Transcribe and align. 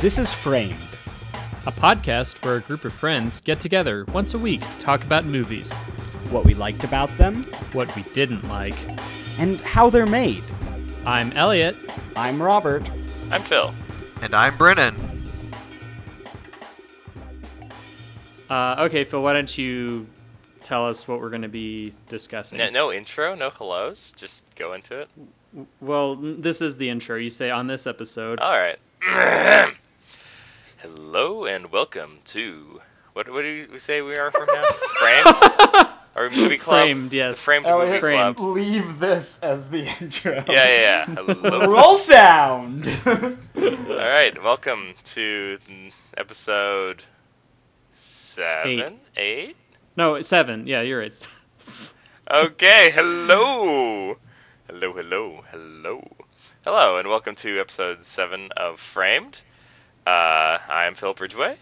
This 0.00 0.18
is 0.18 0.32
Framed. 0.32 0.74
a 1.66 1.72
podcast 1.72 2.42
where 2.44 2.56
a 2.56 2.60
group 2.60 2.86
of 2.86 2.92
friends 2.94 3.40
get 3.42 3.60
together 3.60 4.06
once 4.12 4.32
a 4.32 4.38
week 4.38 4.62
to 4.62 4.78
talk 4.78 5.04
about 5.04 5.24
movies, 5.26 5.72
What 6.30 6.44
we 6.44 6.54
liked 6.54 6.84
about 6.84 7.14
them, 7.18 7.44
what 7.72 7.94
we 7.96 8.02
didn't 8.14 8.48
like. 8.48 8.74
and 9.38 9.60
how 9.60 9.90
they're 9.90 10.06
made. 10.06 10.42
I'm 11.04 11.32
Elliot. 11.32 11.76
I'm 12.16 12.42
Robert. 12.42 12.82
I'm 13.30 13.42
Phil. 13.42 13.74
And 14.22 14.34
I'm 14.34 14.56
Brennan. 14.56 14.94
Uh, 18.48 18.76
okay, 18.80 19.04
Phil, 19.04 19.22
why 19.22 19.32
don't 19.34 19.56
you 19.58 20.06
tell 20.62 20.86
us 20.86 21.06
what 21.08 21.20
we're 21.20 21.30
going 21.30 21.42
to 21.42 21.48
be 21.48 21.94
discussing? 22.08 22.58
No, 22.58 22.68
no 22.70 22.92
intro, 22.92 23.34
no 23.34 23.50
hellos. 23.50 24.12
Just 24.16 24.54
go 24.56 24.72
into 24.72 24.98
it. 25.00 25.08
Well, 25.80 26.16
this 26.16 26.60
is 26.62 26.76
the 26.78 26.88
intro. 26.90 27.16
You 27.16 27.30
say 27.30 27.50
on 27.50 27.66
this 27.66 27.86
episode. 27.86 28.40
All 28.40 28.58
right. 28.58 28.78
Hello 30.82 31.44
and 31.44 31.70
welcome 31.70 32.18
to 32.26 32.80
what? 33.12 33.28
What 33.30 33.42
do 33.42 33.66
we 33.70 33.78
say 33.78 34.00
we 34.02 34.16
are 34.16 34.30
from 34.30 34.46
now? 34.46 34.64
Framed. 34.98 35.36
Our 36.16 36.30
movie 36.30 36.58
club. 36.58 36.84
Framed, 36.84 37.12
yes. 37.12 37.36
The 37.36 37.42
Framed 37.42 37.66
movie 37.66 37.98
Framed. 37.98 38.36
club. 38.36 38.48
leave 38.56 38.98
this 38.98 39.38
as 39.40 39.68
the 39.68 39.86
intro. 40.00 40.34
Yeah, 40.34 40.44
yeah, 40.48 40.66
yeah. 40.66 41.04
Hello. 41.06 41.66
Roll 41.70 41.96
sound. 41.96 42.86
All 43.06 43.36
right. 43.96 44.42
Welcome 44.42 44.94
to 45.04 45.58
episode 46.16 47.02
seven, 47.92 49.00
eight. 49.16 49.56
No, 49.96 50.20
seven. 50.20 50.66
Yeah, 50.66 50.80
you're 50.80 51.00
right. 51.00 51.94
Okay, 52.30 52.90
hello. 52.90 54.16
Hello, 54.68 54.92
hello, 54.94 55.42
hello. 55.50 56.08
Hello, 56.64 56.96
and 56.98 57.08
welcome 57.08 57.34
to 57.36 57.58
episode 57.58 58.02
7 58.04 58.50
of 58.56 58.78
Framed. 58.78 59.42
Uh, 60.06 60.58
I'm 60.68 60.94
Phil 60.94 61.14
Bridgeway. 61.14 61.56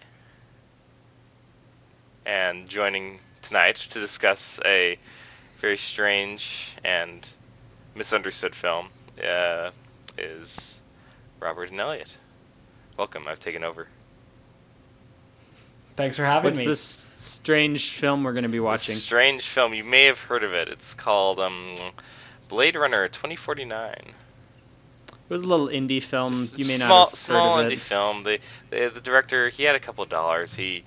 And 2.25 2.69
joining 2.69 3.19
tonight 3.42 3.77
to 3.77 4.00
discuss 4.00 4.61
a 4.64 4.98
very 5.58 5.77
strange 5.77 6.77
and 6.84 7.28
misunderstood 7.95 8.55
film 8.55 8.89
uh, 9.27 9.70
is 10.17 10.80
Robert 11.41 11.70
and 11.70 11.80
Elliot. 11.80 12.17
Welcome, 12.97 13.27
I've 13.27 13.41
taken 13.41 13.64
over. 13.64 13.89
Thanks 15.97 16.17
for 16.17 16.25
having 16.25 16.50
What's 16.50 16.58
me. 16.58 16.69
What's 16.69 16.97
this 17.08 17.11
strange 17.20 17.91
film 17.91 18.23
we're 18.23 18.33
going 18.33 18.45
to 18.45 18.48
be 18.48 18.61
watching? 18.61 18.92
a 18.92 18.98
strange 18.98 19.42
film. 19.42 19.75
You 19.75 19.83
may 19.83 20.05
have 20.05 20.20
heard 20.20 20.45
of 20.45 20.55
it. 20.55 20.69
It's 20.69 20.95
called 20.95 21.41
um, 21.41 21.75
Blade 22.48 22.77
Runner 22.77 23.08
2049. 23.08 23.95
It 25.29 25.33
was 25.33 25.43
a 25.43 25.47
little 25.47 25.69
indie 25.69 26.03
film. 26.03 26.31
Just 26.31 26.59
you 26.59 26.65
may 26.65 26.73
small, 26.75 26.89
not 26.89 27.09
have 27.11 27.19
small 27.19 27.57
heard 27.59 27.67
of 27.67 27.73
indie 27.73 27.75
it. 27.75 27.81
film. 27.81 28.23
The, 28.23 28.39
the 28.71 28.91
the 28.95 29.01
director 29.01 29.51
he 29.51 29.65
had 29.65 29.75
a 29.75 29.81
couple 29.81 30.03
of 30.03 30.09
dollars. 30.09 30.55
He, 30.55 30.85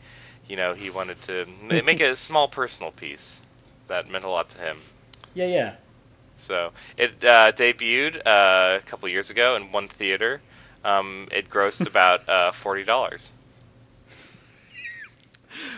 you 0.48 0.56
know, 0.56 0.74
he 0.74 0.90
wanted 0.90 1.22
to 1.24 1.46
make 1.86 2.00
a 2.02 2.16
small 2.16 2.48
personal 2.48 2.92
piece 2.92 3.42
that 3.88 4.10
meant 4.10 4.24
a 4.24 4.30
lot 4.30 4.50
to 4.50 4.58
him. 4.58 4.78
Yeah, 5.36 5.46
yeah. 5.46 5.76
So 6.38 6.72
it 6.98 7.24
uh, 7.24 7.52
debuted 7.52 8.18
uh, 8.26 8.80
a 8.80 8.86
couple 8.86 9.08
years 9.10 9.30
ago 9.30 9.56
in 9.58 9.72
one 9.72 9.88
theater. 9.88 10.42
Um, 10.84 11.28
it 11.32 11.48
grossed 11.48 11.86
about 11.88 12.28
uh, 12.28 12.52
forty 12.52 12.84
dollars. 12.84 13.34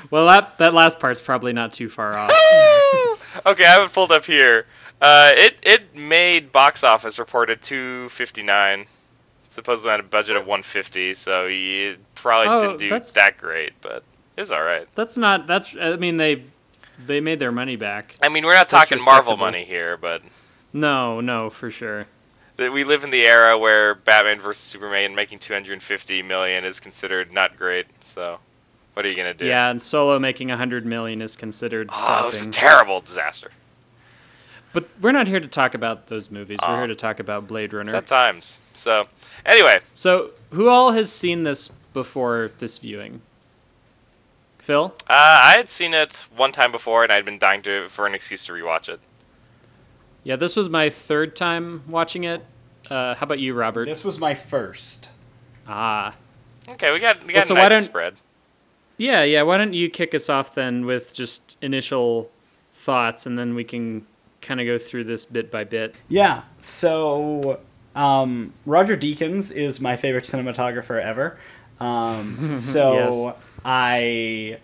Well, 0.09 0.27
that 0.27 0.57
that 0.59 0.73
last 0.73 1.01
part's 1.01 1.19
probably 1.19 1.51
not 1.51 1.73
too 1.73 1.89
far 1.89 2.15
off. 2.15 2.31
okay, 3.45 3.65
I 3.65 3.71
have 3.71 3.89
it 3.89 3.93
pulled 3.93 4.13
up 4.13 4.23
here. 4.23 4.67
Uh, 5.03 5.31
it 5.35 5.57
it 5.63 5.95
made 5.97 6.51
box 6.53 6.83
office 6.83 7.19
reported 7.19 7.61
two 7.61 8.07
fifty 8.09 8.41
nine. 8.41 8.85
Supposedly 9.49 9.91
had 9.91 9.99
a 9.99 10.03
budget 10.03 10.37
of 10.37 10.47
one 10.47 10.63
fifty, 10.63 11.13
so 11.13 11.47
he 11.47 11.95
probably 12.15 12.47
Oh, 12.47 12.59
didn't 12.61 12.77
do 12.77 12.87
that's- 12.89 13.11
that 13.11 13.37
great, 13.37 13.73
but 13.81 14.03
it 14.37 14.41
was 14.41 14.51
all 14.51 14.63
right. 14.63 14.87
That's 14.95 15.17
not. 15.17 15.45
That's. 15.45 15.75
I 15.79 15.97
mean, 15.97 16.15
they 16.17 16.43
they 17.05 17.19
made 17.19 17.39
their 17.39 17.51
money 17.51 17.75
back. 17.75 18.15
I 18.23 18.29
mean, 18.29 18.45
we're 18.45 18.53
not 18.53 18.69
That's 18.69 18.89
talking 18.89 19.03
Marvel 19.03 19.35
money 19.35 19.65
here, 19.65 19.97
but 19.97 20.21
No, 20.71 21.19
no, 21.21 21.49
for 21.49 21.69
sure. 21.69 22.07
we 22.57 22.83
live 22.85 23.03
in 23.03 23.09
the 23.09 23.25
era 23.27 23.57
where 23.57 23.95
Batman 23.95 24.39
vs 24.39 24.63
Superman 24.63 25.13
making 25.15 25.39
250 25.39 26.21
million 26.23 26.63
is 26.63 26.79
considered 26.79 27.31
not 27.33 27.57
great. 27.57 27.87
So, 28.01 28.39
what 28.93 29.05
are 29.05 29.09
you 29.09 29.15
gonna 29.17 29.33
do? 29.33 29.45
Yeah, 29.45 29.69
and 29.69 29.81
Solo 29.81 30.17
making 30.17 30.49
a 30.49 30.55
hundred 30.57 30.85
million 30.85 31.21
is 31.21 31.35
considered 31.35 31.89
Oh, 31.91 32.21
it 32.23 32.25
was 32.31 32.45
a 32.45 32.49
terrible 32.51 33.01
disaster. 33.01 33.51
But 34.73 34.89
we're 35.01 35.11
not 35.11 35.27
here 35.27 35.39
to 35.39 35.47
talk 35.47 35.73
about 35.75 36.07
those 36.07 36.29
movies. 36.31 36.59
We're 36.67 36.73
Oh. 36.73 36.77
here 36.77 36.87
to 36.87 36.95
talk 36.95 37.19
about 37.19 37.47
Blade 37.47 37.73
Runner. 37.73 37.91
Sad 37.91 38.07
times. 38.07 38.57
So, 38.75 39.07
anyway, 39.45 39.79
So, 39.93 40.31
who 40.51 40.67
all 40.69 40.91
has 40.91 41.11
seen 41.11 41.43
this 41.43 41.69
before 41.93 42.49
this 42.59 42.77
viewing? 42.79 43.21
Phil? 44.59 44.93
uh, 45.09 45.13
I 45.13 45.53
had 45.57 45.69
seen 45.69 45.93
it 45.93 46.23
one 46.35 46.51
time 46.51 46.71
before, 46.71 47.03
and 47.03 47.11
I'd 47.11 47.25
been 47.25 47.37
dying 47.37 47.61
to 47.63 47.89
for 47.89 48.07
an 48.07 48.13
excuse 48.15 48.45
to 48.45 48.53
rewatch 48.53 48.87
it. 48.89 48.99
Yeah, 50.23 50.37
this 50.37 50.55
was 50.55 50.69
my 50.69 50.89
third 50.89 51.35
time 51.35 51.83
watching 51.87 52.23
it. 52.23 52.45
Uh, 52.89 53.13
how 53.15 53.23
about 53.25 53.39
you, 53.39 53.53
Robert? 53.53 53.85
This 53.85 54.03
was 54.03 54.19
my 54.19 54.33
first. 54.33 55.09
Ah, 55.67 56.15
Okay, 56.69 56.93
we 56.93 56.99
got 56.99 57.19
we 57.25 57.33
Well, 57.33 57.41
got 57.41 57.47
so 57.47 57.55
a 57.55 57.57
why 57.57 57.63
nice 57.63 57.71
don't- 57.71 57.83
spread. 57.83 58.13
yeah, 58.95 59.21
yeah. 59.23 59.41
Why 59.41 59.57
don't 59.57 59.73
you 59.73 59.89
kick 59.89 60.15
us 60.15 60.29
off 60.29 60.55
then 60.55 60.85
with 60.85 61.13
just 61.13 61.57
initial 61.61 62.31
thoughts, 62.71 63.25
and 63.25 63.37
then 63.37 63.53
we 63.53 63.65
can 63.65 64.07
kind 64.43 64.59
of 64.61 64.67
go 64.67 64.77
through 64.77 65.05
this 65.05 65.25
bit 65.25 65.49
by 65.49 65.63
bit. 65.63 65.95
Yeah. 66.07 66.43
So, 66.59 67.59
um, 67.95 68.53
Roger 68.65 68.95
Deakins 68.95 69.51
is 69.51 69.79
my 69.81 69.95
favorite 69.97 70.25
cinematographer 70.25 71.01
ever. 71.01 71.39
Um, 71.79 72.55
so 72.55 72.93
Yes. 72.95 73.27
I 73.65 74.59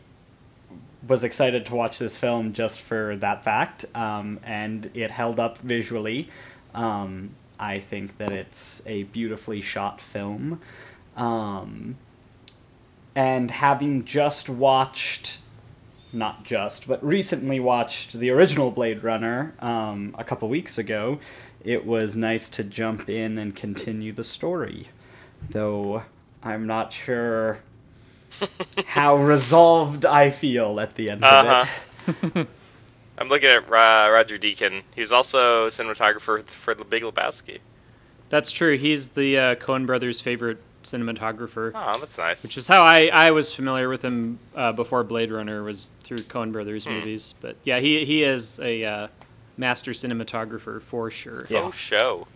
was 1.07 1.23
excited 1.23 1.65
to 1.67 1.75
watch 1.75 1.97
this 1.97 2.17
film 2.17 2.53
just 2.53 2.81
for 2.81 3.15
that 3.17 3.43
fact, 3.43 3.85
um, 3.95 4.39
and 4.43 4.91
it 4.93 5.09
held 5.11 5.39
up 5.39 5.57
visually. 5.57 6.29
Um, 6.75 7.31
I 7.59 7.79
think 7.79 8.17
that 8.17 8.31
it's 8.31 8.81
a 8.85 9.03
beautifully 9.03 9.61
shot 9.61 9.99
film. 9.99 10.59
Um, 11.17 11.97
and 13.15 13.49
having 13.51 14.05
just 14.05 14.49
watched 14.49 15.39
not 16.11 16.43
just, 16.43 16.87
but 16.87 17.03
recently 17.03 17.59
watched 17.59 18.13
the 18.13 18.29
original 18.31 18.71
Blade 18.71 19.03
Runner 19.03 19.53
um, 19.59 20.15
a 20.17 20.23
couple 20.23 20.49
weeks 20.49 20.77
ago, 20.77 21.19
it 21.63 21.85
was 21.85 22.15
nice 22.15 22.49
to 22.49 22.63
jump 22.63 23.09
in 23.09 23.37
and 23.37 23.55
continue 23.55 24.11
the 24.11 24.23
story. 24.23 24.87
Though 25.49 26.03
I'm 26.43 26.65
not 26.67 26.91
sure 26.93 27.59
how 28.87 29.15
resolved 29.17 30.05
I 30.05 30.29
feel 30.31 30.79
at 30.79 30.95
the 30.95 31.09
end 31.11 31.23
of 31.23 31.45
Uh-huh. 31.45 32.23
it. 32.33 32.47
I'm 33.17 33.27
looking 33.27 33.49
at 33.49 33.63
uh, 33.63 34.09
Roger 34.11 34.37
Deakins. 34.39 34.81
He 34.95 35.01
was 35.01 35.11
also 35.11 35.65
a 35.65 35.69
cinematographer 35.69 36.45
for 36.45 36.73
The 36.73 36.85
Big 36.85 37.03
Lebowski. 37.03 37.59
That's 38.29 38.51
true. 38.51 38.77
He's 38.77 39.09
the 39.09 39.37
uh, 39.37 39.55
Coen 39.55 39.85
Brothers' 39.85 40.21
favorite 40.21 40.59
cinematographer, 40.91 41.71
Oh, 41.75 41.99
that's 41.99 42.17
nice. 42.17 42.43
which 42.43 42.57
is 42.57 42.67
how 42.67 42.81
I, 42.83 43.07
I 43.11 43.31
was 43.31 43.53
familiar 43.53 43.89
with 43.89 44.03
him 44.03 44.39
uh, 44.55 44.71
before 44.71 45.03
Blade 45.03 45.31
Runner 45.31 45.63
was 45.63 45.91
through 46.03 46.17
Coen 46.19 46.51
Brothers 46.51 46.85
Hmm. 46.85 46.91
movies. 46.93 47.35
But 47.41 47.55
yeah, 47.63 47.79
he 47.79 48.05
he 48.05 48.23
is 48.23 48.59
a 48.59 48.83
uh, 48.83 49.07
master 49.57 49.91
cinematographer 49.91 50.81
for 50.81 51.11
sure. 51.11 51.45
Yeah. 51.49 51.59
Oh, 51.61 51.71
show. 51.71 52.27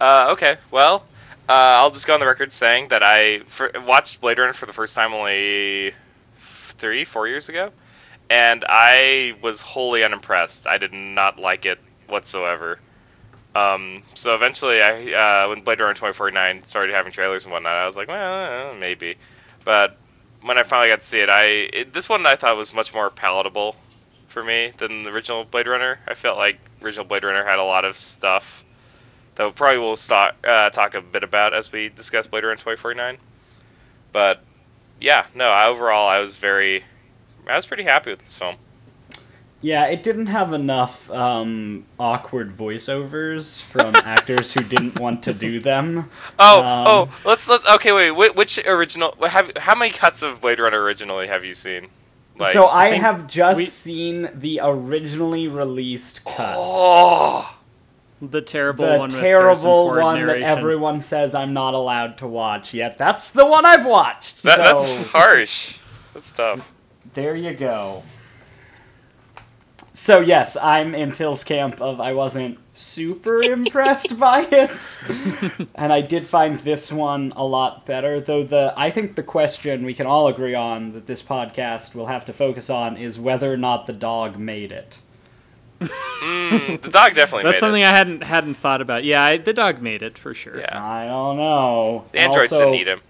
Uh, 0.00 0.28
okay, 0.32 0.56
well, 0.70 1.06
uh, 1.48 1.52
I'll 1.80 1.90
just 1.90 2.06
go 2.06 2.14
on 2.14 2.20
the 2.20 2.26
record 2.26 2.52
saying 2.52 2.88
that 2.88 3.02
I 3.02 3.40
for, 3.46 3.70
watched 3.86 4.20
Blade 4.20 4.38
Runner 4.38 4.52
for 4.52 4.66
the 4.66 4.72
first 4.72 4.94
time 4.94 5.14
only 5.14 5.92
three, 6.38 7.04
four 7.04 7.26
years 7.28 7.48
ago, 7.48 7.70
and 8.28 8.64
I 8.68 9.34
was 9.42 9.60
wholly 9.60 10.04
unimpressed. 10.04 10.66
I 10.66 10.76
did 10.78 10.92
not 10.92 11.38
like 11.38 11.64
it 11.64 11.78
whatsoever. 12.08 12.78
Um, 13.56 14.02
so 14.14 14.34
eventually, 14.34 14.82
I 14.82 15.44
uh, 15.44 15.48
when 15.48 15.62
Blade 15.62 15.80
Runner 15.80 15.94
2049 15.94 16.62
started 16.62 16.94
having 16.94 17.12
trailers 17.12 17.44
and 17.44 17.52
whatnot, 17.52 17.72
I 17.72 17.86
was 17.86 17.96
like, 17.96 18.08
well, 18.08 18.72
uh, 18.72 18.74
maybe. 18.74 19.16
But 19.64 19.96
when 20.42 20.58
I 20.58 20.62
finally 20.62 20.88
got 20.88 21.00
to 21.00 21.06
see 21.06 21.20
it, 21.20 21.30
I 21.30 21.44
it, 21.44 21.92
this 21.92 22.08
one 22.08 22.26
I 22.26 22.36
thought 22.36 22.56
was 22.56 22.74
much 22.74 22.92
more 22.92 23.08
palatable 23.08 23.76
for 24.28 24.42
me 24.42 24.72
than 24.76 25.04
the 25.04 25.10
original 25.10 25.44
Blade 25.44 25.68
Runner. 25.68 25.98
I 26.06 26.14
felt 26.14 26.36
like 26.36 26.58
original 26.82 27.06
Blade 27.06 27.24
Runner 27.24 27.44
had 27.44 27.58
a 27.58 27.64
lot 27.64 27.84
of 27.84 27.96
stuff 27.96 28.64
that 29.36 29.54
probably 29.54 29.78
we 29.78 29.78
probably 29.78 29.78
will 29.78 29.96
start, 29.96 30.34
uh, 30.44 30.70
talk 30.70 30.94
a 30.94 31.00
bit 31.00 31.22
about 31.24 31.54
as 31.54 31.72
we 31.72 31.88
discuss 31.88 32.26
Blade 32.26 32.44
Runner 32.44 32.56
2049. 32.56 33.16
But 34.12 34.42
yeah, 35.00 35.26
no, 35.34 35.50
overall 35.68 36.08
I 36.08 36.20
was 36.20 36.34
very, 36.34 36.84
I 37.46 37.56
was 37.56 37.64
pretty 37.64 37.84
happy 37.84 38.10
with 38.10 38.20
this 38.20 38.34
film. 38.34 38.56
Yeah, 39.62 39.86
it 39.86 40.02
didn't 40.02 40.26
have 40.26 40.52
enough 40.52 41.10
um, 41.10 41.86
awkward 41.98 42.56
voiceovers 42.56 43.62
from 43.62 43.96
actors 44.04 44.52
who 44.52 44.62
didn't 44.62 45.00
want 45.00 45.22
to 45.24 45.32
do 45.32 45.60
them. 45.60 46.10
Oh, 46.38 46.60
Um, 46.60 46.86
oh, 46.86 47.18
let's 47.24 47.48
let. 47.48 47.66
Okay, 47.76 47.90
wait. 47.92 48.10
Which, 48.10 48.34
which 48.34 48.58
original? 48.66 49.14
Have 49.26 49.50
how 49.56 49.74
many 49.74 49.90
cuts 49.90 50.22
of 50.22 50.40
Blade 50.42 50.60
Runner 50.60 50.80
originally 50.80 51.26
have 51.26 51.44
you 51.44 51.54
seen? 51.54 51.88
Like, 52.38 52.52
so 52.52 52.68
I, 52.68 52.90
think 52.90 53.02
have 53.02 53.26
just 53.26 53.56
we- 53.56 53.64
seen 53.64 54.28
the 54.34 54.60
originally 54.62 55.48
released 55.48 56.22
cut. 56.26 56.54
oh, 56.58 57.56
The 58.20 58.42
terrible 58.42 58.84
the 58.84 58.98
one. 58.98 59.08
with 59.08 59.18
terrible 59.18 59.46
Harrison 59.46 59.64
Ford 59.70 60.02
one 60.02 60.26
that 60.26 60.42
everyone 60.42 61.00
says 61.00 61.34
I'm 61.34 61.54
not 61.54 61.72
allowed 61.72 62.18
to 62.18 62.26
watch. 62.26 62.74
Yet 62.74 62.98
that's 62.98 63.30
the 63.30 63.46
one 63.46 63.64
I've 63.64 63.86
watched. 63.86 64.42
That, 64.42 64.56
so 64.66 64.84
That's 64.96 65.08
harsh. 65.10 65.78
That's 66.12 66.30
tough. 66.30 66.72
there 67.14 67.34
you 67.34 67.54
go. 67.54 68.02
So 69.96 70.20
yes, 70.20 70.58
I'm 70.62 70.94
in 70.94 71.10
Phil's 71.10 71.42
camp 71.42 71.80
of 71.80 72.02
I 72.02 72.12
wasn't 72.12 72.58
super 72.74 73.42
impressed 73.42 74.18
by 74.20 74.46
it, 74.52 74.70
and 75.74 75.90
I 75.90 76.02
did 76.02 76.26
find 76.26 76.58
this 76.58 76.92
one 76.92 77.32
a 77.34 77.46
lot 77.46 77.86
better. 77.86 78.20
Though 78.20 78.44
the 78.44 78.74
I 78.76 78.90
think 78.90 79.16
the 79.16 79.22
question 79.22 79.86
we 79.86 79.94
can 79.94 80.04
all 80.04 80.28
agree 80.28 80.54
on 80.54 80.92
that 80.92 81.06
this 81.06 81.22
podcast 81.22 81.94
will 81.94 82.08
have 82.08 82.26
to 82.26 82.34
focus 82.34 82.68
on 82.68 82.98
is 82.98 83.18
whether 83.18 83.50
or 83.50 83.56
not 83.56 83.86
the 83.86 83.94
dog 83.94 84.38
made 84.38 84.70
it. 84.70 84.98
Mm, 85.80 86.82
the 86.82 86.90
dog 86.90 87.14
definitely 87.14 87.44
That's 87.44 87.54
made 87.54 87.60
something 87.60 87.82
it. 87.82 87.88
I 87.88 87.96
hadn't 87.96 88.22
hadn't 88.22 88.54
thought 88.54 88.82
about. 88.82 89.02
Yeah, 89.02 89.24
I, 89.24 89.38
the 89.38 89.54
dog 89.54 89.80
made 89.80 90.02
it 90.02 90.18
for 90.18 90.34
sure. 90.34 90.58
Yeah. 90.58 90.78
I 90.78 91.06
don't 91.06 91.38
know. 91.38 92.04
The 92.12 92.18
androids 92.18 92.52
also, 92.52 92.66
didn't 92.66 92.80
eat 92.80 92.88
him. 92.88 93.00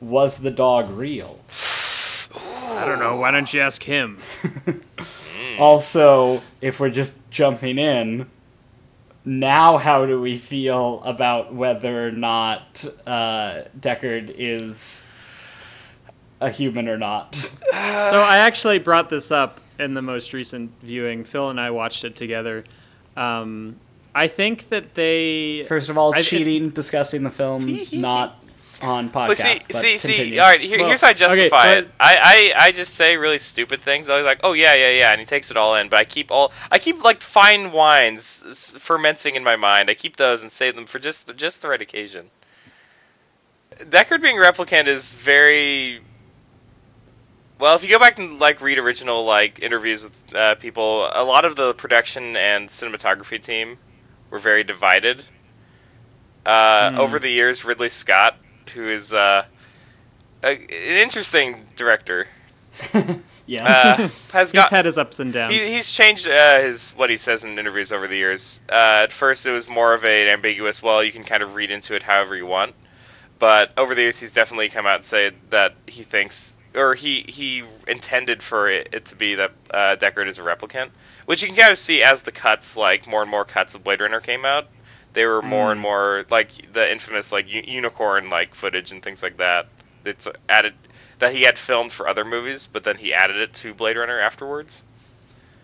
Was 0.00 0.38
the 0.38 0.50
dog 0.50 0.88
real? 0.88 1.38
I 2.34 2.84
don't 2.86 2.98
know. 2.98 3.16
Why 3.16 3.30
don't 3.30 3.52
you 3.52 3.60
ask 3.60 3.82
him? 3.82 4.18
Also, 5.60 6.42
if 6.60 6.80
we're 6.80 6.90
just 6.90 7.14
jumping 7.30 7.78
in, 7.78 8.26
now 9.24 9.76
how 9.78 10.06
do 10.06 10.20
we 10.20 10.38
feel 10.38 11.02
about 11.04 11.52
whether 11.54 12.08
or 12.08 12.10
not 12.12 12.84
uh, 13.06 13.62
Deckard 13.78 14.32
is 14.36 15.04
a 16.40 16.50
human 16.50 16.88
or 16.88 16.96
not? 16.96 17.34
So 17.34 18.20
I 18.20 18.38
actually 18.38 18.78
brought 18.78 19.10
this 19.10 19.30
up 19.30 19.60
in 19.78 19.94
the 19.94 20.02
most 20.02 20.32
recent 20.32 20.70
viewing. 20.82 21.24
Phil 21.24 21.50
and 21.50 21.60
I 21.60 21.70
watched 21.70 22.04
it 22.04 22.16
together. 22.16 22.64
Um, 23.16 23.76
I 24.14 24.26
think 24.28 24.68
that 24.70 24.94
they 24.94 25.64
First 25.68 25.90
of 25.90 25.98
all, 25.98 26.14
I- 26.14 26.18
it- 26.18 26.22
cheating, 26.24 26.70
discussing 26.70 27.22
the 27.22 27.30
film, 27.30 27.64
not 27.92 28.38
on 28.82 29.10
podcast. 29.10 29.26
But 29.28 29.36
see, 29.38 29.58
but 29.66 29.76
see, 29.76 29.98
see. 29.98 30.38
All 30.38 30.48
right, 30.48 30.60
here, 30.60 30.78
Well, 30.78 30.88
here's 30.88 31.00
how 31.00 31.08
I 31.08 31.10
okay, 31.10 31.18
justify 31.18 31.74
but- 31.74 31.84
it. 31.84 31.90
I, 31.98 32.52
I, 32.56 32.64
I 32.66 32.72
just 32.72 32.94
say 32.94 33.16
really 33.16 33.38
stupid 33.38 33.80
things. 33.80 34.08
I 34.08 34.16
was 34.16 34.24
like, 34.24 34.40
oh 34.44 34.52
yeah, 34.52 34.74
yeah, 34.74 34.90
yeah, 34.90 35.10
and 35.12 35.20
he 35.20 35.26
takes 35.26 35.50
it 35.50 35.56
all 35.56 35.74
in. 35.76 35.88
But 35.88 35.98
I 35.98 36.04
keep 36.04 36.30
all, 36.30 36.52
I 36.70 36.78
keep 36.78 37.02
like 37.02 37.20
fine 37.22 37.72
wines 37.72 38.74
fermenting 38.78 39.34
in 39.34 39.44
my 39.44 39.56
mind. 39.56 39.90
I 39.90 39.94
keep 39.94 40.16
those 40.16 40.42
and 40.42 40.52
save 40.52 40.74
them 40.74 40.86
for 40.86 40.98
just, 40.98 41.34
just 41.36 41.62
the 41.62 41.68
right 41.68 41.80
occasion. 41.82 42.30
Deckard 43.80 44.22
being 44.22 44.36
replicant 44.36 44.86
is 44.86 45.14
very. 45.14 46.00
Well, 47.60 47.74
if 47.74 47.82
you 47.82 47.90
go 47.90 47.98
back 47.98 48.18
and 48.18 48.38
like 48.38 48.60
read 48.60 48.78
original 48.78 49.24
like 49.24 49.58
interviews 49.60 50.04
with 50.04 50.34
uh, 50.34 50.54
people, 50.56 51.08
a 51.12 51.24
lot 51.24 51.44
of 51.44 51.56
the 51.56 51.74
production 51.74 52.36
and 52.36 52.68
cinematography 52.68 53.42
team 53.42 53.76
were 54.30 54.38
very 54.38 54.62
divided. 54.64 55.22
Uh, 56.46 56.90
Hmm. 56.92 56.98
Over 56.98 57.18
the 57.18 57.28
years, 57.28 57.64
Ridley 57.64 57.88
Scott, 57.90 58.36
who 58.70 58.88
is 58.88 59.12
uh, 59.12 59.44
a, 60.42 60.48
an 60.48 60.68
interesting 60.68 61.64
director, 61.76 62.26
yeah. 63.46 63.64
uh, 63.64 64.08
has 64.32 64.52
he's 64.52 64.52
got 64.52 64.70
had 64.70 64.84
his 64.84 64.98
ups 64.98 65.20
and 65.20 65.32
downs. 65.32 65.52
he, 65.54 65.74
he's 65.74 65.92
changed 65.92 66.28
uh, 66.28 66.60
his 66.60 66.90
what 66.92 67.10
he 67.10 67.16
says 67.16 67.44
in 67.44 67.58
interviews 67.58 67.92
over 67.92 68.08
the 68.08 68.16
years. 68.16 68.60
Uh, 68.68 69.02
at 69.02 69.12
first, 69.12 69.46
it 69.46 69.52
was 69.52 69.68
more 69.68 69.92
of 69.92 70.04
an 70.04 70.28
ambiguous. 70.28 70.82
Well, 70.82 71.02
you 71.02 71.12
can 71.12 71.24
kind 71.24 71.42
of 71.42 71.54
read 71.54 71.70
into 71.70 71.94
it 71.94 72.02
however 72.02 72.36
you 72.36 72.46
want. 72.46 72.74
But 73.38 73.72
over 73.76 73.94
the 73.94 74.02
years, 74.02 74.18
he's 74.18 74.32
definitely 74.32 74.68
come 74.68 74.86
out 74.86 74.96
and 74.96 75.04
said 75.04 75.34
that 75.50 75.74
he 75.86 76.02
thinks, 76.02 76.56
or 76.74 76.94
he 76.94 77.24
he 77.28 77.62
intended 77.86 78.42
for 78.42 78.68
it, 78.68 78.88
it 78.92 79.04
to 79.06 79.16
be 79.16 79.36
that 79.36 79.52
uh, 79.70 79.96
Deckard 79.96 80.26
is 80.26 80.38
a 80.38 80.42
replicant, 80.42 80.90
which 81.26 81.42
you 81.42 81.48
can 81.48 81.56
kind 81.56 81.70
of 81.70 81.78
see 81.78 82.02
as 82.02 82.22
the 82.22 82.32
cuts, 82.32 82.76
like 82.76 83.06
more 83.06 83.22
and 83.22 83.30
more 83.30 83.44
cuts 83.44 83.74
of 83.74 83.84
Blade 83.84 84.00
Runner 84.00 84.20
came 84.20 84.44
out. 84.44 84.66
They 85.18 85.26
were 85.26 85.42
more 85.42 85.72
and 85.72 85.80
more 85.80 86.24
like 86.30 86.72
the 86.72 86.88
infamous 86.92 87.32
like 87.32 87.52
u- 87.52 87.64
unicorn 87.66 88.30
like 88.30 88.54
footage 88.54 88.92
and 88.92 89.02
things 89.02 89.20
like 89.20 89.38
that. 89.38 89.66
It's 90.04 90.28
added 90.48 90.74
that 91.18 91.34
he 91.34 91.42
had 91.42 91.58
filmed 91.58 91.90
for 91.90 92.06
other 92.06 92.24
movies, 92.24 92.68
but 92.72 92.84
then 92.84 92.96
he 92.96 93.12
added 93.12 93.34
it 93.34 93.52
to 93.54 93.74
Blade 93.74 93.96
Runner 93.96 94.20
afterwards. 94.20 94.84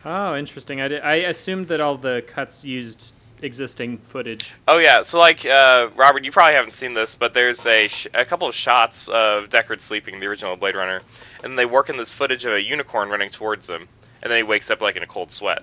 oh, 0.04 0.34
interesting. 0.34 0.80
I, 0.80 0.88
did, 0.88 1.02
I 1.02 1.14
assumed 1.30 1.68
that 1.68 1.80
all 1.80 1.96
the 1.96 2.24
cuts 2.26 2.64
used 2.64 3.12
existing 3.42 3.98
footage. 3.98 4.56
Oh 4.66 4.78
yeah, 4.78 5.02
so 5.02 5.20
like 5.20 5.46
uh, 5.46 5.88
Robert, 5.94 6.24
you 6.24 6.32
probably 6.32 6.54
haven't 6.54 6.72
seen 6.72 6.92
this, 6.92 7.14
but 7.14 7.32
there's 7.32 7.64
a 7.64 7.86
sh- 7.86 8.08
a 8.12 8.24
couple 8.24 8.48
of 8.48 8.56
shots 8.56 9.06
of 9.06 9.50
Deckard 9.50 9.78
sleeping, 9.78 10.14
in 10.14 10.20
the 10.20 10.26
original 10.26 10.56
Blade 10.56 10.74
Runner, 10.74 11.00
and 11.44 11.56
they 11.56 11.64
work 11.64 11.90
in 11.90 11.96
this 11.96 12.10
footage 12.10 12.44
of 12.44 12.54
a 12.54 12.60
unicorn 12.60 13.08
running 13.08 13.30
towards 13.30 13.70
him, 13.70 13.86
and 14.20 14.32
then 14.32 14.38
he 14.38 14.42
wakes 14.42 14.68
up 14.72 14.82
like 14.82 14.96
in 14.96 15.04
a 15.04 15.06
cold 15.06 15.30
sweat. 15.30 15.62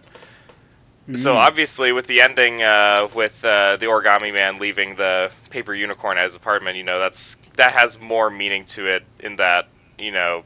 So 1.15 1.35
obviously, 1.35 1.91
with 1.91 2.07
the 2.07 2.21
ending, 2.21 2.61
uh, 2.61 3.09
with 3.13 3.43
uh, 3.43 3.77
the 3.77 3.87
origami 3.87 4.33
man 4.33 4.59
leaving 4.59 4.95
the 4.95 5.31
paper 5.49 5.73
unicorn 5.73 6.17
at 6.17 6.23
his 6.23 6.35
apartment, 6.35 6.77
you 6.77 6.83
know 6.83 6.99
that's 6.99 7.37
that 7.55 7.73
has 7.73 7.99
more 7.99 8.29
meaning 8.29 8.65
to 8.65 8.87
it 8.87 9.03
in 9.19 9.37
that 9.37 9.67
you 9.97 10.11
know 10.11 10.43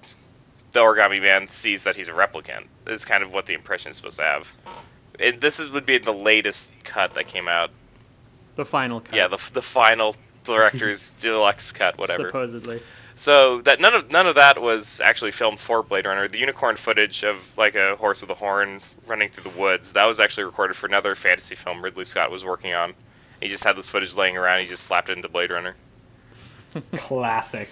the 0.71 0.79
origami 0.79 1.21
man 1.21 1.47
sees 1.47 1.83
that 1.83 1.95
he's 1.95 2.09
a 2.09 2.13
replicant. 2.13 2.65
Is 2.87 3.05
kind 3.05 3.23
of 3.23 3.33
what 3.33 3.45
the 3.45 3.53
impression 3.53 3.91
is 3.91 3.97
supposed 3.97 4.17
to 4.17 4.23
have. 4.23 4.53
It, 5.19 5.41
this 5.41 5.59
is 5.59 5.69
would 5.71 5.85
be 5.85 5.97
the 5.97 6.13
latest 6.13 6.83
cut 6.83 7.13
that 7.15 7.27
came 7.27 7.47
out. 7.47 7.71
The 8.55 8.65
final 8.65 9.01
cut. 9.01 9.15
Yeah, 9.15 9.27
the 9.27 9.41
the 9.53 9.61
final 9.61 10.15
director's 10.43 11.11
deluxe 11.11 11.71
cut, 11.71 11.97
whatever. 11.97 12.27
Supposedly. 12.27 12.81
So 13.17 13.61
that 13.61 13.79
none 13.79 13.95
of 13.95 14.11
none 14.11 14.27
of 14.27 14.35
that 14.35 14.61
was 14.61 14.99
actually 14.99 15.31
filmed 15.31 15.59
for 15.59 15.81
Blade 15.81 16.05
Runner. 16.05 16.27
The 16.27 16.37
unicorn 16.39 16.75
footage 16.75 17.23
of 17.23 17.37
like 17.57 17.75
a 17.75 17.95
horse 17.95 18.21
with 18.21 18.29
a 18.29 18.33
horn 18.35 18.81
running 19.07 19.29
through 19.29 19.49
the 19.51 19.57
woods 19.57 19.93
that 19.93 20.03
was 20.05 20.19
actually 20.19 20.43
recorded 20.43 20.75
for 20.75 20.85
another 20.87 21.15
fantasy 21.15 21.55
film 21.55 21.81
Ridley 21.81 22.03
Scott 22.03 22.29
was 22.29 22.43
working 22.43 22.73
on. 22.73 22.93
He 23.41 23.47
just 23.47 23.63
had 23.63 23.75
this 23.77 23.87
footage 23.87 24.15
laying 24.15 24.35
around. 24.37 24.61
He 24.61 24.67
just 24.67 24.83
slapped 24.83 25.09
it 25.09 25.15
into 25.17 25.29
Blade 25.29 25.49
Runner. 25.51 25.75
Classic. 26.95 27.69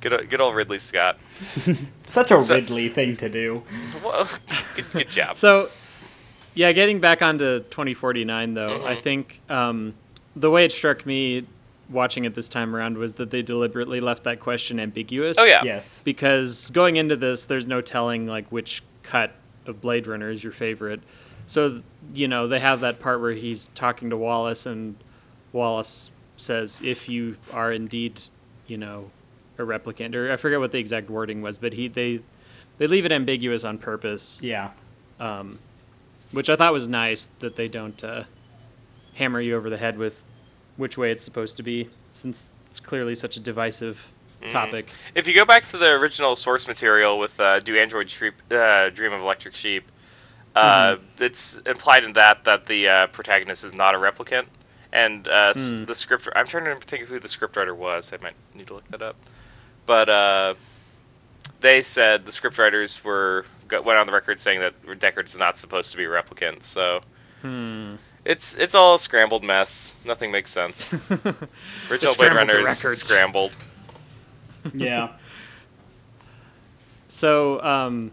Good, 0.00 0.30
good 0.30 0.40
old 0.40 0.54
Ridley 0.54 0.78
Scott. 0.78 1.18
Such 2.06 2.30
a 2.30 2.40
So- 2.40 2.54
Ridley 2.56 2.88
thing 2.88 3.16
to 3.18 3.28
do. 3.28 3.62
Well, 4.04 4.28
good, 4.76 4.84
good 4.92 5.10
job. 5.10 5.34
So, 5.36 5.68
yeah, 6.54 6.70
getting 6.72 7.00
back 7.00 7.20
onto 7.22 7.58
2049 7.60 8.54
though, 8.54 8.84
I 8.86 8.94
Mhm. 8.96 9.00
think 9.02 9.40
um, 9.50 9.94
the 10.36 10.50
way 10.50 10.64
it 10.64 10.72
struck 10.72 11.04
me 11.04 11.46
watching 11.90 12.24
it 12.24 12.34
this 12.34 12.48
time 12.48 12.74
around 12.76 12.98
was 12.98 13.14
that 13.14 13.30
they 13.30 13.42
deliberately 13.42 14.00
left 14.00 14.24
that 14.24 14.40
question 14.40 14.78
ambiguous. 14.78 15.38
oh 15.38 15.44
yeah. 15.44 15.62
Yes. 15.64 16.02
Because 16.04 16.70
going 16.70 16.96
into 16.96 17.16
this, 17.16 17.46
there's 17.46 17.66
no 17.66 17.80
telling 17.80 18.26
like 18.26 18.46
which 18.52 18.82
cut 19.02 19.32
of 19.66 19.80
Blade 19.80 20.06
Runner 20.06 20.30
is 20.30 20.42
your 20.42 20.52
favorite. 20.52 21.00
So 21.46 21.82
you 22.12 22.28
know 22.28 22.46
they 22.46 22.60
have 22.60 22.80
that 22.80 23.00
part 23.00 23.20
where 23.20 23.32
he's 23.32 23.66
talking 23.68 24.10
to 24.10 24.16
Wallace, 24.16 24.66
and 24.66 24.96
Wallace 25.52 26.10
says, 26.36 26.82
"If 26.84 27.08
you 27.08 27.36
are 27.54 27.72
indeed, 27.72 28.20
you 28.66 28.76
know, 28.76 29.10
a 29.56 29.62
replicant," 29.62 30.14
or 30.14 30.30
I 30.30 30.36
forget 30.36 30.60
what 30.60 30.72
the 30.72 30.78
exact 30.78 31.08
wording 31.08 31.40
was, 31.40 31.56
but 31.56 31.72
he 31.72 31.88
they 31.88 32.20
they 32.76 32.86
leave 32.86 33.06
it 33.06 33.12
ambiguous 33.12 33.64
on 33.64 33.78
purpose 33.78 34.38
Yeah. 34.42 34.70
um, 35.18 35.58
which 36.32 36.48
I 36.50 36.54
thought 36.56 36.72
was 36.72 36.86
nice 36.86 37.26
that 37.40 37.56
they 37.56 37.66
don't 37.66 38.02
uh, 38.04 38.24
hammer 39.14 39.40
you 39.40 39.56
over 39.56 39.68
the 39.70 39.78
head 39.78 39.96
with 39.98 40.22
which 40.78 40.96
way 40.96 41.10
it's 41.10 41.22
supposed 41.22 41.58
to 41.58 41.62
be, 41.62 41.90
since 42.10 42.48
it's 42.70 42.80
clearly 42.80 43.14
such 43.14 43.36
a 43.36 43.40
divisive 43.40 44.10
topic. 44.50 44.88
If 45.14 45.26
you 45.28 45.34
go 45.34 45.44
back 45.44 45.64
to 45.66 45.76
the 45.78 45.90
original 45.90 46.34
source 46.36 46.66
material 46.66 47.18
with 47.18 47.38
uh, 47.38 47.60
"Do 47.60 47.76
Androids 47.76 48.16
Dream, 48.16 48.32
uh, 48.50 48.88
Dream 48.90 49.12
of 49.12 49.20
Electric 49.20 49.54
Sheep," 49.54 49.84
uh, 50.56 50.96
it's 51.18 51.58
implied 51.66 52.04
in 52.04 52.14
that 52.14 52.44
that 52.44 52.64
the 52.66 52.88
uh, 52.88 53.06
protagonist 53.08 53.64
is 53.64 53.74
not 53.74 53.94
a 53.94 53.98
replicant, 53.98 54.46
and 54.92 55.26
uh, 55.28 55.52
s 55.54 55.70
Hmm. 55.72 55.84
the 55.84 55.94
script. 55.94 56.28
I'm 56.34 56.46
trying 56.46 56.64
to 56.66 56.76
think 56.86 57.02
of 57.02 57.08
who 57.08 57.18
the 57.18 57.28
scriptwriter 57.28 57.76
was. 57.76 58.12
I 58.12 58.18
might 58.22 58.34
need 58.54 58.68
to 58.68 58.74
look 58.74 58.88
that 58.88 59.02
up. 59.02 59.16
But 59.86 60.08
uh, 60.08 60.54
they 61.60 61.82
said 61.82 62.24
the 62.24 62.30
scriptwriters 62.30 63.02
were 63.02 63.44
went 63.70 63.98
on 63.98 64.06
the 64.06 64.12
record 64.12 64.38
saying 64.38 64.60
that 64.60 64.74
Deckard's 65.00 65.36
not 65.36 65.58
supposed 65.58 65.90
to 65.90 65.96
be 65.96 66.04
a 66.04 66.08
replicant. 66.08 66.62
So 66.62 67.00
Hmm. 67.42 67.96
It's 68.28 68.54
it's 68.56 68.74
all 68.74 68.94
a 68.94 68.98
scrambled 68.98 69.42
mess. 69.42 69.94
Nothing 70.04 70.30
makes 70.30 70.50
sense. 70.50 70.92
Original 71.10 72.14
Blade 72.14 72.30
scrambled 72.30 72.36
Runner 72.36 72.58
is 72.60 72.78
scrambled. 73.02 73.56
Yeah. 74.74 75.12
So, 77.10 77.62
um, 77.62 78.12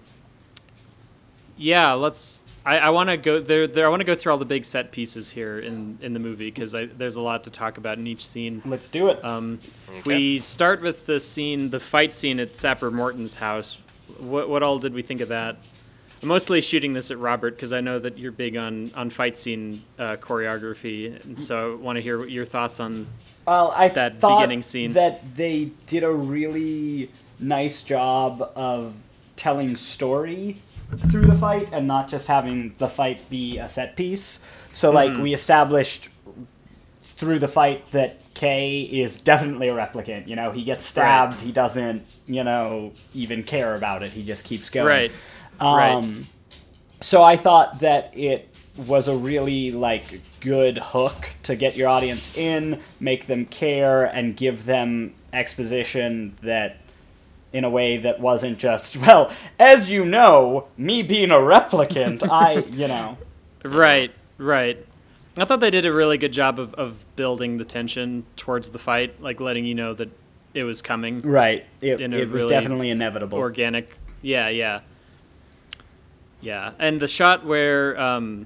yeah, 1.57 1.91
let's. 1.93 2.43
I, 2.65 2.77
I 2.77 2.89
want 2.91 3.10
to 3.10 3.17
go 3.17 3.41
there. 3.41 3.67
There, 3.67 3.86
I 3.86 3.89
want 3.89 4.00
to 4.00 4.05
go 4.05 4.15
through 4.15 4.31
all 4.31 4.38
the 4.38 4.45
big 4.45 4.63
set 4.63 4.93
pieces 4.93 5.29
here 5.29 5.60
in 5.60 5.98
in 6.01 6.13
the 6.13 6.19
movie 6.19 6.50
because 6.50 6.72
there's 6.72 7.17
a 7.17 7.22
lot 7.22 7.43
to 7.43 7.50
talk 7.50 7.77
about 7.77 7.98
in 7.98 8.07
each 8.07 8.25
scene. 8.25 8.62
Let's 8.63 8.88
do 8.88 9.10
it. 9.10 9.24
Um, 9.24 9.60
Okay. 9.89 10.01
We 10.05 10.39
start 10.39 10.81
with 10.81 11.05
the 11.05 11.19
scene, 11.19 11.69
the 11.72 11.79
fight 11.81 12.13
scene 12.13 12.39
at 12.39 12.55
Sapper 12.55 12.89
Morton's 12.89 13.36
house. 13.36 13.79
What 14.17 14.48
what 14.48 14.63
all 14.63 14.79
did 14.79 14.93
we 14.93 15.01
think 15.01 15.19
of 15.19 15.27
that? 15.27 15.57
I'm 16.25 16.29
mostly 16.29 16.60
shooting 16.60 16.94
this 16.94 17.12
at 17.12 17.20
Robert 17.20 17.55
because 17.55 17.72
I 17.72 17.82
know 17.82 18.00
that 18.00 18.17
you're 18.17 18.32
big 18.32 18.58
on 18.58 18.91
on 18.96 19.12
fight 19.12 19.38
scene 19.38 19.84
uh, 20.00 20.15
choreography, 20.15 21.24
and 21.24 21.39
so 21.39 21.74
I 21.74 21.75
want 21.75 21.98
to 21.98 22.01
hear 22.01 22.25
your 22.25 22.46
thoughts 22.46 22.79
on. 22.79 23.05
Well, 23.46 23.72
I 23.77 23.89
that 23.89 24.20
thought 24.20 24.39
beginning 24.39 24.63
scene. 24.63 24.94
that 24.94 25.36
they 25.36 25.70
did 25.86 26.03
a 26.03 26.12
really 26.12 27.12
nice 27.38 27.84
job 27.84 28.41
of 28.55 28.96
telling 29.36 29.75
story 29.75 30.63
through 31.12 31.27
the 31.27 31.36
fight 31.36 31.70
and 31.72 31.86
not 31.88 32.10
just 32.10 32.25
having 32.27 32.74
the 32.79 32.89
fight 32.89 33.29
be 33.29 33.60
a 33.60 33.70
set 33.70 33.96
piece. 33.96 34.39
So 34.74 34.89
like 34.89 35.12
Mhm. 35.12 35.22
we 35.22 35.32
established 35.36 36.10
through 37.03 37.38
the 37.38 37.48
fight 37.48 37.91
that 37.91 38.17
K 38.34 38.82
is 38.82 39.22
definitely 39.22 39.70
a 39.70 39.75
replicant. 39.75 40.27
You 40.27 40.36
know, 40.36 40.50
he 40.51 40.63
gets 40.63 40.86
stabbed, 40.88 41.41
he 41.41 41.51
doesn't, 41.51 42.03
you 42.25 42.44
know, 42.44 42.94
even 43.13 43.44
care 43.44 43.75
about 43.75 44.01
it. 44.01 44.12
He 44.12 44.24
just 44.24 44.44
keeps 44.44 44.72
going. 44.72 44.88
Right. 44.88 45.12
Um, 45.59 45.75
Right. 45.75 46.25
So 47.01 47.24
I 47.24 47.35
thought 47.35 47.79
that 47.81 48.17
it 48.17 48.50
was 48.77 49.07
a 49.07 49.15
really 49.15 49.71
like 49.71 50.21
good 50.39 50.77
hook 50.77 51.29
to 51.43 51.55
get 51.55 51.75
your 51.75 51.88
audience 51.88 52.35
in, 52.35 52.79
make 53.00 53.27
them 53.27 53.45
care, 53.45 54.05
and 54.05 54.35
give 54.35 54.65
them 54.65 55.13
exposition 55.33 56.35
that 56.41 56.77
in 57.53 57.63
a 57.63 57.69
way 57.69 57.97
that 57.97 58.19
wasn't 58.19 58.57
just 58.57 58.97
well, 59.05 59.31
as 59.59 59.89
you 59.89 60.05
know, 60.05 60.67
me 60.77 61.03
being 61.03 61.31
a 61.31 61.38
replicant, 61.38 62.27
I 62.31 62.59
you 62.71 62.88
know. 62.88 63.17
Right, 63.63 64.12
right. 64.38 64.85
I 65.38 65.43
thought 65.43 65.59
they 65.59 65.71
did 65.71 65.85
a 65.85 65.91
really 65.91 66.17
good 66.17 66.31
job 66.31 66.59
of, 66.59 66.74
of 66.75 67.03
building 67.15 67.57
the 67.57 67.65
tension 67.65 68.25
towards 68.38 68.69
the 68.69 68.79
fight, 68.79 69.21
like 69.21 69.41
letting 69.41 69.65
you 69.65 69.75
know 69.75 69.93
that 69.93 70.09
it 70.53 70.63
was 70.63 70.81
coming. 70.81 71.21
Right. 71.21 71.65
It, 71.81 72.00
it 72.00 72.29
was 72.29 72.47
definitely 72.47 72.89
inevitable. 72.89 73.38
Organic. 73.38 73.89
Yeah, 74.21 74.47
yeah. 74.47 74.79
Yeah. 76.45 76.73
And 76.77 76.99
the 76.99 77.07
shot 77.07 77.43
where 77.43 77.99
um, 77.99 78.45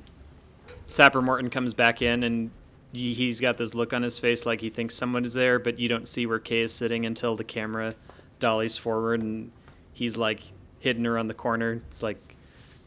Sapper 0.87 1.21
Morton 1.21 1.49
comes 1.49 1.73
back 1.73 2.01
in 2.01 2.23
and 2.23 2.49
he- 2.93 3.13
he's 3.13 3.41
got 3.41 3.57
this 3.57 3.73
look 3.73 3.91
on 3.91 4.03
his 4.03 4.17
face 4.17 4.45
like 4.45 4.61
he 4.61 4.69
thinks 4.69 4.95
someone 4.95 5.25
is 5.25 5.33
there, 5.33 5.59
but 5.59 5.79
you 5.79 5.89
don't 5.89 6.07
see 6.07 6.25
where 6.25 6.39
K 6.39 6.61
is 6.61 6.71
sitting 6.73 7.05
until 7.05 7.35
the 7.35 7.43
camera 7.43 7.95
dollies 8.39 8.77
forward 8.77 9.21
and 9.21 9.51
he's 9.91 10.15
like 10.15 10.41
hidden 10.79 11.05
around 11.05 11.27
the 11.27 11.33
corner. 11.33 11.73
It's 11.73 12.01
like 12.01 12.35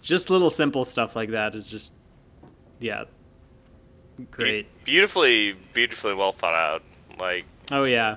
just 0.00 0.30
little 0.30 0.48
simple 0.50 0.84
stuff 0.86 1.14
like 1.14 1.28
that 1.32 1.54
is 1.54 1.68
just, 1.68 1.92
yeah, 2.80 3.04
great. 4.30 4.66
Beautifully, 4.84 5.52
beautifully 5.74 6.14
well 6.14 6.32
thought 6.32 6.54
out. 6.54 6.82
Like, 7.20 7.44
Oh 7.70 7.84
yeah. 7.84 8.16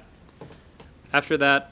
After 1.12 1.36
that, 1.38 1.72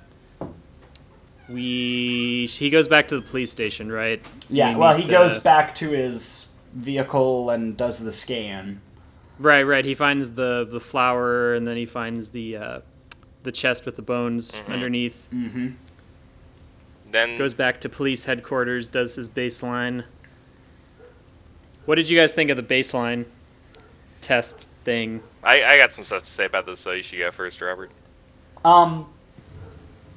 we 1.49 2.47
he 2.49 2.69
goes 2.69 2.87
back 2.87 3.07
to 3.09 3.15
the 3.19 3.21
police 3.21 3.51
station, 3.51 3.91
right? 3.91 4.23
yeah, 4.49 4.73
We 4.73 4.79
well, 4.79 4.95
he 4.95 5.03
the- 5.03 5.11
goes 5.11 5.39
back 5.39 5.75
to 5.75 5.89
his 5.91 6.47
vehicle 6.73 7.49
and 7.49 7.75
does 7.77 7.99
the 7.99 8.11
scan. 8.11 8.81
Right, 9.39 9.63
right. 9.63 9.83
He 9.83 9.95
finds 9.95 10.31
the 10.31 10.65
the 10.69 10.79
flower, 10.79 11.53
and 11.55 11.67
then 11.67 11.75
he 11.77 11.85
finds 11.85 12.29
the 12.29 12.57
uh, 12.57 12.79
the 13.41 13.51
chest 13.51 13.85
with 13.85 13.95
the 13.95 14.01
bones 14.01 14.59
underneath. 14.67 15.27
Mm-hmm. 15.33 15.69
then 17.11 17.37
Goes 17.37 17.53
back 17.53 17.81
to 17.81 17.89
police 17.89 18.25
headquarters, 18.25 18.87
does 18.87 19.15
his 19.15 19.27
baseline. 19.27 20.05
What 21.85 21.95
did 21.95 22.09
you 22.09 22.17
guys 22.17 22.33
think 22.33 22.49
of 22.49 22.55
the 22.57 22.63
baseline 22.63 23.25
test 24.21 24.65
thing? 24.85 25.21
I, 25.43 25.63
I 25.63 25.77
got 25.77 25.91
some 25.91 26.05
stuff 26.05 26.23
to 26.23 26.29
say 26.29 26.45
about 26.45 26.65
this, 26.65 26.79
so 26.79 26.91
you 26.93 27.03
should 27.03 27.19
go 27.19 27.29
first, 27.31 27.59
Robert. 27.61 27.91
Um, 28.63 29.09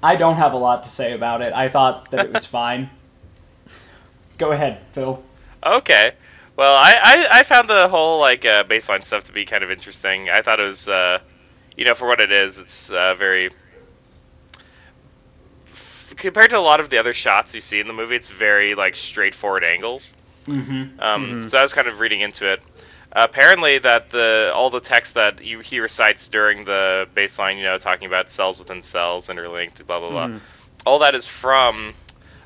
I 0.06 0.14
don't 0.14 0.36
have 0.36 0.52
a 0.52 0.56
lot 0.56 0.84
to 0.84 0.90
say 0.90 1.12
about 1.14 1.42
it. 1.42 1.52
I 1.52 1.68
thought 1.68 2.12
that 2.12 2.26
it 2.26 2.32
was 2.32 2.46
fine. 2.60 2.90
Go 4.38 4.52
ahead, 4.52 4.80
Phil. 4.92 5.20
Okay. 5.64 6.12
Well, 6.54 6.74
I, 6.76 6.94
I, 7.02 7.40
I 7.40 7.42
found 7.42 7.68
the 7.68 7.88
whole 7.88 8.20
like 8.20 8.44
uh, 8.44 8.62
baseline 8.62 9.02
stuff 9.02 9.24
to 9.24 9.32
be 9.32 9.44
kind 9.44 9.64
of 9.64 9.70
interesting. 9.70 10.30
I 10.30 10.42
thought 10.42 10.60
it 10.60 10.64
was, 10.64 10.88
uh, 10.88 11.18
you 11.76 11.84
know, 11.84 11.94
for 11.94 12.06
what 12.06 12.20
it 12.20 12.30
is, 12.30 12.56
it's 12.56 12.90
uh, 12.90 13.14
very 13.14 13.50
compared 16.16 16.50
to 16.50 16.58
a 16.58 16.60
lot 16.60 16.78
of 16.78 16.88
the 16.88 16.98
other 16.98 17.12
shots 17.12 17.52
you 17.56 17.60
see 17.60 17.80
in 17.80 17.88
the 17.88 17.92
movie. 17.92 18.14
It's 18.14 18.28
very 18.28 18.74
like 18.74 18.94
straightforward 18.94 19.64
angles. 19.64 20.14
Mm-hmm. 20.44 21.00
Um, 21.00 21.48
So 21.48 21.58
I 21.58 21.62
was 21.62 21.72
kind 21.72 21.88
of 21.88 21.98
reading 21.98 22.20
into 22.20 22.50
it. 22.52 22.62
Apparently, 23.18 23.78
that 23.78 24.10
the 24.10 24.52
all 24.54 24.68
the 24.68 24.80
text 24.80 25.14
that 25.14 25.42
you, 25.42 25.60
he 25.60 25.80
recites 25.80 26.28
during 26.28 26.66
the 26.66 27.08
baseline, 27.16 27.56
you 27.56 27.62
know, 27.62 27.78
talking 27.78 28.06
about 28.06 28.30
cells 28.30 28.58
within 28.58 28.82
cells, 28.82 29.30
interlinked, 29.30 29.86
blah 29.86 30.00
blah 30.00 30.10
blah, 30.10 30.38
all 30.84 30.98
that 30.98 31.14
is 31.14 31.26
from 31.26 31.94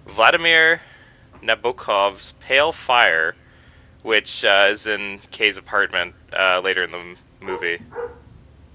Vladimir 0.06 0.80
Nabokov's 1.42 2.32
Pale 2.40 2.70
Fire, 2.70 3.34
which 4.04 4.44
uh, 4.44 4.68
is 4.70 4.86
in 4.86 5.18
K's 5.32 5.56
apartment 5.56 6.14
uh, 6.32 6.60
later 6.62 6.84
in 6.84 6.92
the 6.92 6.98
m- 6.98 7.16
movie. 7.40 7.78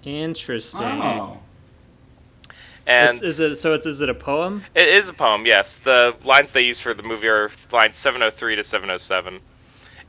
Interesting. 0.04 0.82
Oh. 0.84 1.40
And 2.88 3.10
It's, 3.10 3.22
is 3.24 3.40
it 3.40 3.56
so? 3.56 3.74
It's 3.74 3.86
is 3.86 4.02
it 4.02 4.10
a 4.10 4.14
poem? 4.14 4.64
It 4.76 4.88
is 4.90 5.08
a 5.10 5.14
poem, 5.14 5.46
yes. 5.46 5.78
The 5.78 6.14
lines 6.26 6.52
they 6.52 6.64
use 6.64 6.82
for 6.82 6.94
the 6.94 7.04
movie 7.04 7.30
are 7.30 7.50
lines 7.72 7.96
703 7.96 8.58
to 8.58 8.64
707. 8.66 9.40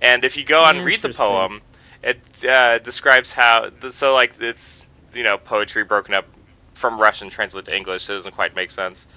And 0.03 0.25
if 0.25 0.37
you 0.37 0.45
go 0.45 0.63
and 0.65 0.85
read 0.85 1.01
the 1.01 1.09
poem, 1.11 1.63
it 2.03 2.45
uh, 2.45 2.79
describes 2.79 3.33
how. 3.33 3.71
So, 3.91 4.15
like, 4.15 4.41
it's, 4.41 4.83
you 5.15 5.25
know, 5.25 5.39
poetry 5.39 5.85
broken 5.85 6.15
up 6.15 6.27
from 6.75 7.01
Russian, 7.01 7.31
translated 7.31 7.67
to 7.67 7.77
English. 7.77 8.05
So 8.05 8.13
it 8.13 8.17
doesn't 8.17 8.35
quite 8.35 8.55
make 8.55 8.71
sense. 8.71 9.09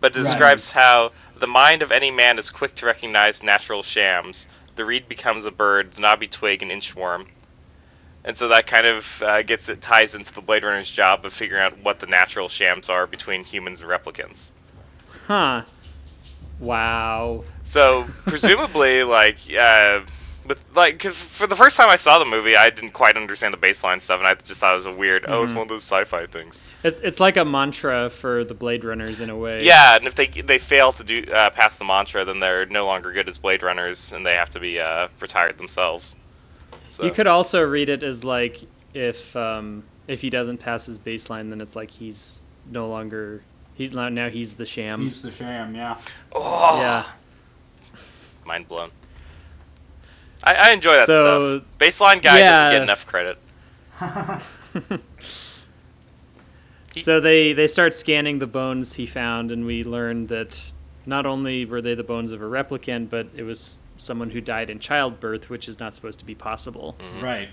But 0.00 0.14
it 0.14 0.18
Right. 0.18 0.24
describes 0.24 0.70
how 0.70 1.12
the 1.38 1.46
mind 1.46 1.82
of 1.82 1.90
any 1.90 2.10
man 2.10 2.38
is 2.38 2.50
quick 2.50 2.74
to 2.76 2.86
recognize 2.86 3.42
natural 3.42 3.82
shams. 3.82 4.48
The 4.74 4.84
reed 4.84 5.08
becomes 5.08 5.46
a 5.46 5.50
bird, 5.50 5.92
the 5.92 6.02
knobby 6.02 6.28
twig 6.28 6.62
an 6.62 6.68
inchworm. 6.68 7.26
And 8.24 8.36
so 8.36 8.48
that 8.48 8.66
kind 8.66 8.86
of 8.86 9.22
uh, 9.22 9.42
gets 9.42 9.68
it 9.68 9.80
ties 9.80 10.14
into 10.14 10.34
the 10.34 10.40
Blade 10.42 10.64
Runner's 10.64 10.90
job 10.90 11.24
of 11.24 11.32
figuring 11.32 11.62
out 11.62 11.78
what 11.78 12.00
the 12.00 12.06
natural 12.06 12.48
shams 12.48 12.88
are 12.88 13.06
between 13.06 13.44
humans 13.44 13.80
and 13.80 13.88
replicants. 13.90 14.50
Huh. 15.26 15.62
Wow. 16.58 17.44
So 17.62 18.04
presumably, 18.26 19.04
like, 19.04 19.38
uh, 19.58 20.00
with 20.46 20.64
like, 20.74 20.98
cause 20.98 21.20
for 21.20 21.46
the 21.46 21.56
first 21.56 21.76
time 21.76 21.88
I 21.88 21.96
saw 21.96 22.18
the 22.18 22.24
movie, 22.24 22.56
I 22.56 22.70
didn't 22.70 22.92
quite 22.92 23.16
understand 23.16 23.54
the 23.54 23.58
baseline 23.58 24.00
stuff, 24.00 24.18
and 24.20 24.28
I 24.28 24.34
just 24.34 24.60
thought 24.60 24.72
it 24.72 24.76
was 24.76 24.86
a 24.86 24.92
weird. 24.92 25.24
Oh, 25.28 25.42
it's 25.42 25.52
one 25.52 25.62
of 25.62 25.68
those 25.68 25.82
sci-fi 25.82 26.26
things. 26.26 26.62
It, 26.82 27.00
it's 27.02 27.20
like 27.20 27.36
a 27.36 27.44
mantra 27.44 28.10
for 28.10 28.44
the 28.44 28.54
Blade 28.54 28.84
Runners 28.84 29.20
in 29.20 29.30
a 29.30 29.36
way. 29.36 29.62
Yeah, 29.62 29.96
and 29.96 30.06
if 30.06 30.14
they 30.14 30.26
they 30.26 30.58
fail 30.58 30.92
to 30.92 31.04
do 31.04 31.24
uh, 31.32 31.50
pass 31.50 31.76
the 31.76 31.84
mantra, 31.84 32.24
then 32.24 32.40
they're 32.40 32.66
no 32.66 32.84
longer 32.86 33.12
good 33.12 33.28
as 33.28 33.38
Blade 33.38 33.62
Runners, 33.62 34.12
and 34.12 34.24
they 34.24 34.34
have 34.34 34.50
to 34.50 34.60
be 34.60 34.80
uh, 34.80 35.08
retired 35.20 35.58
themselves. 35.58 36.16
So 36.88 37.04
You 37.04 37.10
could 37.10 37.26
also 37.26 37.62
read 37.62 37.88
it 37.88 38.02
as 38.02 38.24
like 38.24 38.62
if 38.94 39.36
um, 39.36 39.84
if 40.08 40.20
he 40.20 40.30
doesn't 40.30 40.58
pass 40.58 40.86
his 40.86 40.98
baseline, 40.98 41.50
then 41.50 41.60
it's 41.60 41.76
like 41.76 41.90
he's 41.90 42.44
no 42.70 42.86
longer 42.86 43.42
he's 43.74 43.92
not 43.92 44.12
now 44.12 44.28
he's 44.28 44.54
the 44.54 44.66
sham. 44.66 45.02
He's 45.02 45.22
the 45.22 45.30
sham, 45.30 45.74
yeah. 45.74 45.98
oh, 46.32 46.80
yeah. 46.80 47.06
mind 48.44 48.68
blown. 48.68 48.90
I, 50.46 50.54
I 50.54 50.70
enjoy 50.72 50.92
that 50.94 51.06
So- 51.06 51.58
stuff. 51.58 51.68
Baseline 51.78 52.22
guy 52.22 52.38
doesn't 52.40 52.70
get 52.72 52.82
enough 52.82 53.06
credit. 53.06 53.38
He- 56.94 57.00
So 57.02 57.20
they 57.20 57.52
they 57.52 57.66
start 57.66 57.92
scanning 57.92 58.38
the 58.38 58.46
bones 58.46 58.94
he 58.94 59.04
found, 59.04 59.50
and 59.50 59.66
we 59.66 59.84
learn 59.84 60.24
that 60.26 60.72
not 61.04 61.26
only 61.26 61.66
were 61.66 61.82
they 61.82 61.94
the 61.94 62.02
bones 62.02 62.32
of 62.32 62.40
a 62.40 62.46
replicant, 62.46 63.10
but 63.10 63.26
it 63.36 63.42
was 63.42 63.82
someone 63.98 64.30
who 64.30 64.40
died 64.40 64.70
in 64.70 64.78
childbirth, 64.78 65.50
which 65.50 65.68
is 65.68 65.78
not 65.78 65.94
supposed 65.94 66.18
to 66.20 66.24
be 66.24 66.34
possible. 66.34 66.96
Right. 67.20 67.48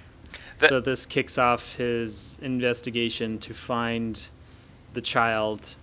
That- 0.59 0.69
so 0.69 0.79
this 0.79 1.05
kicks 1.05 1.37
off 1.37 1.75
his 1.75 2.39
investigation 2.41 3.37
to 3.39 3.53
find 3.53 4.19
the 4.93 5.01
child 5.01 5.75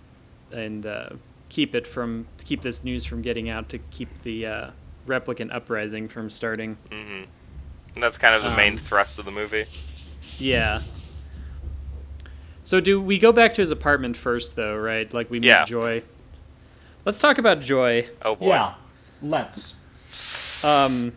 and 0.51 0.85
uh, 0.85 1.09
keep 1.49 1.75
it 1.75 1.85
from 1.85 2.25
keep 2.43 2.61
this 2.63 2.83
news 2.83 3.05
from 3.05 3.21
getting 3.21 3.47
out 3.49 3.69
to 3.69 3.77
keep 3.91 4.09
the 4.23 4.45
uh, 4.47 4.71
replicant 5.07 5.53
uprising 5.53 6.07
from 6.07 6.29
starting. 6.29 6.77
Mm-hmm. 6.89 7.23
And 7.95 8.03
that's 8.03 8.17
kind 8.17 8.35
of 8.35 8.43
the 8.43 8.55
main 8.55 8.73
Um, 8.73 8.77
thrust 8.77 9.19
of 9.19 9.25
the 9.25 9.31
movie. 9.31 9.65
Yeah. 10.37 10.81
So 12.63 12.79
do 12.79 13.01
we 13.01 13.17
go 13.17 13.31
back 13.31 13.53
to 13.53 13.61
his 13.61 13.71
apartment 13.71 14.15
first, 14.15 14.55
though? 14.55 14.77
Right? 14.77 15.11
Like 15.13 15.29
we 15.29 15.39
meet 15.39 15.47
Yeah. 15.47 15.65
Joi. 15.65 16.03
Let's 17.05 17.19
talk 17.19 17.37
about 17.37 17.59
Joi. 17.59 18.07
Oh 18.21 18.35
boy. 18.35 18.47
Yeah. 18.49 18.73
Let's. 19.21 19.75
Um, 20.63 21.13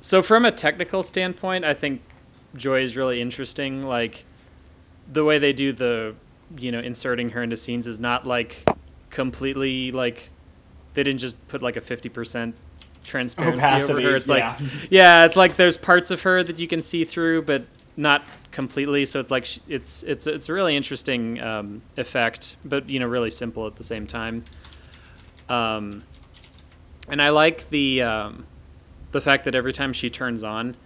so 0.00 0.22
from 0.22 0.44
a 0.44 0.52
technical 0.52 1.02
standpoint, 1.02 1.64
I 1.64 1.74
think 1.74 2.00
Joi 2.56 2.82
is 2.82 2.96
really 2.96 3.20
interesting. 3.20 3.84
Like 3.84 4.24
the 5.12 5.24
way 5.24 5.38
they 5.38 5.52
do 5.52 5.72
the, 5.72 6.14
you 6.56 6.72
know, 6.72 6.80
inserting 6.80 7.30
her 7.30 7.42
into 7.42 7.56
scenes 7.56 7.86
is 7.86 8.00
not 8.00 8.26
like 8.26 8.68
completely 9.10 9.90
like 9.90 10.30
they 10.94 11.02
didn't 11.02 11.20
just 11.20 11.46
put 11.48 11.62
like 11.62 11.76
a 11.76 11.80
fifty 11.80 12.08
percent 12.08 12.54
transparency 13.04 13.58
Opacity, 13.58 13.92
over 14.04 14.10
her. 14.10 14.16
It's 14.16 14.28
like 14.28 14.58
yeah, 14.90 15.24
it's 15.24 15.36
like 15.36 15.56
there's 15.56 15.76
parts 15.76 16.10
of 16.10 16.20
her 16.22 16.42
that 16.42 16.58
you 16.58 16.68
can 16.68 16.82
see 16.82 17.04
through, 17.04 17.42
but 17.42 17.64
not 17.96 18.22
completely. 18.52 19.04
So 19.04 19.20
it's 19.20 19.30
like 19.30 19.44
sh- 19.44 19.58
it's 19.68 20.02
it's 20.04 20.26
it's 20.26 20.48
a 20.48 20.52
really 20.52 20.76
interesting 20.76 21.40
um, 21.40 21.82
effect, 21.96 22.56
but 22.64 22.88
you 22.88 22.98
know, 23.00 23.06
really 23.06 23.30
simple 23.30 23.66
at 23.66 23.76
the 23.76 23.84
same 23.84 24.06
time. 24.06 24.44
Um, 25.48 26.04
and 27.08 27.20
I 27.20 27.30
like 27.30 27.68
the 27.70 28.02
um, 28.02 28.46
the 29.12 29.20
fact 29.20 29.44
that 29.44 29.54
every 29.54 29.72
time 29.72 29.92
she 29.92 30.08
turns 30.10 30.42
on, 30.42 30.76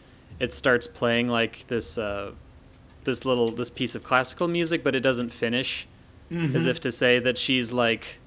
it 0.41 0.53
starts 0.53 0.87
playing 0.87 1.29
like 1.29 1.67
this 1.69 1.99
uh, 1.99 2.33
this 3.05 3.25
little 3.25 3.51
this 3.51 3.71
piece 3.71 3.95
of 3.95 4.03
classical 4.05 4.49
music, 4.49 4.83
but 4.83 4.95
it 4.95 5.01
doesn't 5.01 5.31
finish, 5.31 5.87
Mm-hmm. 6.31 6.57
as 6.57 6.67
if 6.67 6.81
to 6.81 6.91
say 6.91 7.19
that 7.19 7.37
she's 7.37 7.71
like 7.71 8.19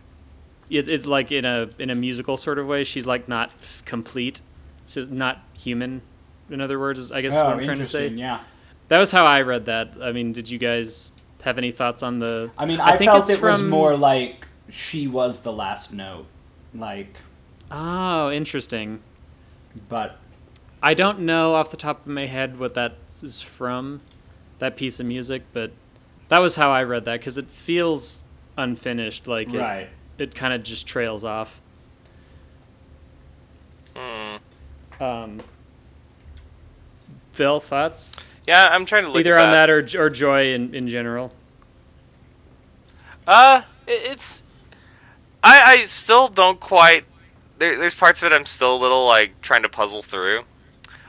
it, 0.70 0.90
it's 0.90 1.06
like 1.06 1.32
in 1.32 1.46
a 1.46 1.70
in 1.80 1.90
a 1.90 1.96
musical 1.96 2.38
sort 2.38 2.60
of 2.60 2.68
way. 2.68 2.84
She's 2.84 3.06
like 3.06 3.28
not 3.28 3.52
complete, 3.86 4.42
so 4.86 5.06
not 5.06 5.40
human. 5.54 6.02
In 6.50 6.62
other 6.62 6.80
words, 6.80 7.00
is 7.00 7.12
I 7.12 7.22
guess 7.22 7.34
Oh, 7.36 7.44
what 7.46 7.54
I'm 7.58 7.64
trying 7.64 7.78
to 7.80 7.86
say. 7.86 8.08
Yeah. 8.08 8.42
That 8.90 9.00
was 9.00 9.12
how 9.12 9.26
I 9.26 9.42
read 9.42 9.66
that. 9.66 9.96
I 10.02 10.12
mean, 10.14 10.32
did 10.32 10.50
you 10.50 10.58
guys 10.58 11.14
have 11.42 11.58
any 11.58 11.72
thoughts 11.72 12.04
on 12.04 12.20
the? 12.20 12.52
I 12.58 12.66
mean, 12.66 12.80
I, 12.80 12.96
think 12.98 13.12
felt 13.12 13.30
it's 13.30 13.40
it 13.40 13.42
was 13.42 13.62
more 13.62 13.96
like 13.98 14.48
she 14.70 15.08
was 15.08 15.42
the 15.42 15.52
last 15.52 15.92
note, 15.94 16.26
like, 16.74 17.18
Oh, 17.70 18.32
interesting. 18.32 19.02
but 19.90 20.18
I 20.82 20.94
don't 20.94 21.20
know 21.20 21.56
off 21.56 21.70
the 21.72 21.78
top 21.78 22.02
of 22.02 22.08
my 22.12 22.28
head 22.28 22.60
what 22.60 22.74
that 22.76 22.96
is 23.22 23.42
from, 23.42 24.02
that 24.60 24.78
piece 24.78 25.00
of 25.00 25.06
music, 25.06 25.44
but 25.52 25.72
that 26.30 26.40
was 26.42 26.56
how 26.56 26.72
I 26.72 26.84
read 26.84 27.06
that 27.06 27.20
because 27.20 27.38
it 27.38 27.50
feels 27.50 28.24
unfinished. 28.58 29.28
Like 29.28 29.52
right. 29.52 29.82
it 29.82 29.90
kind 30.36 30.54
of 30.54 30.64
just 30.64 30.88
trails 30.88 31.24
off. 31.24 31.62
Hmm. 33.96 34.38
Um, 35.02 35.42
Phil, 37.34 37.60
thoughts? 37.60 38.14
Yeah, 38.48 38.68
I'm 38.72 38.86
trying 38.86 39.04
to 39.04 39.10
look 39.10 39.20
Either 39.20 39.38
on 39.38 39.52
that 39.52 39.70
or 39.70 39.86
or 39.98 40.10
Joi 40.10 40.54
in 40.54 40.74
in 40.74 40.88
general. 40.88 41.34
Uh, 43.28 43.62
it's. 43.88 44.44
I 45.44 45.62
I 45.66 45.86
still 45.86 46.28
don't 46.30 46.60
quite. 46.60 47.04
There, 47.60 47.78
there's 47.78 47.96
parts 47.96 48.24
of 48.24 48.32
it 48.32 48.36
I'm 48.36 48.46
still 48.46 48.76
a 48.76 48.80
little 48.80 49.06
like 49.06 49.42
trying 49.42 49.64
to 49.64 49.70
puzzle 49.70 50.02
through. 50.02 50.44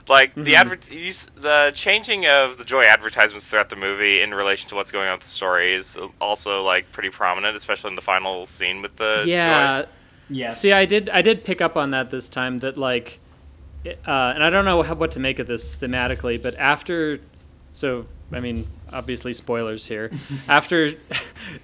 Like 0.09 0.35
the 0.35 0.53
Mhm. 0.53 0.55
advert, 0.55 0.91
you 0.91 1.09
s- 1.09 1.31
the 1.37 1.71
changing 1.75 2.27
of 2.27 2.57
the 2.57 2.65
Joi 2.65 2.83
advertisements 2.85 3.47
throughout 3.47 3.69
the 3.69 3.77
movie 3.77 4.23
in 4.23 4.33
relation 4.33 4.69
to 4.71 4.75
what's 4.75 4.91
going 4.91 5.07
on 5.09 5.15
with 5.15 5.23
the 5.25 5.29
story 5.29 5.75
is 5.75 5.99
also 6.21 6.63
like 6.63 6.91
pretty 6.93 7.11
prominent, 7.11 7.57
especially 7.57 7.91
in 7.91 7.95
the 7.97 8.01
final 8.03 8.47
scene 8.47 8.81
with 8.83 8.97
the 8.97 9.25
yeah. 9.27 9.83
Joi. 9.83 9.89
Yes. 10.31 10.61
See, 10.61 10.73
I 10.73 10.85
did 10.87 11.09
I 11.11 11.23
did 11.23 11.45
pick 11.45 11.61
up 11.61 11.77
on 11.77 11.91
that 11.93 12.11
this 12.11 12.29
time. 12.31 12.59
That 12.61 12.77
like, 12.77 13.19
uh, 13.87 13.91
and 14.35 14.43
I 14.43 14.51
don't 14.51 14.65
know 14.65 14.83
how, 14.83 14.95
what 14.95 15.11
to 15.13 15.21
make 15.21 15.39
of 15.39 15.47
this 15.47 15.75
thematically, 15.77 16.41
but 16.41 16.55
after, 16.57 17.21
so 17.73 18.07
I 18.33 18.41
mean, 18.41 18.67
obviously 18.93 19.33
spoilers 19.33 19.87
here. 19.87 20.11
after, 20.49 20.91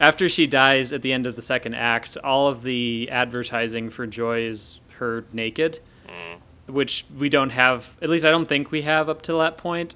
after 0.01 0.29
she 0.31 0.47
dies 0.47 0.93
at 0.95 1.03
the 1.03 1.13
end 1.13 1.27
of 1.27 1.37
the 1.37 1.43
second 1.43 1.75
act, 1.75 2.17
all 2.25 2.49
of 2.49 2.63
the 2.63 3.09
advertising 3.11 3.91
for 3.91 4.07
Joi 4.07 4.41
is 4.43 4.81
her 4.99 5.25
naked, 5.33 5.81
Mm. 6.09 6.39
Which 6.67 7.05
we 7.17 7.29
don't 7.29 7.51
have. 7.51 7.93
At 8.01 8.09
least 8.09 8.25
I 8.25 8.31
don't 8.31 8.47
think 8.47 8.71
we 8.71 8.83
have 8.83 9.09
up 9.09 9.21
to 9.23 9.33
that 9.35 9.57
point. 9.59 9.95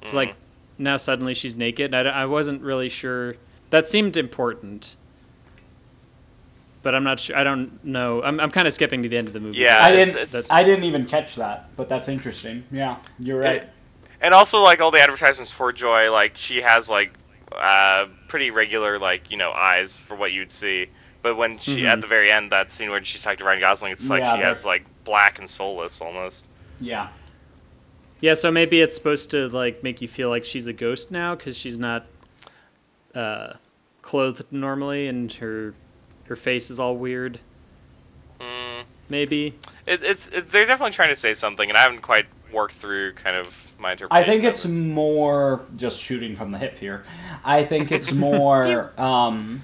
It's 0.00 0.12
Mm. 0.12 0.14
like 0.14 0.34
now 0.78 0.96
suddenly 0.96 1.34
she's 1.34 1.56
naked. 1.56 1.92
I, 1.94 2.00
I 2.02 2.24
wasn't 2.26 2.62
really 2.62 2.88
sure. 2.88 3.34
That 3.70 3.88
seemed 3.88 4.16
important. 4.16 4.94
But 6.82 6.94
I'm 6.94 7.02
not 7.04 7.18
sure. 7.18 7.36
I 7.36 7.44
don't 7.44 7.82
know. 7.84 8.22
I'm, 8.22 8.38
I'm 8.38 8.50
kind 8.50 8.66
of 8.68 8.74
skipping 8.74 9.02
to 9.02 9.08
the 9.08 9.16
end 9.16 9.26
of 9.26 9.32
the 9.32 9.40
movie. 9.40 9.58
Yeah, 9.58 9.78
I 9.82 9.90
didn't. 9.90 10.16
it's- 10.16 10.50
I 10.50 10.62
didn't 10.62 10.84
even 10.84 11.06
catch 11.06 11.34
that, 11.36 11.70
but 11.76 11.88
that's 11.88 12.08
interesting. 12.08 12.64
Yeah, 12.70 12.96
you're 13.18 13.40
right. 13.40 13.62
It- 13.62 13.70
and 14.20 14.32
also 14.34 14.60
like 14.62 14.80
all 14.80 14.90
the 14.90 15.00
advertisements 15.00 15.50
for 15.50 15.72
Joi, 15.72 16.10
like 16.12 16.36
she 16.36 16.60
has 16.62 16.88
like 16.88 17.12
uh, 17.52 18.06
pretty 18.28 18.50
regular 18.50 18.98
like 18.98 19.30
you 19.30 19.36
know 19.36 19.50
eyes 19.50 19.96
for 19.96 20.14
what 20.16 20.32
you'd 20.32 20.50
see. 20.50 20.86
But 21.22 21.36
when 21.36 21.58
she 21.58 21.82
Mhm. 21.82 21.90
at 21.90 22.00
the 22.02 22.06
very 22.06 22.30
end, 22.30 22.52
that 22.52 22.70
scene 22.70 22.90
where 22.90 23.02
she's 23.02 23.22
talking 23.22 23.38
to 23.38 23.44
Ryan 23.44 23.60
Gosling, 23.60 23.92
it's 23.92 24.08
like 24.10 24.22
Yeah, 24.22 24.36
she 24.36 24.42
has 24.42 24.64
like 24.66 24.84
black 25.04 25.38
and 25.38 25.48
soulless 25.48 26.00
almost. 26.00 26.48
yeah. 26.80 27.08
Yeah, 28.20 28.32
so 28.34 28.50
maybe 28.50 28.80
it's 28.80 28.94
supposed 28.94 29.30
to 29.32 29.48
like 29.48 29.82
make 29.82 30.00
you 30.00 30.08
feel 30.08 30.30
like 30.30 30.46
she's 30.46 30.66
a 30.66 30.72
ghost 30.72 31.10
now 31.10 31.34
because 31.34 31.58
she's 31.58 31.76
not 31.76 32.06
uh, 33.14 33.54
clothed 34.00 34.46
normally 34.50 35.08
and 35.08 35.30
her 35.34 35.74
her 36.24 36.36
face 36.36 36.70
is 36.70 36.80
all 36.80 36.96
weird. 36.96 37.38
Mm, 38.40 38.84
Maybe. 39.10 39.58
it, 39.86 40.02
it's 40.02 40.28
it, 40.30 40.50
they're 40.50 40.64
definitely 40.64 40.92
trying 40.92 41.10
to 41.10 41.16
say 41.16 41.34
something, 41.34 41.68
and 41.68 41.76
I 41.76 41.82
haven't 41.82 42.00
quite 42.00 42.24
worked 42.50 42.74
through 42.74 43.12
kind 43.14 43.36
of 43.36 43.72
my 43.78 43.92
interpretation. 43.92 44.26
I 44.28 44.32
think 44.32 44.44
it's 44.44 44.64
it. 44.64 44.70
more 44.70 45.60
just 45.76 46.00
shooting 46.00 46.34
from 46.34 46.50
the 46.50 46.58
hip 46.58 46.78
here. 46.78 47.04
I 47.44 47.64
think 47.64 47.92
it's 47.92 48.10
more 48.12 48.92
um, 48.98 49.62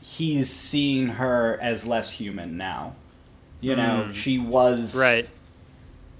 he's 0.00 0.50
seeing 0.50 1.08
her 1.08 1.58
as 1.60 1.84
less 1.84 2.12
human 2.12 2.56
now. 2.56 2.94
You 3.60 3.74
know, 3.76 4.06
Mm. 4.08 4.14
she 4.14 4.38
was 4.38 4.96
Right. 4.96 5.28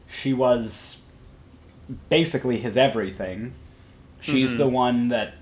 She 0.09 0.33
was 0.33 0.99
basically 2.09 2.59
his 2.59 2.77
everything. 2.77 3.53
She's 4.21 4.55
Mhm. 4.55 4.59
the 4.59 4.69
one 4.69 5.09
that 5.09 5.35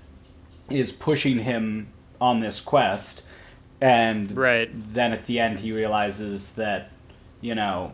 is 0.69 0.91
pushing 0.91 1.39
him 1.39 1.87
on 2.19 2.39
this 2.39 2.59
quest, 2.61 3.23
and 3.81 4.35
Right. 4.35 4.69
then 4.93 5.11
at 5.13 5.25
the 5.25 5.39
end 5.39 5.59
he 5.59 5.71
realizes 5.71 6.49
that 6.51 6.89
you 7.41 7.53
know 7.55 7.91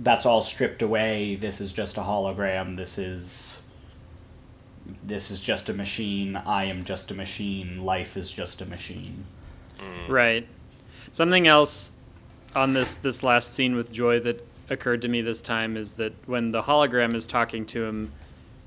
that's 0.00 0.24
all 0.26 0.40
stripped 0.40 0.80
away 0.82 1.34
this 1.36 1.60
is 1.60 1.72
just 1.72 1.96
a 1.96 2.00
hologram 2.02 2.76
this 2.76 2.98
is 2.98 3.60
this 5.04 5.30
is 5.30 5.40
just 5.40 5.68
a 5.68 5.72
machine 5.72 6.36
i 6.36 6.64
am 6.64 6.82
just 6.82 7.10
a 7.10 7.14
machine 7.14 7.84
life 7.84 8.16
is 8.16 8.32
just 8.32 8.60
a 8.62 8.66
machine 8.66 9.24
Right. 10.08 10.46
Something 11.12 11.46
else 11.46 11.92
on 12.54 12.72
this 12.74 12.96
this 12.96 13.22
last 13.22 13.54
scene 13.54 13.74
with 13.76 13.92
Joi 13.92 14.20
that 14.20 14.46
occurred 14.70 15.02
to 15.02 15.08
me 15.08 15.20
this 15.22 15.40
time 15.42 15.76
is 15.76 15.92
that 15.92 16.12
when 16.26 16.50
the 16.50 16.62
hologram 16.62 17.14
is 17.14 17.26
talking 17.26 17.66
to 17.66 17.84
him, 17.84 18.12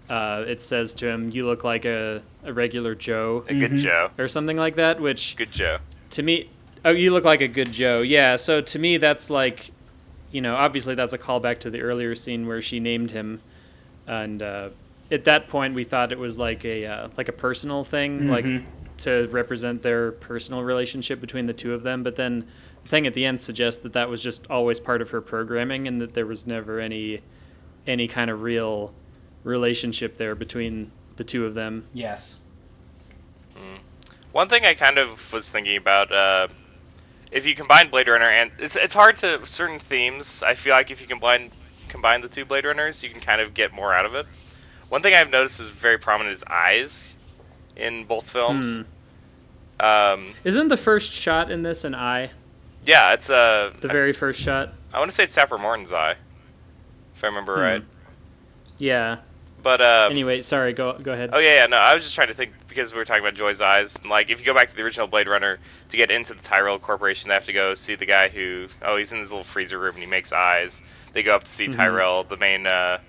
uh, 0.09 0.43
it 0.47 0.61
says 0.61 0.93
to 0.95 1.09
him, 1.09 1.29
"You 1.31 1.45
look 1.45 1.63
like 1.63 1.85
a, 1.85 2.21
a 2.43 2.53
regular 2.53 2.95
Joe," 2.95 3.43
a 3.47 3.53
good 3.53 3.71
Mhm. 3.71 3.77
Joe. 3.79 4.09
or 4.17 4.27
something 4.27 4.57
like 4.57 4.75
that. 4.75 4.99
Which 5.01 5.35
Good 5.35 5.51
Joe. 5.51 5.77
to 6.11 6.23
me, 6.23 6.49
oh, 6.85 6.91
you 6.91 7.11
look 7.11 7.23
like 7.25 7.41
a 7.41 7.47
good 7.47 7.71
Joe. 7.71 8.01
Yeah. 8.01 8.35
So 8.35 8.61
to 8.61 8.79
me, 8.79 8.97
that's 8.97 9.29
like, 9.29 9.71
you 10.31 10.41
know, 10.41 10.55
obviously 10.55 10.95
that's 10.95 11.13
a 11.13 11.17
callback 11.17 11.59
to 11.59 11.69
the 11.69 11.81
earlier 11.81 12.15
scene 12.15 12.47
where 12.47 12.61
she 12.61 12.79
named 12.79 13.11
him, 13.11 13.41
and 14.05 14.41
uh, 14.41 14.69
at 15.11 15.23
that 15.25 15.47
point 15.47 15.73
we 15.73 15.83
thought 15.83 16.11
it 16.11 16.19
was 16.19 16.37
like 16.37 16.63
a 16.65 16.85
uh, 16.85 17.07
like 17.17 17.27
a 17.29 17.33
personal 17.33 17.83
thing, 17.83 18.27
like 18.29 18.45
Mhm. 18.45 18.63
to 18.99 19.27
represent 19.31 19.81
their 19.81 20.11
personal 20.11 20.63
relationship 20.63 21.19
between 21.21 21.45
the 21.47 21.53
two 21.53 21.73
of 21.73 21.83
them. 21.83 22.03
But 22.03 22.15
then 22.15 22.45
the 22.76 22.76
thing 22.87 23.05
at 23.05 23.13
the 23.13 23.25
end 23.25 23.39
suggests 23.39 23.81
that 23.83 23.93
that 23.93 24.09
was 24.09 24.21
just 24.21 24.47
always 24.49 24.79
part 24.79 25.01
of 25.01 25.09
her 25.11 25.21
programming, 25.21 25.87
and 25.87 26.01
that 26.01 26.13
there 26.13 26.25
was 26.25 26.47
never 26.47 26.79
any 26.79 27.21
any 27.85 28.07
kind 28.07 28.29
of 28.29 28.41
real 28.41 28.93
relationship 29.43 30.17
there 30.17 30.35
between 30.35 30.91
the 31.15 31.23
two 31.23 31.45
of 31.45 31.53
them. 31.53 31.85
yes 31.93 32.37
One 34.31 34.49
thing 34.49 34.65
I 34.65 34.73
kind 34.73 34.97
of 34.97 35.33
was 35.33 35.49
thinking 35.49 35.77
about, 35.77 36.11
uh, 36.11 36.47
if 37.31 37.45
you 37.45 37.55
combine 37.55 37.89
Blade 37.89 38.07
Runner 38.07 38.29
and 38.29 38.51
it's 38.59 38.75
it's 38.75 38.93
hard 38.93 39.15
to 39.17 39.45
certain 39.45 39.79
themes. 39.79 40.43
I 40.43 40.53
feel 40.53 40.73
like 40.73 40.91
if 40.91 41.01
you 41.01 41.07
combine 41.07 41.49
combine 41.89 42.21
the 42.21 42.29
two 42.29 42.45
Blade 42.45 42.65
Runners, 42.65 43.03
you 43.03 43.09
can 43.09 43.19
kind 43.19 43.41
of 43.41 43.53
get 43.53 43.73
more 43.73 43.93
out 43.93 44.05
of 44.05 44.15
it. 44.15 44.25
One 44.89 45.01
thing 45.01 45.13
I've 45.13 45.29
noticed 45.29 45.59
is 45.59 45.69
very 45.69 45.97
prominent 45.97 46.35
is 46.35 46.43
eyes 46.45 47.15
in 47.75 48.05
both 48.05 48.29
films. 48.29 48.77
Hmm. 48.77 48.83
Um, 49.79 50.33
Isn't 50.43 50.69
the 50.69 50.77
first 50.77 51.11
shot 51.11 51.51
in 51.51 51.61
this 51.61 51.83
an 51.83 51.93
eye? 51.93 52.31
Yeah, 52.87 53.13
it's 53.13 53.29
uh, 53.29 53.73
The 53.81 53.89
very 53.89 54.13
first 54.13 54.39
shot. 54.39 54.73
I, 54.93 54.99
want 54.99 55.11
to 55.11 55.15
say 55.15 55.23
it's 55.25 55.33
Sapper 55.33 55.57
Morton's 55.57 55.91
eye, 55.91 56.15
if 57.15 57.23
I 57.23 57.27
remember 57.27 57.55
Hmm. 57.55 57.61
right. 57.61 57.83
Yeah. 58.77 59.17
But 59.61 59.81
uh, 59.81 60.07
Anyway, 60.09 60.41
sorry. 60.41 60.71
Go 60.71 60.93
go 60.97 61.11
ahead. 61.11 61.31
Oh 61.33 61.39
yeah, 61.39 61.55
yeah, 61.61 61.65
no, 61.65 61.77
I 61.77 61.93
was 61.93 62.03
just 62.03 62.15
trying 62.15 62.29
to 62.29 62.33
think 62.33 62.53
because 62.69 62.93
we 62.93 62.99
were 62.99 63.05
talking 63.05 63.23
about 63.23 63.33
Joi's 63.33 63.59
eyes. 63.59 63.97
And, 63.97 64.09
like, 64.09 64.29
if 64.29 64.39
you 64.39 64.45
go 64.45 64.53
back 64.53 64.69
to 64.69 64.75
the 64.75 64.83
original 64.83 65.07
Blade 65.07 65.27
Runner 65.27 65.59
to 65.89 65.97
get 65.97 66.09
into 66.11 66.33
the 66.33 66.41
Tyrell 66.43 66.79
Corporation, 66.79 67.27
they 67.27 67.33
have 67.33 67.43
to 67.45 67.53
go 67.53 67.73
see 67.73 67.95
the 67.95 68.05
guy 68.05 68.29
who. 68.29 68.67
Oh, 68.83 68.95
he's 68.97 69.11
in 69.11 69.19
his 69.19 69.31
little 69.31 69.43
freezer 69.43 69.77
room 69.79 69.95
and 69.95 70.03
he 70.03 70.09
makes 70.09 70.31
eyes. 70.31 70.81
They 71.13 71.23
go 71.23 71.35
up 71.35 71.43
to 71.43 71.49
see 71.49 71.67
Mhm. 71.67 71.75
Tyrell, 71.75 72.23
the 72.23 72.37
main. 72.37 72.67
Uh, 72.67 72.99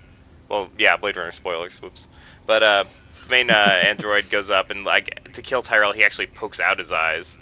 well, 0.49 0.69
yeah, 0.77 0.97
Blade 0.97 1.15
Runner 1.15 1.31
spoilers. 1.31 1.79
Whoops. 1.81 2.07
But 2.47 2.63
uh, 2.63 2.83
the 3.23 3.29
main 3.29 3.51
uh, 3.51 3.53
android 3.83 4.29
goes 4.29 4.49
up 4.49 4.71
and 4.71 4.83
like 4.83 5.31
to 5.33 5.41
kill 5.43 5.61
Tyrell, 5.61 5.93
he 5.93 6.03
actually 6.03 6.27
pokes 6.27 6.59
out 6.59 6.79
his 6.79 6.91
eyes. 6.91 7.37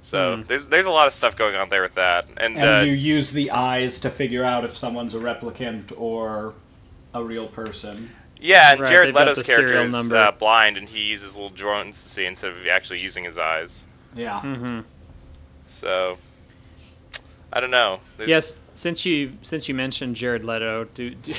So 0.00 0.36
Hmm. 0.36 0.42
there's 0.42 0.68
there's 0.68 0.86
a 0.86 0.90
lot 0.90 1.06
of 1.06 1.12
stuff 1.12 1.36
going 1.36 1.54
on 1.56 1.68
there 1.68 1.82
with 1.82 1.94
that. 1.94 2.26
And, 2.36 2.56
and 2.56 2.68
uh, 2.68 2.80
you 2.86 2.92
use 2.92 3.30
the 3.32 3.50
eyes 3.50 3.98
to 4.00 4.10
figure 4.10 4.44
out 4.44 4.64
if 4.64 4.76
someone's 4.76 5.14
a 5.14 5.18
replicant 5.18 5.92
or 5.96 6.54
a 7.14 7.22
real 7.24 7.46
person 7.48 8.10
yeah, 8.40 8.70
and 8.72 8.80
Right, 8.80 8.88
Jared 8.88 9.14
Leto's 9.14 9.42
character 9.42 9.82
is 9.82 9.90
number. 9.92 10.16
uh, 10.16 10.30
blind 10.30 10.76
and 10.76 10.88
he 10.88 11.00
uses 11.00 11.34
little 11.34 11.50
drones 11.50 12.00
to 12.02 12.08
see 12.08 12.24
instead 12.26 12.52
of 12.52 12.64
actually 12.68 13.00
using 13.00 13.24
his 13.24 13.36
eyes. 13.38 13.84
yeah 14.14 14.40
Mm-hmm. 14.40 14.80
So 15.66 16.16
I 17.52 17.60
don't 17.60 17.70
know. 17.70 18.00
There's- 18.16 18.28
Yes. 18.28 18.54
Since 18.74 19.04
you 19.04 19.32
since 19.42 19.68
you 19.68 19.74
mentioned 19.74 20.14
Jared 20.14 20.44
Leto, 20.44 20.84
do 20.94 21.10
do, 21.16 21.32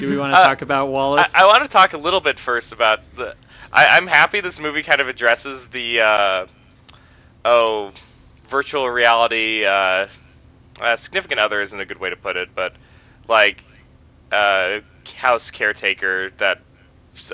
do 0.00 0.08
we 0.08 0.16
want 0.16 0.32
to 0.32 0.38
Uh, 0.40 0.44
talk 0.44 0.62
about 0.62 0.88
Wallace? 0.88 1.34
I, 1.36 1.42
I 1.42 1.46
want 1.46 1.62
to 1.62 1.68
talk 1.68 1.92
a 1.92 1.98
little 1.98 2.20
bit 2.22 2.38
first 2.38 2.72
about 2.72 3.02
the. 3.12 3.34
I, 3.70 3.88
I'm 3.88 4.06
happy 4.06 4.40
this 4.40 4.58
movie 4.58 4.82
kind 4.82 4.98
of 5.02 5.08
addresses 5.08 5.66
the 5.66 6.00
uh, 6.00 6.46
oh 7.44 7.90
virtual 8.48 8.88
reality. 8.88 9.64
Uh, 9.64 10.08
uh, 10.80 10.96
significant 10.96 11.40
other 11.40 11.60
isn't 11.60 11.78
a 11.80 11.84
good 11.84 11.98
way 11.98 12.10
to 12.10 12.16
put 12.16 12.36
it, 12.36 12.50
but 12.54 12.74
like 13.26 13.62
uh, 14.32 14.80
house 15.16 15.50
caretaker 15.50 16.30
that 16.38 16.60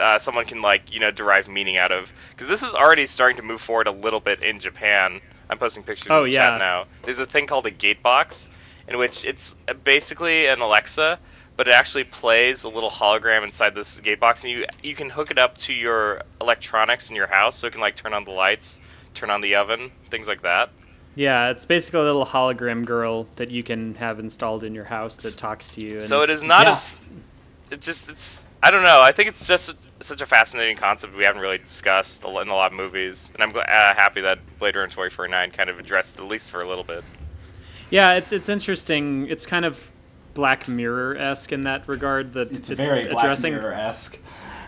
uh, 0.01 0.19
someone 0.19 0.45
can 0.47 0.63
like 0.63 0.95
you 0.95 1.01
know 1.01 1.11
derive 1.11 1.49
meaning 1.49 1.77
out 1.77 1.93
of 1.93 2.13
because 2.31 2.49
this 2.49 2.63
is 2.63 2.75
already 2.75 3.07
starting 3.07 3.37
to 3.37 3.43
move 3.43 3.61
forward 3.61 3.87
a 3.87 3.93
little 3.93 4.21
bit 4.21 4.43
in 4.43 4.59
Japan 4.59 5.21
I'm 5.49 5.59
posting 5.59 5.83
pictures 5.83 6.11
Oh, 6.11 6.25
in 6.25 6.31
the 6.31 6.35
yeah. 6.37 6.51
chat 6.51 6.59
now. 6.59 6.87
There's 7.03 7.19
a 7.19 7.27
thing 7.27 7.47
called 7.47 7.67
a 7.67 7.71
gate 7.71 8.03
box, 8.03 8.49
in 8.89 8.97
which 8.99 9.25
it's 9.25 9.55
basically 9.85 10.47
an 10.47 10.61
Alexa, 10.61 11.19
but 11.57 11.69
it 11.69 11.75
actually 11.75 12.05
plays 12.05 12.65
a 12.65 12.69
little 12.69 12.91
hologram 12.91 13.45
inside 13.45 13.75
this 13.75 14.01
gate 14.01 14.21
box, 14.21 14.45
and 14.45 14.53
you 14.53 14.67
you 14.83 14.95
can 14.95 15.11
hook 15.11 15.31
it 15.31 15.39
up 15.39 15.59
to 15.59 15.75
your 15.75 16.23
electronics 16.41 17.11
in 17.11 17.17
your 17.17 17.27
house, 17.27 17.57
so 17.57 17.67
it 17.67 17.73
can 17.73 17.81
like 17.81 17.95
turn 17.97 18.15
on 18.15 18.25
the 18.25 18.31
lights, 18.31 18.81
turn 19.25 19.31
on 19.35 19.41
the 19.41 19.55
oven, 19.55 19.91
things 20.11 20.29
like 20.29 20.43
that. 20.43 20.71
Yeah, 21.15 21.51
it's 21.51 21.65
basically 21.65 22.01
a 22.01 22.05
little 22.05 22.27
hologram 22.27 22.85
girl 22.85 23.27
that 23.37 23.51
you 23.51 23.63
can 23.63 23.95
have 23.95 24.19
installed 24.19 24.65
in 24.65 24.75
your 24.75 24.85
house 24.85 25.17
that 25.17 25.39
talks 25.39 25.71
to 25.71 25.81
you. 25.81 25.93
And 25.93 26.03
So 26.03 26.23
it 26.23 26.31
is 26.31 26.43
not 26.43 26.65
Yeah. 26.67 26.73
as 26.73 26.95
it 27.71 27.81
just 27.81 28.11
it's 28.11 28.47
I 28.63 28.71
don't 28.71 28.83
know. 28.83 29.01
I 29.01 29.13
think 29.13 29.29
it's 29.29 29.47
just 29.47 29.71
a, 29.71 30.05
such 30.05 30.21
a 30.21 30.27
fascinating 30.27 30.77
concept 30.77 31.17
we 31.17 31.25
haven't 31.25 31.41
really 31.43 31.59
discussed 31.59 32.25
in 32.25 32.31
a 32.31 32.33
lot 32.55 32.73
of 32.73 32.77
movies, 32.77 33.31
and 33.35 33.43
I'm 33.43 33.53
gl- 33.53 33.61
uh, 33.69 33.95
happy 33.95 34.23
that 34.23 34.39
Blade 34.59 34.75
Runner 34.77 34.87
2049 34.89 35.51
kind 35.51 35.69
of 35.71 35.79
addressed 35.79 36.17
it 36.19 36.23
at 36.23 36.29
least 36.29 36.51
for 36.51 36.63
a 36.63 36.69
little 36.69 36.85
bit. 36.85 37.05
Yeah, 37.91 38.15
it's 38.15 38.33
it's 38.33 38.49
interesting. 38.49 39.27
It's 39.29 39.47
kind 39.47 39.65
of 39.65 39.91
Black 40.35 40.67
Mirror 40.69 41.17
esque 41.17 41.53
in 41.53 41.63
that 41.63 41.87
regard. 41.89 42.33
That 42.33 42.53
It's, 42.53 42.69
very 42.71 43.05
Black 43.05 43.25
addressing. 43.25 43.55
Mirror 43.55 43.73
esque. 43.75 44.19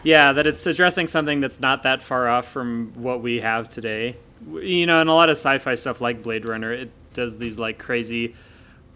Yeah, 0.04 0.32
that 0.32 0.46
it's 0.46 0.64
addressing 0.66 1.06
something 1.08 1.40
that's 1.40 1.58
not 1.58 1.82
that 1.82 2.02
far 2.02 2.28
off 2.28 2.48
from 2.52 2.92
what 2.94 3.20
we 3.22 3.40
have 3.40 3.68
today. 3.68 4.16
W- 4.44 4.66
You 4.66 4.86
know, 4.86 5.00
and 5.00 5.08
a 5.10 5.14
lot 5.14 5.28
of 5.28 5.36
sci-fi 5.36 5.74
stuff 5.74 6.00
like 6.00 6.22
Blade 6.22 6.44
Runner, 6.46 6.72
it 6.72 6.90
does 7.14 7.38
these 7.38 7.58
like 7.58 7.78
crazy, 7.78 8.34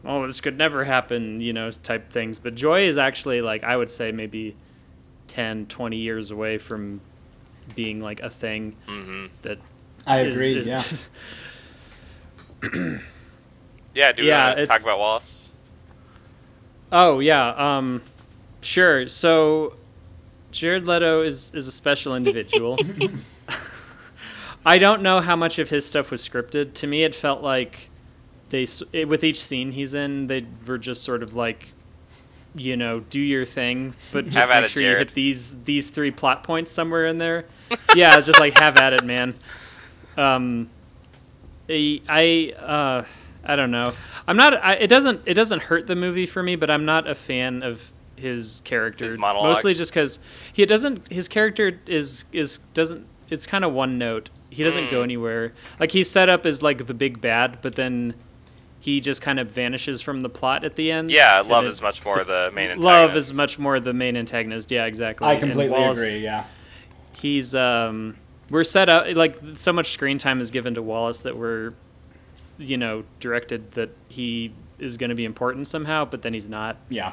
oh, 0.05 0.27
this 0.27 0.41
could 0.41 0.59
never 0.59 0.85
happen, 0.85 1.41
you 1.41 1.53
know, 1.53 1.71
type 1.71 2.11
things. 2.13 2.39
But 2.39 2.55
Joi 2.55 2.83
is 2.87 2.99
actually 2.99 3.41
like 3.43 3.65
I 3.65 3.77
would 3.77 3.91
say 3.91 4.13
maybe 4.13 4.55
10, 5.29 5.67
20 5.67 5.97
years 5.97 6.31
away 6.31 6.59
from 6.59 7.01
being 7.75 8.01
like 8.01 8.21
a 8.21 8.31
thing 8.31 8.75
hmm 8.87 9.27
that 9.43 9.59
I 10.07 10.21
is- 10.23 10.35
agree. 10.37 10.57
is- 10.57 10.67
yeah. 10.67 10.83
Yeah, 13.95 14.13
do 14.13 14.23
we 14.23 14.29
Yeah, 14.29 14.47
want 14.49 14.59
to 14.59 14.67
talk 14.67 14.83
about 14.83 14.99
Wallace? 14.99 15.49
Oh 16.93 17.19
yeah, 17.19 17.49
um, 17.79 18.03
sure. 18.61 19.09
So 19.09 19.75
Jared 20.53 20.87
Leto 20.87 21.23
is 21.23 21.51
is 21.55 21.67
a 21.67 21.73
special 21.73 22.15
individual. 22.15 22.79
I 24.65 24.79
don't 24.79 25.03
know 25.03 25.21
how 25.21 25.37
much 25.37 25.59
of 25.59 25.71
his 25.71 25.87
stuff 25.87 26.11
was 26.11 26.27
scripted. 26.27 26.75
To 26.75 26.87
me, 26.87 27.03
it 27.03 27.15
felt 27.15 27.43
like 27.43 27.91
they 28.51 28.67
with 29.05 29.25
each 29.25 29.43
scene 29.43 29.73
he's 29.73 29.95
in, 29.95 30.27
they 30.27 30.45
were 30.67 30.79
just 30.79 31.03
sort 31.03 31.23
of 31.23 31.35
like, 31.35 31.69
you 32.55 32.77
know, 32.77 33.01
do 33.01 33.21
your 33.21 33.47
thing, 33.47 33.95
but 34.13 34.27
just 34.27 34.37
Have 34.37 34.49
make 34.51 34.65
it, 34.65 34.71
sure 34.71 34.83
you 34.83 34.97
hit 34.97 35.15
these 35.15 35.63
these 35.63 35.91
three 35.91 36.11
plot 36.11 36.43
points 36.43 36.73
somewhere 36.73 37.07
in 37.07 37.19
there. 37.19 37.47
yeah, 37.95 38.19
it's 38.19 38.27
just 38.27 38.41
like 38.41 38.59
have 38.59 38.77
at 38.77 38.93
it, 38.93 39.05
man. 39.05 39.35
Um, 40.17 40.69
I 41.69 42.01
I, 42.09 42.55
uh, 42.61 43.05
I 43.45 43.57
don't 43.57 43.71
know. 43.71 43.87
I'm 44.27 44.37
not. 44.37 44.63
I, 44.63 44.75
it 44.75 44.89
doesn't. 44.89 45.23
It 45.25 45.35
doesn't 45.35 45.63
hurt 45.63 45.87
the 45.87 45.97
movie 45.97 46.27
for 46.27 46.43
me, 46.43 46.57
but 46.57 46.71
I'm 46.71 46.85
not 46.85 47.09
a 47.09 47.15
fan 47.15 47.63
of 47.63 47.93
his 48.17 48.61
character. 48.65 49.07
His 49.07 49.17
monologues? 49.17 49.59
mostly 49.59 49.75
just 49.75 49.93
because 49.93 50.19
he 50.53 50.67
doesn't. 50.67 51.11
His 51.11 51.29
character 51.29 51.81
is 51.87 52.25
is 52.33 52.59
doesn't. 52.75 53.07
It's 53.31 53.47
kind 53.47 53.65
of 53.65 53.73
one 53.73 53.97
note. 53.97 54.29
He 54.51 54.63
doesn't 54.65 54.87
Mm. 54.87 54.91
go 54.91 55.03
anywhere. 55.03 55.53
Like 55.79 55.93
he's 55.93 56.11
set 56.11 56.29
up 56.29 56.45
as 56.45 56.63
like 56.63 56.87
the 56.87 56.95
big 56.95 57.21
bad, 57.21 57.59
but 57.63 57.77
then 57.77 58.15
he 58.81 59.01
just 59.01 59.23
kind 59.23 59.39
of 59.39 59.49
vanishes 59.51 60.01
from 60.03 60.23
the 60.23 60.29
plot 60.29 60.65
at 60.65 60.75
the 60.77 60.91
end. 60.91 61.11
Yeah, 61.11 61.41
Luv 61.47 61.65
it- 61.65 61.69
is 61.69 61.81
much 61.83 62.05
more 62.05 62.25
the 62.25 62.51
main 62.55 62.71
antagonist. 62.71 62.85
Luv 62.85 63.17
is 63.17 63.35
much 63.35 63.59
more 63.59 63.79
the 63.79 63.93
main 63.93 64.17
antagonist. 64.17 64.71
Yeah, 64.71 64.87
exactly. 64.87 65.29
I 65.29 65.37
completely 65.37 65.69
Wallace- 65.69 65.99
agree. 66.01 66.19
Yeah. 66.25 66.45
he's 67.21 67.55
um 67.55 68.17
we're 68.49 68.65
set 68.65 68.89
up 68.89 69.07
like 69.15 69.39
so 69.57 69.73
much 69.73 69.91
screen 69.91 70.17
time 70.19 70.41
is 70.41 70.51
given 70.51 70.75
to 70.75 70.83
Wallace 70.83 71.21
that 71.21 71.37
we're 71.37 71.75
you 72.59 72.77
know 72.79 73.05
directed 73.21 73.73
that 73.73 73.91
he 74.09 74.53
is 74.79 74.97
going 74.97 75.11
to 75.11 75.15
be 75.17 75.25
important 75.27 75.69
somehow 75.69 76.05
but 76.05 76.23
then 76.23 76.33
he's 76.33 76.49
not 76.49 76.77
Yeah. 76.89 77.13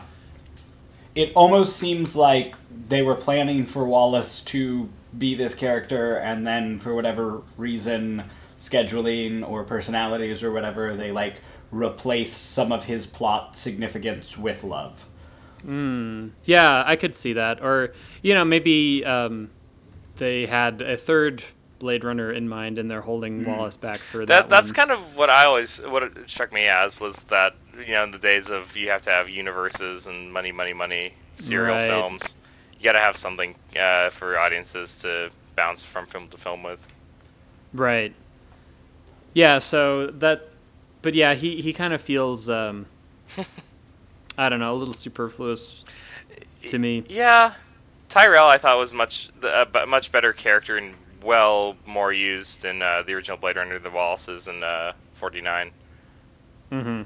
It 1.18 1.32
almost 1.36 1.78
seems 1.78 2.16
like 2.16 2.56
they 2.90 3.02
were 3.02 3.16
planning 3.16 3.66
for 3.66 3.86
Wallace 3.86 4.42
to 4.44 4.88
be 5.18 5.34
this 5.36 5.56
character, 5.56 6.16
and 6.18 6.46
then 6.46 6.80
for 6.80 6.94
whatever 6.94 7.42
reason, 7.58 8.24
scheduling 8.60 9.48
or 9.48 9.64
personalities 9.64 10.44
or 10.44 10.52
whatever, 10.52 10.96
they 10.96 11.12
like 11.12 11.42
replace 11.72 12.34
some 12.36 12.72
of 12.72 12.86
his 12.86 13.08
plot 13.08 13.58
significance 13.58 14.38
with 14.38 14.64
Luv. 14.64 15.06
yeah 16.46 16.84
i 16.86 16.96
could 16.96 17.14
see 17.16 17.34
that 17.34 17.62
or 17.62 17.94
you 18.22 18.34
know 18.34 18.46
maybe 18.46 19.04
um 19.04 19.50
they 20.16 20.46
had 20.46 20.82
a 20.82 20.96
third 20.96 21.44
blade 21.80 22.04
runner 22.04 22.32
in 22.32 22.48
mind 22.48 22.78
and 22.78 22.90
they're 22.90 23.02
holding 23.02 23.44
wallace 23.44 23.76
back 23.76 23.98
for 23.98 24.20
that, 24.20 24.28
That 24.28 24.50
that's 24.50 24.68
one. 24.70 24.76
kind 24.76 24.92
of 24.92 25.00
what 25.18 25.30
I 25.30 25.46
always 25.46 25.80
what 25.80 26.04
it 26.04 26.30
struck 26.30 26.54
me 26.54 26.64
as 26.64 27.00
was 27.02 27.18
that 27.24 27.54
you 27.86 27.94
know 27.94 28.04
in 28.04 28.12
the 28.12 28.18
days 28.18 28.50
of 28.50 28.76
you 28.76 28.90
have 28.90 29.02
to 29.04 29.12
have 29.12 29.30
universes 29.30 30.08
and 30.08 30.32
money 30.32 30.52
money 30.52 30.74
money 30.74 31.14
serial 31.38 31.76
Right. 31.76 31.88
films, 31.88 32.36
you 32.78 32.84
got 32.84 32.94
to 32.94 33.00
have 33.00 33.18
something 33.18 33.56
uh, 33.80 34.10
for 34.10 34.38
audiences 34.38 35.00
to 35.02 35.30
bounce 35.56 35.84
from 35.84 36.06
film 36.08 36.28
to 36.30 36.38
film 36.38 36.64
with. 36.64 36.86
right 37.74 38.14
yeah 39.34 39.60
so 39.60 40.08
that 40.08 40.50
but 41.02 41.14
yeah 41.14 41.34
he 41.34 41.62
he 41.62 41.74
kind 41.74 41.94
of 41.94 42.02
feels 42.02 42.50
um 42.50 42.86
i 44.38 44.50
don't 44.50 44.60
know 44.60 44.74
a 44.74 44.76
little 44.76 44.94
superfluous 44.94 45.84
to 46.66 46.80
me 46.80 47.04
Yeah, 47.10 47.54
Tyrell 48.10 48.48
I 48.48 48.58
thought 48.58 48.78
was 48.78 48.94
much 48.94 49.30
the- 49.40 49.62
a 49.62 49.66
b- 49.66 49.86
much 49.86 50.12
better 50.12 50.34
character 50.34 50.78
and 50.78 50.96
well 51.24 51.76
more 51.86 52.12
used 52.14 52.66
in 52.66 52.82
uh, 52.82 53.04
the 53.06 53.14
original 53.14 53.38
Blade 53.38 53.56
Runner 53.58 53.80
than 53.80 53.94
Wallace's 53.94 54.48
in 54.48 54.62
uh, 54.64 54.94
49. 55.14 55.72
mm-hmm 56.72 57.02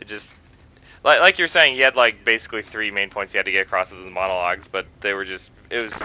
It 0.00 0.06
just 0.08 0.36
like 1.04 1.20
like 1.20 1.38
you're 1.38 1.48
saying, 1.48 1.74
he 1.74 1.80
had 1.80 1.96
like 1.96 2.24
basically 2.24 2.62
three 2.62 2.90
main 2.90 3.10
points 3.10 3.32
he 3.32 3.38
had 3.38 3.46
to 3.46 3.52
get 3.52 3.62
across 3.66 3.90
with 3.92 4.00
his 4.00 4.10
monologues, 4.10 4.68
but 4.68 4.86
they 5.00 5.14
were 5.14 5.24
just 5.24 5.50
it 5.70 5.78
was 5.82 6.00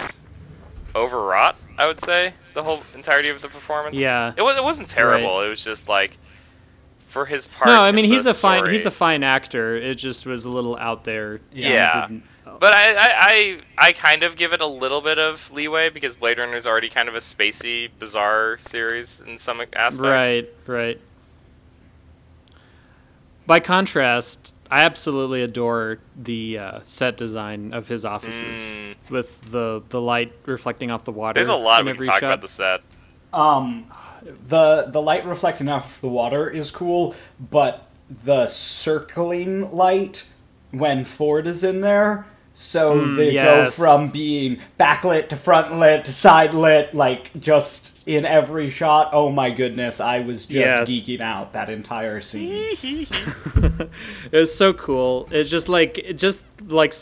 overwrought. 0.95 1.55
I 1.77 1.87
would 1.87 1.99
say 2.01 2.33
the 2.53 2.63
whole 2.63 2.81
entirety 2.93 3.29
of 3.29 3.41
the 3.41 3.49
performance. 3.49 3.97
Yeah. 3.97 4.33
it 4.35 4.41
was 4.41 4.55
it 4.57 4.63
wasn't 4.63 4.89
terrible. 4.89 5.41
It 5.41 5.49
was 5.49 5.63
just 5.63 5.89
like 5.89 6.17
for 7.07 7.25
his 7.25 7.47
part. 7.47 7.67
No, 7.69 7.81
I 7.81 7.91
mean 7.91 8.05
he's 8.05 8.23
the 8.25 8.29
a 8.31 8.33
fine 8.33 8.69
he's 8.69 8.85
a 8.85 8.91
fine 8.91 9.23
actor. 9.23 9.75
It 9.75 9.95
just 9.95 10.25
was 10.25 10.45
a 10.45 10.49
little 10.49 10.77
out 10.77 11.03
there. 11.03 11.41
Yeah. 11.53 12.07
Didn't- 12.07 12.23
oh. 12.47 12.57
But 12.59 12.73
I, 12.75 12.93
I, 12.95 12.99
I, 13.19 13.59
I 13.77 13.91
kind 13.91 14.23
of 14.23 14.37
give 14.37 14.53
it 14.53 14.61
a 14.61 14.67
little 14.67 15.01
bit 15.01 15.19
of 15.19 15.51
leeway 15.51 15.89
because 15.89 16.15
Blade 16.15 16.39
Runner 16.39 16.55
is 16.55 16.65
already 16.67 16.89
kind 16.89 17.09
of 17.09 17.15
a 17.15 17.19
spacey, 17.19 17.89
bizarre 17.99 18.57
series 18.59 19.21
in 19.21 19.37
some 19.37 19.59
aspects. 19.73 19.99
right, 19.99 20.47
right. 20.67 20.99
By 23.47 23.59
contrast, 23.59 24.53
I 24.71 24.81
absolutely 24.83 25.43
adore 25.43 25.99
the 26.15 26.57
uh, 26.57 26.79
set 26.85 27.17
design 27.17 27.73
of 27.73 27.87
his 27.87 28.03
offices 28.05 28.55
Mm. 28.85 29.11
with 29.11 29.41
the 29.51 29.83
the 29.89 30.01
light 30.01 30.33
reflecting 30.45 30.89
off 30.91 31.03
the 31.03 31.11
water. 31.11 31.35
There's 31.35 31.47
a 31.47 31.55
lot 31.55 31.81
in 31.81 31.85
we 31.87 31.93
can 31.93 32.05
talk 32.05 32.19
shot. 32.21 32.23
about 32.25 32.41
the 32.41 32.47
set. 32.47 32.81
Um, 33.33 33.85
the 34.47 34.87
the 34.89 35.01
light 35.01 35.25
reflecting 35.25 35.69
off 35.69 36.01
the 36.01 36.09
water 36.09 36.49
is 36.49 36.71
cool, 36.71 37.15
but 37.51 37.87
the 38.23 38.47
circling 38.47 39.71
light 39.71 40.25
when 40.71 41.05
Ford 41.05 41.45
is 41.47 41.63
in 41.63 41.81
there, 41.81 42.25
so 42.57 42.99
Mm, 43.01 43.17
they 43.17 43.31
yes. 43.33 43.77
go 43.77 43.83
from 43.83 44.07
being 44.09 44.59
backlit 44.79 45.27
to 45.29 45.35
front 45.35 45.77
lit 45.77 46.05
to 46.05 46.11
side 46.13 46.53
lit, 46.53 46.93
like 46.95 47.31
just 47.39 47.91
in 48.07 48.23
every 48.25 48.69
shot. 48.69 49.09
Oh 49.11 49.29
my 49.29 49.49
goodness, 49.51 49.99
I 49.99 50.21
was 50.21 50.45
just 50.45 50.55
Yes. 50.55 50.89
geeking 50.89 51.19
out 51.21 51.51
that 51.53 51.69
entire 51.69 52.21
scene. 52.21 52.47
it 53.11 53.89
was 54.31 54.55
so 54.55 54.71
cool. 54.73 55.27
It's 55.31 55.49
just 55.49 55.67
like 55.69 55.97
it 55.97 56.13
just 56.17 56.45
like 56.67 56.93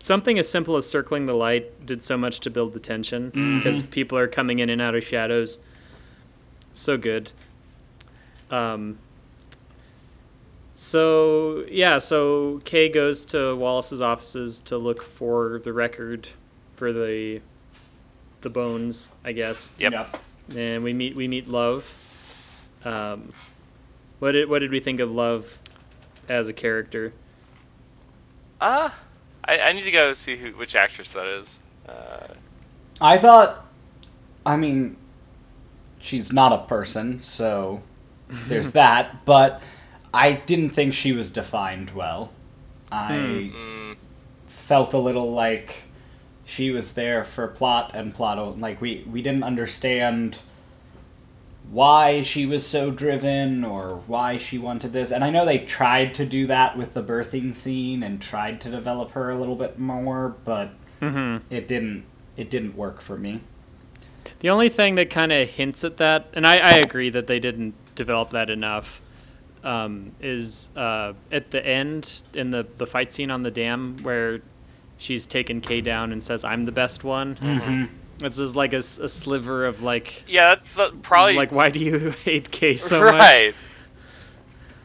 something 0.00 0.38
as 0.38 0.48
simple 0.48 0.76
as 0.76 0.88
circling 0.88 1.26
the 1.26 1.34
light 1.34 1.84
did 1.84 2.02
so 2.02 2.16
much 2.16 2.40
to 2.40 2.50
build 2.50 2.72
the 2.72 2.80
tension 2.80 3.30
because 3.58 3.82
people 3.82 4.16
are 4.16 4.28
coming 4.28 4.58
in 4.60 4.70
and 4.70 4.80
out 4.80 4.94
of 4.94 5.04
shadows. 5.04 5.58
So 6.72 6.96
good. 6.96 7.32
Um. 8.50 8.98
So 10.80 11.64
yeah, 11.68 11.98
so 11.98 12.60
K 12.64 12.88
goes 12.88 13.26
to 13.26 13.56
Wallace's 13.56 14.00
offices 14.00 14.60
to 14.60 14.78
look 14.78 15.02
for 15.02 15.60
the 15.64 15.72
record 15.72 16.28
for 16.76 16.92
the 16.92 17.40
the 18.42 18.48
bones, 18.48 19.10
I 19.24 19.32
guess 19.32 19.72
Yep. 19.80 20.20
and 20.54 20.84
we 20.84 20.92
meet 20.92 21.16
we 21.16 21.26
meet 21.26 21.48
Luv. 21.48 21.92
Um, 22.84 23.32
what 24.20 24.32
did 24.32 24.48
what 24.48 24.60
did 24.60 24.70
we 24.70 24.78
think 24.78 25.00
of 25.00 25.12
Luv 25.12 25.58
as 26.28 26.48
a 26.48 26.52
character? 26.52 27.12
Uh, 28.60 28.88
I, 29.44 29.58
I 29.58 29.72
need 29.72 29.82
to 29.82 29.90
go 29.90 30.12
see 30.12 30.36
who 30.36 30.52
which 30.52 30.76
actress 30.76 31.10
that 31.10 31.26
is. 31.26 31.58
Uh, 31.88 32.28
I 33.00 33.18
thought, 33.18 33.66
I 34.46 34.56
mean, 34.56 34.96
she's 35.98 36.32
not 36.32 36.52
a 36.52 36.58
person, 36.68 37.20
so 37.20 37.82
there's 38.28 38.70
that, 38.78 39.24
but 39.24 39.60
I 40.12 40.32
didn't 40.32 40.70
think 40.70 40.94
she 40.94 41.12
was 41.12 41.30
defined 41.30 41.90
well. 41.90 42.32
I 42.90 43.12
mm, 43.54 43.96
felt 44.46 44.94
a 44.94 44.98
little 44.98 45.32
like 45.32 45.82
she 46.44 46.70
was 46.70 46.94
there 46.94 47.24
for 47.24 47.46
plot 47.46 47.92
and 47.94 48.14
plot 48.14 48.58
like 48.58 48.80
we 48.80 49.04
we 49.10 49.20
didn't 49.20 49.42
understand 49.44 50.38
why 51.70 52.22
she 52.22 52.46
was 52.46 52.66
so 52.66 52.90
driven 52.90 53.62
or 53.62 54.02
why 54.06 54.38
she 54.38 54.56
wanted 54.56 54.92
this. 54.92 55.10
And 55.10 55.22
I 55.22 55.30
know 55.30 55.44
they 55.44 55.58
tried 55.58 56.14
to 56.14 56.24
do 56.24 56.46
that 56.46 56.78
with 56.78 56.94
the 56.94 57.02
birthing 57.02 57.52
scene 57.52 58.02
and 58.02 58.22
tried 58.22 58.60
to 58.62 58.70
develop 58.70 59.10
her 59.10 59.30
a 59.30 59.38
little 59.38 59.56
bit 59.56 59.78
more, 59.78 60.34
but 60.44 60.70
it 61.50 61.68
didn't 61.68 62.04
it 62.36 62.50
didn't 62.50 62.76
work 62.76 63.00
for 63.00 63.18
me. 63.18 63.42
The 64.40 64.50
only 64.50 64.68
thing 64.68 64.94
that 64.94 65.10
kind 65.10 65.32
of 65.32 65.48
hints 65.48 65.82
at 65.84 65.96
that, 65.96 66.28
and 66.32 66.46
I, 66.46 66.58
I 66.58 66.70
agree 66.78 67.10
that 67.10 67.26
they 67.26 67.40
didn't 67.40 67.74
develop 67.94 68.30
that 68.30 68.48
enough, 68.48 69.00
um, 69.64 70.12
is 70.20 70.70
uh, 70.76 71.12
at 71.32 71.50
the 71.50 71.64
end 71.66 72.22
in 72.34 72.50
the, 72.50 72.66
the 72.76 72.86
fight 72.86 73.12
scene 73.12 73.30
on 73.30 73.42
the 73.42 73.50
dam 73.50 73.96
where 74.02 74.40
she's 74.96 75.26
taken 75.26 75.60
K 75.60 75.80
down 75.80 76.12
and 76.12 76.22
says, 76.22 76.44
I'm 76.44 76.64
the 76.64 76.72
best 76.72 77.04
one. 77.04 77.36
Mm-hmm. 77.36 77.84
This 78.18 78.38
is 78.38 78.56
like 78.56 78.72
a 78.72 78.82
sliver 78.82 79.64
of 79.64 79.82
like, 79.82 80.24
Yeah, 80.26 80.54
that's 80.56 80.74
the, 80.74 80.90
probably 81.02 81.34
like 81.36 81.52
why 81.52 81.70
do 81.70 81.78
you 81.78 82.10
hate 82.24 82.50
K 82.50 82.74
so 82.74 83.00
much? 83.00 83.14
right. 83.14 83.54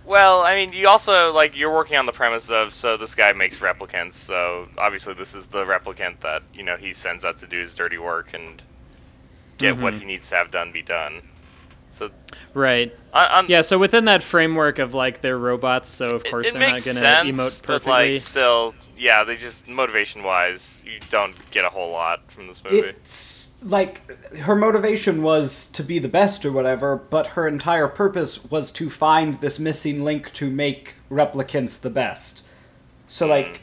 Well, 0.06 0.42
I 0.42 0.56
mean, 0.56 0.74
you 0.74 0.88
also 0.90 1.32
like 1.34 1.56
you're 1.56 1.74
working 1.74 1.98
on 1.98 2.06
the 2.06 2.12
premise 2.12 2.50
of 2.50 2.74
so 2.74 2.98
this 2.98 3.16
guy 3.16 3.32
makes 3.32 3.60
replicants, 3.60 4.14
so 4.14 4.68
obviously 4.78 5.14
this 5.14 5.34
is 5.34 5.46
the 5.46 5.64
replicant 5.64 6.20
that 6.20 6.44
you 6.54 6.62
know 6.64 6.76
he 6.76 6.92
sends 6.94 7.24
out 7.24 7.38
to 7.38 7.48
do 7.48 7.60
his 7.60 7.74
dirty 7.74 7.98
work 7.98 8.34
and 8.34 8.62
get 9.58 9.78
what 9.78 9.94
Mhm. 9.94 10.00
he 10.00 10.06
needs 10.06 10.30
to 10.30 10.36
have 10.36 10.52
done 10.52 10.72
be 10.74 10.82
done. 10.82 11.22
So 12.54 12.60
Right. 12.60 12.96
on, 13.14 13.26
on, 13.26 13.46
Yeah, 13.48 13.62
so 13.62 13.78
within 13.78 14.06
that 14.06 14.22
framework 14.24 14.80
of 14.80 14.94
like 14.94 15.22
they're 15.22 15.38
robots, 15.38 15.90
so 15.90 16.16
of 16.16 16.24
course 16.24 16.48
it, 16.48 16.54
they're 16.54 16.62
not 16.62 16.84
gonna 16.84 17.00
sense, 17.00 17.30
emote 17.30 17.62
but 17.62 17.68
perfectly. 17.68 18.12
like 18.12 18.20
still, 18.20 18.76
yeah, 18.98 19.24
they 19.24 19.38
just 19.38 19.68
motivation 19.68 20.24
wise, 20.24 20.82
you 20.86 21.00
don't 21.10 21.36
get 21.52 21.66
a 21.66 21.70
whole 21.70 21.92
lot 21.92 22.32
from 22.32 22.48
this 22.48 22.64
movie. 22.64 22.80
It's 22.80 23.52
like 23.62 24.08
her 24.38 24.56
motivation 24.56 25.24
was 25.24 25.68
to 25.68 25.84
be 25.84 26.00
the 26.00 26.10
best 26.10 26.46
or 26.46 26.52
whatever, 26.52 26.96
but 26.96 27.28
her 27.28 27.48
entire 27.48 27.88
purpose 27.88 28.44
was 28.46 28.72
to 28.74 28.90
find 28.90 29.36
this 29.36 29.58
missing 29.60 30.04
link 30.04 30.32
to 30.34 30.50
make 30.50 30.96
replicants 31.10 31.80
the 31.80 31.90
best. 31.90 32.44
So 33.08 33.28
like 33.28 33.62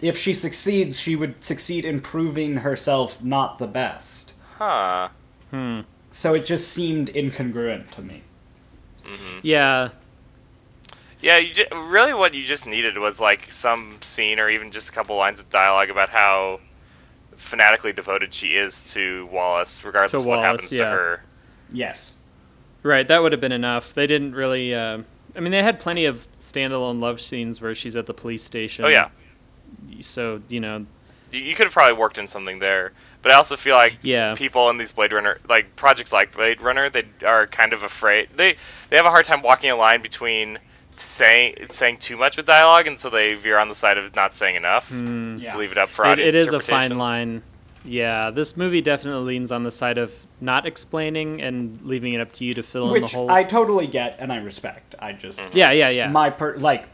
if 0.00 0.18
she 0.18 0.34
succeeds, 0.34 1.00
she 1.00 1.16
would 1.16 1.42
succeed 1.42 1.84
in 1.84 2.00
proving 2.00 2.58
herself 2.58 3.22
not 3.22 3.58
the 3.58 3.66
best. 3.66 4.34
Huh. 4.58 5.08
hmm. 5.50 5.80
So 6.14 6.32
it 6.34 6.46
just 6.46 6.68
seemed 6.68 7.08
incongruent 7.12 7.90
to 7.96 8.00
me. 8.02 8.22
Yeah. 9.42 9.88
Yeah, 11.20 11.38
you 11.38 11.52
ju- 11.52 11.64
really 11.72 12.14
what 12.14 12.34
you 12.34 12.44
just 12.44 12.68
needed 12.68 12.96
was 12.98 13.20
like 13.20 13.50
some 13.50 13.98
scene 14.00 14.38
or 14.38 14.48
even 14.48 14.70
just 14.70 14.90
a 14.90 14.92
couple 14.92 15.16
lines 15.16 15.40
of 15.40 15.50
dialogue 15.50 15.90
about 15.90 16.10
how 16.10 16.60
fanatically 17.36 17.92
devoted 17.92 18.32
she 18.32 18.50
is 18.50 18.92
to 18.92 19.26
Wallace, 19.26 19.84
regardless 19.84 20.12
To 20.12 20.18
of 20.18 20.24
what 20.24 20.38
happens 20.38 20.72
yeah. 20.72 20.84
to 20.84 20.90
her. 20.90 21.22
Yes. 21.72 22.12
Right, 22.84 23.08
that 23.08 23.20
would 23.20 23.32
have 23.32 23.40
been 23.40 23.50
enough. 23.50 23.92
They 23.92 24.06
didn't 24.06 24.36
really. 24.36 24.72
Uh, 24.72 24.98
I 25.34 25.40
mean, 25.40 25.50
they 25.50 25.64
had 25.64 25.80
plenty 25.80 26.04
of 26.04 26.28
standalone 26.38 27.00
Luv 27.00 27.20
scenes 27.20 27.60
where 27.60 27.74
she's 27.74 27.96
at 27.96 28.06
the 28.06 28.14
police 28.14 28.44
station. 28.44 28.84
Oh 28.84 28.88
yeah, 28.88 29.08
So 30.00 30.42
you 30.48 30.60
know, 30.60 30.86
you, 31.32 31.40
you 31.40 31.54
could 31.56 31.64
have 31.66 31.72
probably 31.72 31.96
worked 31.96 32.18
in 32.18 32.28
something 32.28 32.60
there. 32.60 32.92
But 33.24 33.32
I 33.32 33.36
also 33.36 33.56
feel 33.56 33.74
like 33.74 33.96
Yeah. 34.02 34.34
people 34.34 34.68
in 34.68 34.76
these 34.76 34.92
Blade 34.92 35.14
Runner, 35.14 35.38
like 35.48 35.74
projects 35.76 36.12
like 36.12 36.36
Blade 36.36 36.60
Runner, 36.60 36.90
they 36.90 37.04
are 37.26 37.46
kind 37.46 37.72
of 37.72 37.82
afraid. 37.82 38.28
They 38.36 38.56
they 38.90 38.96
have 38.98 39.06
a 39.06 39.10
hard 39.10 39.24
time 39.24 39.40
walking 39.40 39.70
a 39.70 39.76
line 39.76 40.02
between 40.02 40.58
saying 40.96 41.56
saying 41.70 41.96
too 41.96 42.18
much 42.18 42.36
with 42.36 42.44
dialogue, 42.44 42.86
and 42.86 43.00
so 43.00 43.08
they 43.08 43.32
veer 43.32 43.58
on 43.58 43.70
the 43.70 43.74
side 43.74 43.96
of 43.96 44.14
not 44.14 44.36
saying 44.36 44.56
enough 44.56 44.90
mm, 44.90 45.40
Yeah. 45.40 45.52
to 45.52 45.58
leave 45.58 45.72
it 45.72 45.78
up 45.78 45.88
for 45.88 46.04
it, 46.04 46.10
audience 46.10 46.34
it 46.34 46.38
is 46.38 46.52
a 46.52 46.60
fine 46.60 46.98
line. 46.98 47.42
Yeah, 47.82 48.30
this 48.30 48.58
movie 48.58 48.82
definitely 48.82 49.24
leans 49.24 49.50
on 49.50 49.62
the 49.62 49.70
side 49.70 49.96
of 49.96 50.12
not 50.40 50.66
explaining 50.66 51.40
and 51.40 51.80
leaving 51.82 52.12
it 52.12 52.20
up 52.20 52.32
to 52.34 52.44
you 52.44 52.52
to 52.54 52.62
fill 52.62 52.88
in 52.88 52.94
the 52.94 53.00
Which 53.00 53.12
holes. 53.14 53.30
I 53.30 53.42
totally 53.42 53.86
get 53.86 54.16
and 54.18 54.30
I 54.30 54.36
respect. 54.36 54.94
I 54.98 55.12
just 55.12 55.40
yeah, 55.54 55.70
yeah, 55.70 55.88
yeah. 55.88 56.08
my 56.10 56.28
per 56.28 56.58
like 56.58 56.88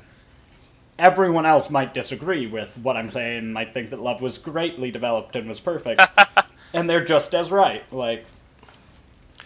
everyone 1.00 1.46
else 1.46 1.70
might 1.70 1.94
disagree 1.94 2.46
with 2.46 2.76
what 2.82 2.96
I'm 2.96 3.08
saying, 3.08 3.52
might 3.52 3.72
think 3.74 3.90
that 3.90 4.00
Luv 4.00 4.20
was 4.20 4.38
greatly 4.38 4.90
developed 4.90 5.34
and 5.34 5.48
was 5.48 5.58
perfect. 5.60 6.00
and 6.74 6.88
they're 6.88 7.04
just 7.04 7.34
as 7.34 7.50
right. 7.50 7.82
Like 7.92 8.24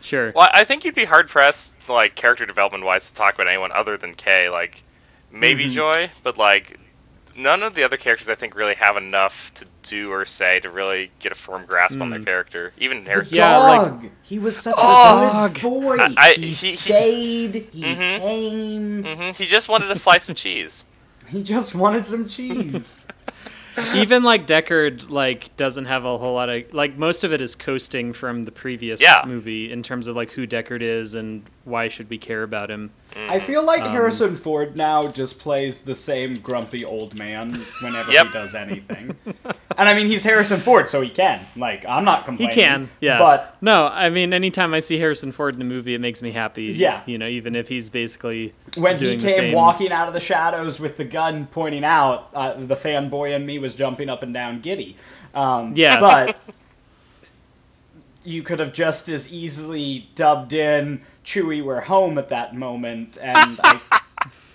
sure. 0.01 0.33
Well, 0.35 0.51
I 0.53 0.65
think 0.65 0.85
you'd 0.85 0.95
be 0.95 1.05
hard 1.05 1.29
pressed, 1.29 1.89
like 1.89 2.15
character 2.15 2.45
development 2.47 2.85
wise, 2.85 3.09
to 3.09 3.15
talk 3.15 3.35
about 3.35 3.49
anyone 3.49 3.73
other 3.73 3.97
than 3.97 4.15
K. 4.15 4.49
Like 4.51 4.83
maybe 5.31 5.67
Mhm. 5.67 5.71
Joi, 5.73 6.11
but 6.23 6.37
like 6.39 6.79
none 7.37 7.63
of 7.63 7.75
the 7.75 7.83
other 7.83 7.97
characters 7.97 8.29
I 8.29 8.35
think 8.37 8.55
really 8.55 8.75
have 8.77 8.97
enough 8.97 9.53
to 9.55 9.65
do 9.83 10.13
or 10.13 10.25
say 10.25 10.61
to 10.61 10.71
really 10.71 11.11
get 11.19 11.33
a 11.33 11.35
firm 11.35 11.67
grasp 11.67 12.01
on 12.01 12.11
their 12.11 12.21
Mm. 12.21 12.25
character. 12.27 12.73
Even 12.79 13.03
the 13.05 13.11
Harrison. 13.11 13.39
Yeah, 13.39 13.57
like- 13.59 14.11
he 14.23 14.39
was 14.39 14.57
such 14.57 14.75
Oh! 14.79 15.45
a 15.47 15.49
good 15.51 15.63
boy. 15.63 15.97
I- 15.99 16.15
I- 16.17 16.33
he, 16.35 16.43
he- 16.43 16.71
he- 16.71 16.77
stayed. 16.77 17.69
He 17.73 17.83
Mhm. 17.83 18.19
came. 18.21 19.05
hmm 19.05 19.31
He 19.33 19.47
just 19.47 19.69
wanted 19.69 19.91
a 19.91 19.97
slice 19.97 20.29
of 20.29 20.37
cheese. 20.37 20.85
He 21.35 21.43
just 21.43 21.75
wanted 21.75 22.07
some 22.07 22.29
cheese. 22.29 22.95
Even 23.95 24.23
like 24.23 24.47
Deckard, 24.47 25.11
like 25.11 25.57
doesn't 25.57 25.87
have 25.87 26.05
a 26.05 26.17
whole 26.17 26.35
lot 26.35 26.49
of 26.49 26.73
like 26.73 26.97
most 26.97 27.25
of 27.25 27.33
it 27.33 27.43
is 27.43 27.57
coasting 27.57 28.13
from 28.13 28.45
the 28.45 28.53
previous 28.53 29.01
Yeah. 29.01 29.25
movie 29.27 29.73
in 29.73 29.83
terms 29.83 30.07
of 30.07 30.15
like 30.15 30.31
who 30.31 30.47
Deckard 30.47 30.81
is 30.81 31.15
and 31.17 31.43
why 31.65 31.89
should 31.89 32.09
we 32.09 32.17
care 32.17 32.45
about 32.45 32.71
him. 32.71 32.93
I 33.29 33.41
feel 33.41 33.65
like 33.65 33.83
Um, 33.83 33.91
Harrison 33.91 34.37
Ford 34.37 34.77
now 34.77 35.09
just 35.09 35.41
plays 35.41 35.81
the 35.81 35.97
same 35.97 36.39
grumpy 36.39 36.85
old 36.85 37.19
man 37.19 37.65
whenever 37.81 38.13
Yep. 38.13 38.27
he 38.27 38.33
does 38.33 38.55
anything. 38.55 39.17
and 39.77 39.89
I 39.89 39.95
mean, 39.95 40.07
he's 40.07 40.25
Harrison 40.25 40.61
Ford, 40.61 40.89
so 40.89 41.01
he 41.01 41.09
can. 41.09 41.41
Like, 41.57 41.85
I'm 41.87 42.05
not 42.05 42.25
complaining. 42.25 42.55
He 42.55 42.61
can, 42.61 42.91
yeah. 43.01 43.19
But 43.19 43.57
no, 43.61 43.87
I 43.87 44.09
mean, 44.11 44.33
anytime 44.33 44.75
I 44.75 44.79
see 44.79 44.99
Harrison 44.99 45.33
Ford 45.33 45.55
in 45.55 45.63
a 45.63 45.65
movie, 45.65 45.95
it 45.95 46.01
makes 46.01 46.23
me 46.23 46.31
happy. 46.31 46.65
Yeah. 46.65 47.03
you 47.07 47.19
know, 47.19 47.27
even 47.27 47.55
if 47.55 47.69
he's 47.69 47.91
basically 47.91 48.53
when 48.77 48.99
he 48.99 49.17
came 49.17 49.53
walking 49.53 49.93
out 49.93 50.09
of 50.09 50.15
the 50.15 50.21
shadows 50.21 50.81
with 50.81 50.97
the 50.97 51.05
gun 51.05 51.47
pointing 51.47 51.85
out, 51.85 52.31
uh, 52.35 52.55
the 52.55 52.77
fanboy 52.77 53.35
in 53.35 53.45
me 53.47 53.59
was 53.59 53.75
jumping 53.75 54.09
up 54.09 54.23
and 54.23 54.33
down 54.35 54.61
giddy. 54.61 54.97
Um, 55.35 55.75
Yeah. 55.77 56.01
But 56.01 56.39
you 58.25 58.43
could 58.43 58.59
have 58.59 58.73
just 58.73 59.09
as 59.09 59.31
easily 59.33 60.09
dubbed 60.15 60.53
in 60.53 61.03
Chewie, 61.25 61.63
we're 61.63 61.81
home 61.81 62.19
at 62.19 62.29
that 62.29 62.55
moment, 62.55 63.19
and 63.21 63.59
I 63.63 63.81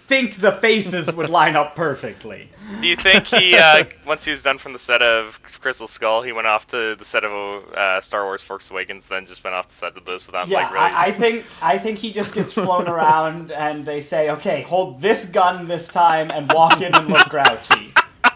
think 0.10 0.42
the 0.42 0.52
faces 0.54 1.10
would 1.14 1.30
line 1.30 1.56
up 1.56 1.76
perfectly. 1.76 2.50
Do 2.82 2.88
you 2.88 2.96
think 2.96 3.28
he, 3.28 3.56
uh, 3.56 3.86
once 4.06 4.26
he 4.26 4.32
was 4.32 4.42
done 4.42 4.58
from 4.58 4.74
the 4.74 4.80
set 4.80 5.02
of 5.02 5.40
Crystal 5.62 5.88
Skull, 5.88 6.24
he 6.24 6.34
went 6.34 6.48
off 6.48 6.68
to 6.68 6.96
the 6.96 7.06
set 7.06 7.24
of 7.24 7.64
uh, 7.74 8.02
Star 8.02 8.26
Wars: 8.26 8.42
Force 8.42 8.70
Awakens, 8.72 9.06
then 9.06 9.26
just 9.26 9.44
went 9.44 9.56
off 9.56 9.70
the 9.70 9.76
set 9.76 9.96
of 9.96 10.06
this 10.06 10.26
without 10.26 10.48
Yeah, 10.48 10.64
like 10.64 10.74
really? 10.74 10.86
I, 10.86 11.06
I 11.06 11.12
think 11.12 11.46
I 11.62 11.78
think 11.78 12.00
he 12.00 12.12
just 12.12 12.34
gets 12.34 12.54
flown 12.54 12.88
around, 12.88 13.52
and 13.52 13.86
they 13.86 14.02
say, 14.02 14.32
"Okay, 14.32 14.64
hold 14.64 15.02
this 15.02 15.26
gun 15.26 15.68
this 15.68 15.88
time, 15.88 16.32
and 16.32 16.52
walk 16.52 16.82
in 16.82 16.94
and 16.96 17.08
look 17.08 17.30
grouchy." 17.30 17.94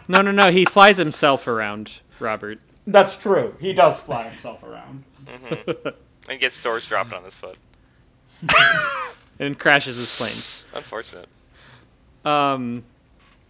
no, 0.08 0.22
no, 0.22 0.32
no. 0.32 0.52
He 0.52 0.66
flies 0.66 0.98
himself 0.98 1.48
around, 1.48 2.00
Robert. 2.20 2.60
That's 2.86 3.18
true. 3.18 3.56
He 3.60 3.74
does 3.74 4.00
fly 4.00 4.30
himself 4.30 4.64
around. 4.64 5.04
and 6.30 6.40
gets 6.40 6.56
stores 6.56 6.86
dropped 6.86 7.14
on 7.14 7.24
his 7.24 7.36
foot. 7.36 7.58
and 9.40 9.58
crashes 9.58 9.96
his 9.98 10.16
planes. 10.16 10.66
Unfortunate. 10.76 11.30
Um, 12.26 12.84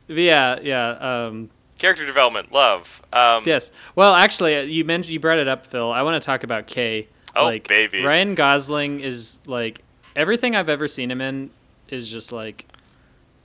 but 0.07 0.17
yeah, 0.17 0.59
yeah. 0.61 0.89
Um, 1.27 1.49
Character 1.79 2.05
development, 2.05 2.51
Luv. 2.51 3.01
Um, 3.11 3.43
yes. 3.45 3.71
Well, 3.95 4.13
actually, 4.13 4.55
uh, 4.57 4.61
you 4.61 4.85
mentioned 4.85 5.13
you 5.13 5.19
brought 5.19 5.39
it 5.39 5.47
up, 5.47 5.65
Phil. 5.65 5.91
I 5.91 6.01
want 6.03 6.21
to 6.21 6.25
talk 6.25 6.43
about 6.43 6.67
K. 6.67 7.07
Oh, 7.35 7.45
like, 7.45 7.67
baby. 7.67 8.03
Ryan 8.03 8.35
Gosling 8.35 8.99
is 9.01 9.39
like 9.47 9.81
everything 10.15 10.55
I've 10.55 10.69
ever 10.69 10.87
seen 10.87 11.09
him 11.11 11.19
in 11.19 11.49
is 11.89 12.07
just 12.09 12.31
like, 12.31 12.67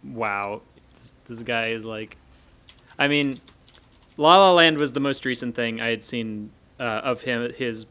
wow. 0.04 0.60
This, 0.94 1.14
this 1.26 1.42
guy 1.42 1.68
is 1.68 1.84
like, 1.84 2.16
I 2.98 3.08
mean, 3.08 3.38
La 4.16 4.36
La 4.36 4.52
Land 4.52 4.78
was 4.78 4.92
the 4.92 5.00
most 5.00 5.24
recent 5.24 5.54
thing 5.54 5.80
I 5.80 5.88
had 5.88 6.04
seen 6.04 6.50
uh, 6.78 6.82
of 6.82 7.22
him 7.22 7.52
his 7.54 7.86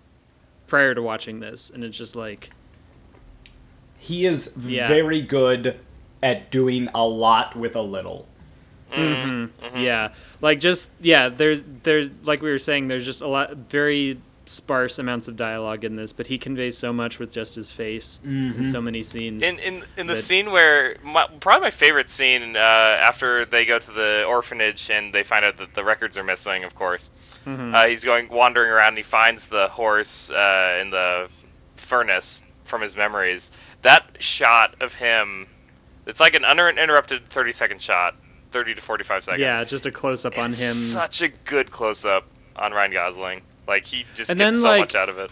prior 0.67 0.93
to 0.93 1.01
watching 1.01 1.39
this, 1.39 1.69
and 1.69 1.83
it's 1.83 1.97
just 1.97 2.15
like, 2.15 2.51
He 3.99 4.25
is 4.25 4.53
Yeah. 4.61 4.87
very 4.87 5.21
good 5.21 5.79
at 6.23 6.49
doing 6.51 6.89
a 6.93 7.05
lot 7.05 7.55
with 7.55 7.75
a 7.75 7.81
little. 7.81 8.27
Mm-hmm. 8.91 9.77
yeah, 9.79 10.13
like 10.41 10.59
just 10.59 10.89
yeah. 11.01 11.29
There's 11.29 11.61
there's 11.83 12.09
like 12.23 12.41
we 12.41 12.49
were 12.49 12.59
saying, 12.59 12.87
there's 12.87 13.05
just 13.05 13.21
a 13.21 13.27
lot 13.27 13.53
very 13.55 14.19
sparse 14.45 14.97
amounts 14.97 15.27
of 15.27 15.35
dialogue 15.35 15.83
in 15.83 15.97
this, 15.97 16.13
but 16.13 16.25
he 16.27 16.37
conveys 16.37 16.77
so 16.77 16.93
much 16.93 17.19
with 17.19 17.33
just 17.33 17.55
his 17.55 17.69
face 17.69 18.21
in 18.23 18.63
so 18.63 18.81
many 18.81 19.03
scenes. 19.03 19.43
In 19.43 19.59
in 19.59 19.83
in 19.97 20.07
the 20.07 20.13
that- 20.15 20.21
scene 20.21 20.51
where 20.51 20.95
my, 21.03 21.27
probably 21.41 21.63
my 21.65 21.71
favorite 21.71 22.09
scene 22.09 22.55
uh, 22.55 22.59
after 22.59 23.43
they 23.43 23.65
go 23.65 23.77
to 23.77 23.91
the 23.91 24.23
orphanage 24.25 24.89
and 24.89 25.11
they 25.13 25.23
find 25.23 25.43
out 25.43 25.57
that 25.57 25.73
the 25.75 25.83
records 25.83 26.17
are 26.17 26.23
missing, 26.23 26.63
of 26.63 26.73
course. 26.75 27.09
Mhm. 27.45 27.75
Uh, 27.75 27.87
he's 27.87 28.05
going 28.05 28.29
wandering 28.29 28.71
around 28.71 28.89
and 28.89 28.97
he 28.97 29.03
finds 29.03 29.45
the 29.47 29.67
horse 29.67 30.29
uh, 30.31 30.79
in 30.81 30.91
the 30.91 31.27
furnace 31.75 32.39
from 32.63 32.81
his 32.81 32.95
memories. 32.95 33.51
That 33.81 34.05
shot 34.19 34.75
of 34.81 34.93
him, 34.93 35.47
it's 36.07 36.19
like 36.19 36.33
an 36.33 36.43
uninterrupted 36.45 37.29
thirty 37.29 37.51
second 37.51 37.81
shot, 37.81 38.15
thirty 38.51 38.73
to 38.73 38.81
forty 38.81 39.03
five 39.03 39.23
seconds. 39.23 39.41
yeah, 39.41 39.63
just 39.63 39.85
a 39.85 39.91
close 39.91 40.25
up 40.25 40.37
on 40.37 40.45
him. 40.49 40.53
Such 40.55 41.21
a 41.21 41.27
good 41.29 41.69
close 41.69 42.05
up 42.05 42.25
on 42.55 42.71
Ryan 42.71 42.91
Gosling. 42.93 43.41
Like 43.67 43.85
he 43.85 44.05
just 44.15 44.29
And 44.31 44.39
gets 44.39 44.55
then, 44.55 44.61
so 44.61 44.67
like- 44.69 44.79
much 44.79 44.95
out 44.95 45.09
of 45.09 45.17
it. 45.19 45.29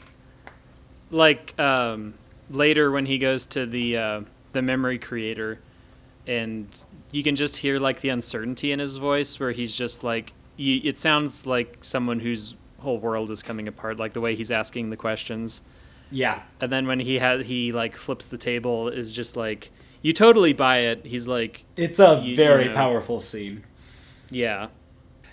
like 1.11 1.57
um 1.59 2.13
later 2.49 2.91
when 2.91 3.05
he 3.05 3.17
goes 3.17 3.45
to 3.47 3.65
the 3.65 3.97
uh, 3.97 4.21
the 4.51 4.61
memory 4.61 4.99
creator, 4.99 5.59
and 6.27 6.67
you 7.11 7.23
can 7.23 7.35
just 7.35 7.57
hear 7.57 7.79
like 7.79 8.01
the 8.01 8.09
uncertainty 8.09 8.71
in 8.71 8.79
his 8.79 8.97
voice, 8.97 9.39
where 9.39 9.51
he's 9.51 9.73
just 9.73 10.03
like, 10.03 10.33
you, 10.57 10.81
it 10.83 10.97
sounds 10.99 11.45
like 11.45 11.77
someone 11.81 12.19
whose 12.19 12.55
whole 12.79 12.97
world 12.99 13.31
is 13.31 13.41
coming 13.41 13.67
apart, 13.67 13.97
like 13.97 14.13
the 14.13 14.21
way 14.21 14.35
he's 14.35 14.51
asking 14.51 14.89
the 14.89 14.97
questions. 14.97 15.61
Yeah. 16.11 16.41
And 16.61 16.71
then 16.71 16.85
when 16.87 16.99
he 16.99 17.17
had 17.19 17.43
he 17.45 17.71
like 17.71 17.95
flips 17.95 18.27
the 18.27 18.37
table, 18.37 18.89
is 18.89 19.11
just 19.13 19.35
like 19.35 19.71
you 20.05 20.13
totally 20.13 20.53
buy 20.53 20.77
it. 20.91 21.03
He's 21.03 21.27
like, 21.27 21.63
It's 21.75 21.97
a 21.99 22.21
You- 22.23 22.29
you 22.31 22.35
very 22.35 22.67
know. 22.67 22.75
powerful 22.75 23.21
scene. 23.21 23.63
yeah, 24.29 24.67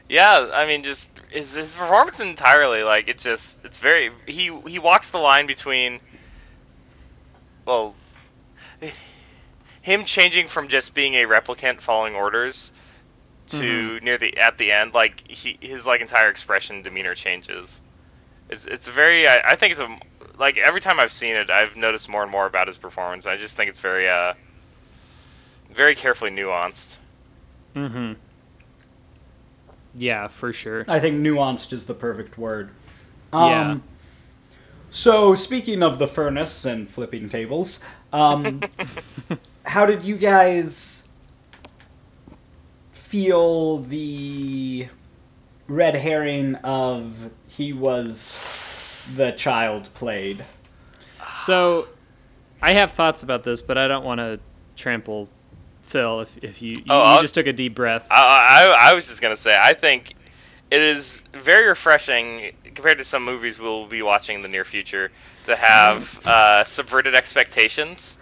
Yeah, 0.09 0.49
I 0.53 0.67
mean, 0.67 0.83
just 0.83 1.11
his 1.31 1.53
his 1.53 1.75
performance 1.75 2.21
entirely, 2.21 2.83
like 2.83 3.07
it 3.07 3.19
just 3.19 3.65
it's 3.67 3.77
very 3.79 4.11
he 4.27 4.51
he 4.67 4.79
walks 4.79 5.11
the 5.11 5.19
line 5.19 5.47
between, 5.47 6.01
well, 7.67 7.95
him 9.83 10.05
changing 10.05 10.49
from 10.49 10.69
just 10.69 10.95
being 10.95 11.15
a 11.17 11.25
replicant 11.27 11.81
following 11.81 12.15
orders 12.15 12.73
to 13.49 14.01
near 14.01 14.17
the 14.17 14.37
at 14.39 14.57
the 14.57 14.73
end, 14.73 14.95
like 14.95 15.31
he 15.31 15.59
his 15.61 15.87
like 15.87 16.01
entire 16.01 16.31
expression 16.31 16.81
demeanor 16.83 17.15
changes. 17.15 17.83
It's 18.49 18.65
it's 18.67 18.89
very 18.89 19.29
I, 19.29 19.37
I 19.53 19.57
think 19.57 19.73
it's 19.73 19.81
a 19.81 19.99
like 20.39 20.57
every 20.57 20.81
time 20.81 20.99
I've 20.99 21.13
seen 21.13 21.37
it, 21.37 21.51
I've 21.51 21.77
noticed 21.77 22.09
more 22.09 22.23
and 22.23 22.31
more 22.33 22.47
about 22.47 22.67
his 22.69 22.79
performance. 22.79 23.27
I 23.27 23.37
just 23.37 23.57
think 23.57 23.69
it's 23.69 23.81
very 23.81 24.09
uh 24.09 24.33
very 25.75 25.95
carefully 25.95 26.31
nuanced. 26.31 26.97
mm-hmm, 27.75 28.13
yeah, 29.95 30.29
for 30.29 30.53
sure. 30.53 30.85
I 30.89 31.01
think 31.01 31.21
nuanced 31.21 31.73
is 31.73 31.87
the 31.87 31.95
perfect 31.95 32.39
word. 32.39 32.71
Um, 33.33 33.51
Yeah. 33.51 33.79
So, 34.95 35.35
speaking 35.35 35.83
of 35.83 35.99
the 35.99 36.07
furnace 36.07 36.67
and 36.67 36.87
flipping 36.87 37.31
tables, 37.31 37.81
um, 38.13 38.61
how 39.65 39.87
did 39.87 40.05
you 40.05 40.17
guys 40.17 41.05
feel 42.93 43.79
the 43.79 44.89
red 45.67 45.95
herring 45.95 46.57
of 46.57 47.31
he 47.49 47.73
was 47.73 49.11
the 49.17 49.33
child 49.33 49.89
played? 49.95 50.45
So, 51.37 51.89
I 52.61 52.75
have 52.75 52.93
thoughts 52.93 53.23
about 53.23 53.45
this, 53.45 53.63
but 53.63 53.79
I 53.79 53.89
don't 53.89 54.05
want 54.05 54.19
to 54.19 54.41
trample 54.77 55.31
Phil. 55.93 56.21
If 56.23 56.39
if 56.43 56.63
you 56.63 56.71
you, 56.71 56.83
Oh, 56.89 57.17
you 57.17 57.21
just 57.23 57.35
took 57.35 57.47
a 57.47 57.53
deep 57.53 57.75
breath. 57.75 58.07
I, 58.11 58.67
I, 58.77 58.91
I 58.91 58.95
was 58.95 59.07
just 59.09 59.21
gonna 59.23 59.37
say, 59.37 59.57
I 59.61 59.75
think 59.75 60.15
it 60.71 60.81
is 60.83 61.23
very 61.35 61.67
refreshing 61.69 62.53
compared 62.75 62.99
to 62.99 63.05
some 63.05 63.25
movies 63.25 63.61
we'll 63.61 63.87
be 63.87 64.01
watching 64.03 64.37
in 64.37 64.41
the 64.41 64.49
near 64.49 64.65
future 64.65 65.11
to 65.45 65.55
have 65.55 66.19
uh, 66.27 66.65
subverted 66.65 67.15
expectations. 67.15 68.19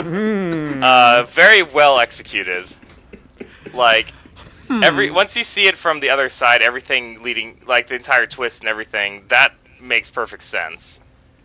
uh, 0.00 1.24
very 1.28 1.62
well 1.62 2.00
executed. 2.00 2.72
Like 3.74 4.12
every 4.70 5.10
once 5.10 5.36
you 5.36 5.44
see 5.44 5.66
it 5.66 5.76
from 5.76 6.00
the 6.00 6.10
other 6.10 6.28
side, 6.28 6.62
everything 6.62 7.22
leading 7.22 7.60
like 7.66 7.86
the 7.86 7.94
entire 7.96 8.26
twist 8.26 8.60
and 8.62 8.68
everything 8.68 9.24
that 9.28 9.52
makes 9.80 10.10
perfect 10.10 10.42
sense. 10.42 11.00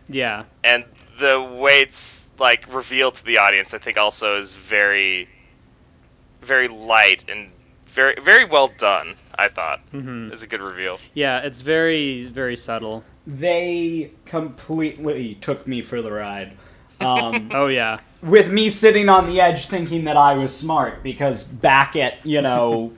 yeah, 0.07 0.45
And 0.63 0.85
the 1.19 1.41
way 1.41 1.81
it's 1.81 2.29
like 2.39 2.65
revealed 2.73 3.15
to 3.15 3.25
the 3.25 3.37
audience, 3.39 3.73
I 3.73 3.77
think 3.79 3.97
also 3.97 4.37
is 4.37 4.53
very, 4.53 5.27
very 6.41 6.67
light 6.67 7.25
and 7.29 7.49
very 7.87 8.15
very 8.21 8.45
well 8.45 8.69
done. 8.77 9.15
I 9.39 9.47
thought 9.47 9.79
Mhm. 9.93 10.31
is 10.31 10.43
a 10.43 10.47
good 10.47 10.61
reveal. 10.61 10.99
yeah, 11.13 11.39
it's 11.39 11.61
very 11.61 12.23
very 12.27 12.55
subtle. 12.55 13.03
They 13.25 14.11
completely 14.25 15.35
took 15.41 15.67
me 15.67 15.81
for 15.81 16.01
the 16.01 16.11
ride. 16.11 16.55
Um, 17.01 17.49
Oh 17.53 17.67
yeah, 17.67 17.99
with 18.21 18.49
me 18.51 18.69
sitting 18.69 19.09
on 19.09 19.27
the 19.27 19.39
edge 19.41 19.67
thinking 19.67 20.03
that 20.05 20.17
I 20.17 20.33
was 20.33 20.55
smart 20.55 21.03
because 21.03 21.43
back 21.43 21.95
at, 21.95 22.23
you 22.25 22.41
know, 22.41 22.93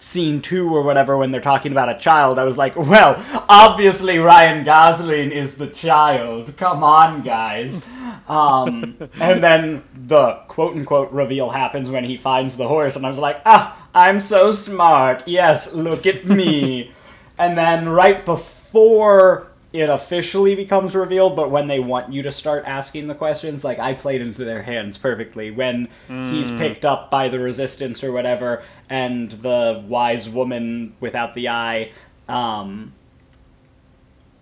scene 0.00 0.40
two 0.40 0.74
or 0.74 0.82
whatever 0.82 1.16
when 1.16 1.30
they're 1.30 1.40
talking 1.40 1.72
about 1.72 1.88
a 1.88 1.98
child, 1.98 2.38
I 2.38 2.44
was 2.44 2.56
like, 2.56 2.74
well, 2.76 3.22
obviously 3.48 4.18
Ryan 4.18 4.64
Gosling 4.64 5.30
is 5.30 5.56
the 5.56 5.66
child. 5.66 6.56
Come 6.56 6.82
on, 6.82 7.22
guys. 7.22 7.86
Um, 8.28 8.96
and 9.20 9.42
then 9.42 9.82
the 9.94 10.40
quote 10.48 10.76
unquote 10.76 11.12
reveal 11.12 11.50
happens 11.50 11.90
when 11.90 12.04
he 12.04 12.16
finds 12.16 12.56
the 12.56 12.66
horse, 12.66 12.96
and 12.96 13.04
I 13.04 13.08
was 13.08 13.18
like, 13.18 13.40
ah, 13.44 13.88
I'm 13.94 14.20
so 14.20 14.52
smart. 14.52 15.28
Yes, 15.28 15.72
look 15.74 16.06
at 16.06 16.24
me. 16.24 16.92
and 17.38 17.56
then 17.56 17.88
right 17.88 18.24
before 18.24 19.49
it 19.72 19.88
officially 19.88 20.54
becomes 20.56 20.94
revealed, 20.96 21.36
but 21.36 21.50
when 21.50 21.68
they 21.68 21.78
want 21.78 22.12
you 22.12 22.22
to 22.22 22.32
start 22.32 22.64
asking 22.66 23.06
the 23.06 23.14
questions, 23.14 23.62
like 23.62 23.78
I 23.78 23.94
played 23.94 24.20
into 24.20 24.44
their 24.44 24.62
hands 24.62 24.98
perfectly. 24.98 25.50
When 25.50 25.88
he's 26.08 26.50
picked 26.50 26.84
up 26.84 27.10
by 27.10 27.28
the 27.28 27.38
resistance 27.38 28.02
or 28.02 28.10
whatever, 28.12 28.62
and 28.88 29.30
the 29.30 29.84
wise 29.86 30.28
woman 30.28 30.94
without 30.98 31.34
the 31.34 31.48
eye, 31.48 31.92
um, 32.28 32.92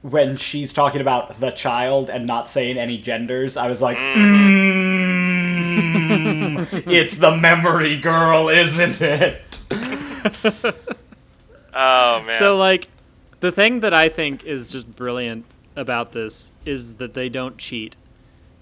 when 0.03 0.37
she's 0.37 0.73
talking 0.73 1.01
about 1.03 1.41
the 1.41 1.51
child 1.51 2.09
and 2.09 2.27
not 2.27 2.49
saying 2.49 2.79
any 2.79 2.97
genders, 2.99 3.57
I 3.57 3.69
was 3.69 3.83
like, 3.83 3.99
mm, 3.99 4.29
it's 6.87 7.17
the 7.17 7.37
memory 7.37 8.01
girl, 8.01 8.49
isn't 8.49 9.01
it? 9.01 9.61
Oh 11.81 12.23
man. 12.27 12.39
So 12.39 12.57
like 12.57 12.89
the 13.41 13.53
thing 13.53 13.81
that 13.81 13.95
I 13.95 14.09
think 14.09 14.45
is 14.45 14.69
just 14.69 14.95
brilliant 14.97 15.45
about 15.77 16.13
this 16.13 16.53
is 16.65 16.95
that 16.95 17.15
they 17.15 17.29
don't 17.29 17.57
cheat. 17.59 17.97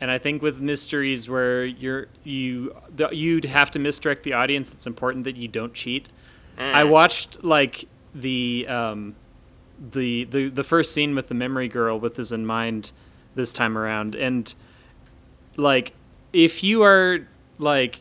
And 0.00 0.10
I 0.10 0.18
think 0.18 0.42
with 0.42 0.60
mysteries 0.60 1.28
where 1.28 1.64
you're 1.64 2.08
you 2.22 2.76
the, 2.94 3.08
you'd 3.10 3.46
have 3.46 3.70
to 3.72 3.78
misdirect 3.78 4.24
the 4.24 4.34
audience, 4.34 4.70
it's 4.70 4.86
important 4.86 5.24
that 5.24 5.36
you 5.36 5.48
don't 5.48 5.72
cheat. 5.72 6.08
I 6.58 6.84
watched 6.84 7.42
like 7.44 7.86
the 8.14 8.66
um 8.68 9.14
the, 9.92 10.24
the 10.24 10.48
the 10.48 10.64
first 10.64 10.92
scene 10.92 11.14
with 11.14 11.28
the 11.28 11.34
memory 11.34 11.68
girl 11.68 11.98
with 11.98 12.16
this 12.16 12.32
in 12.32 12.46
mind 12.46 12.92
this 13.34 13.52
time 13.52 13.76
around 13.76 14.14
and 14.14 14.54
like 15.58 15.92
if 16.32 16.62
you 16.62 16.82
are 16.82 17.26
like 17.58 18.00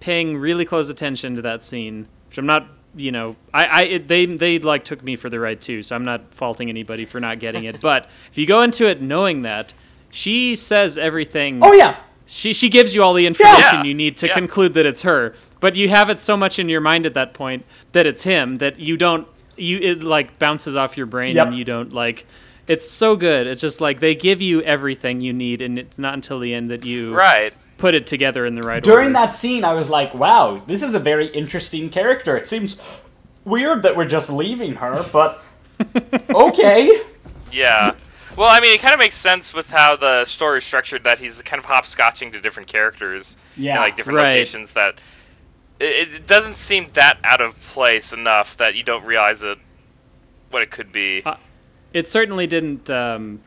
paying 0.00 0.36
really 0.36 0.66
close 0.66 0.90
attention 0.90 1.34
to 1.34 1.40
that 1.40 1.64
scene, 1.64 2.06
which 2.28 2.36
I'm 2.36 2.44
not, 2.44 2.68
you 2.96 3.12
know, 3.12 3.36
I, 3.52 3.64
I 3.64 3.80
it, 3.82 4.08
they 4.08 4.26
they 4.26 4.58
like 4.58 4.84
took 4.84 5.02
me 5.02 5.16
for 5.16 5.28
the 5.28 5.40
ride 5.40 5.60
too, 5.60 5.82
so 5.82 5.96
I'm 5.96 6.04
not 6.04 6.32
faulting 6.34 6.68
anybody 6.68 7.04
for 7.04 7.20
not 7.20 7.38
getting 7.40 7.64
it. 7.64 7.80
but 7.80 8.08
if 8.30 8.38
you 8.38 8.46
go 8.46 8.62
into 8.62 8.86
it 8.88 9.00
knowing 9.02 9.42
that 9.42 9.72
she 10.10 10.54
says 10.54 10.96
everything, 10.96 11.58
Oh 11.62 11.72
yeah, 11.72 11.96
she 12.26 12.52
she 12.52 12.68
gives 12.68 12.94
you 12.94 13.02
all 13.02 13.14
the 13.14 13.26
information 13.26 13.60
Yeah. 13.74 13.82
you 13.84 13.94
need 13.94 14.16
to 14.18 14.26
Yeah. 14.28 14.34
conclude 14.34 14.74
that 14.74 14.86
it's 14.86 15.02
her, 15.02 15.34
but 15.60 15.74
you 15.76 15.88
have 15.88 16.08
it 16.10 16.20
so 16.20 16.36
much 16.36 16.58
in 16.58 16.68
your 16.68 16.80
mind 16.80 17.04
at 17.06 17.14
that 17.14 17.34
point 17.34 17.64
that 17.92 18.06
it's 18.06 18.22
him 18.22 18.56
that 18.56 18.78
you 18.78 18.96
don't 18.96 19.26
you 19.56 19.78
it 19.78 20.02
like 20.02 20.38
bounces 20.38 20.76
off 20.76 20.96
your 20.96 21.06
brain 21.06 21.36
Yep. 21.36 21.46
and 21.48 21.56
you 21.58 21.64
don't 21.64 21.92
like. 21.92 22.26
It's 22.66 22.88
so 22.90 23.14
good. 23.14 23.46
It's 23.46 23.60
just 23.60 23.80
like 23.82 24.00
they 24.00 24.14
give 24.14 24.40
you 24.40 24.62
everything 24.62 25.20
you 25.20 25.34
need, 25.34 25.60
and 25.60 25.78
it's 25.78 25.98
not 25.98 26.14
until 26.14 26.38
the 26.38 26.54
end 26.54 26.70
that 26.70 26.84
you 26.84 27.14
right. 27.14 27.52
Put 27.78 27.94
it 27.94 28.06
together 28.06 28.46
in 28.46 28.54
the 28.54 28.62
right 28.62 28.76
order. 28.76 28.90
during 28.90 29.06
order. 29.08 29.12
that 29.26 29.34
scene, 29.34 29.64
I 29.64 29.74
was 29.74 29.90
like, 29.90 30.14
wow, 30.14 30.62
this 30.66 30.82
is 30.82 30.94
a 30.94 31.00
very 31.00 31.26
interesting 31.28 31.90
character. 31.90 32.36
It 32.36 32.46
seems 32.48 32.80
weird 33.44 33.82
that 33.82 33.96
we're 33.96 34.06
just 34.06 34.30
leaving 34.30 34.76
her, 34.76 35.04
but 35.12 35.42
okay. 36.30 37.02
Yeah. 37.52 37.94
Well, 38.36 38.48
I 38.48 38.60
mean, 38.60 38.74
it 38.74 38.80
kind 38.80 38.92
of 38.94 38.98
makes 38.98 39.14
sense 39.16 39.54
with 39.54 39.70
how 39.70 39.96
the 39.96 40.24
story 40.24 40.58
is 40.58 40.64
structured. 40.64 41.04
That 41.04 41.20
he's 41.20 41.40
kind 41.42 41.62
of 41.62 41.68
hopscotching 41.68 42.32
to 42.32 42.40
different 42.40 42.68
characters, 42.68 43.36
Yeah, 43.56 43.76
in, 43.76 43.80
like 43.82 43.96
different 43.96 44.16
right. 44.16 44.30
locations. 44.32 44.72
That 44.72 44.96
it, 45.78 46.14
it 46.14 46.26
doesn't 46.26 46.54
seem 46.56 46.88
that 46.94 47.18
out 47.22 47.40
of 47.40 47.58
place 47.68 48.12
enough 48.12 48.56
that 48.56 48.74
you 48.74 48.82
don't 48.82 49.04
realize 49.04 49.42
it 49.42 49.58
what 50.50 50.62
it 50.62 50.70
could 50.72 50.90
be. 50.90 51.22
Uh, 51.24 51.36
it 51.92 52.08
certainly 52.08 52.48
didn't 52.48 52.90
um 52.90 53.40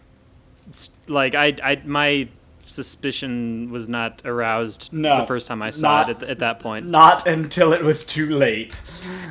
s- 0.72 0.92
like 1.08 1.36
I 1.36 1.56
I 1.62 1.82
my 1.84 2.30
suspicion 2.70 3.72
was 3.72 3.88
not 3.90 4.22
aroused 4.26 4.92
No, 4.92 5.22
the 5.22 5.28
first 5.28 5.48
time 5.48 5.62
I 5.62 5.70
saw 5.70 6.02
not- 6.02 6.10
it 6.10 6.24
at, 6.24 6.30
at 6.30 6.40
that 6.40 6.60
point. 6.60 6.88
Not 6.88 7.28
until 7.28 7.74
it 7.74 7.82
was 7.82 8.06
too 8.06 8.30
late. 8.30 8.80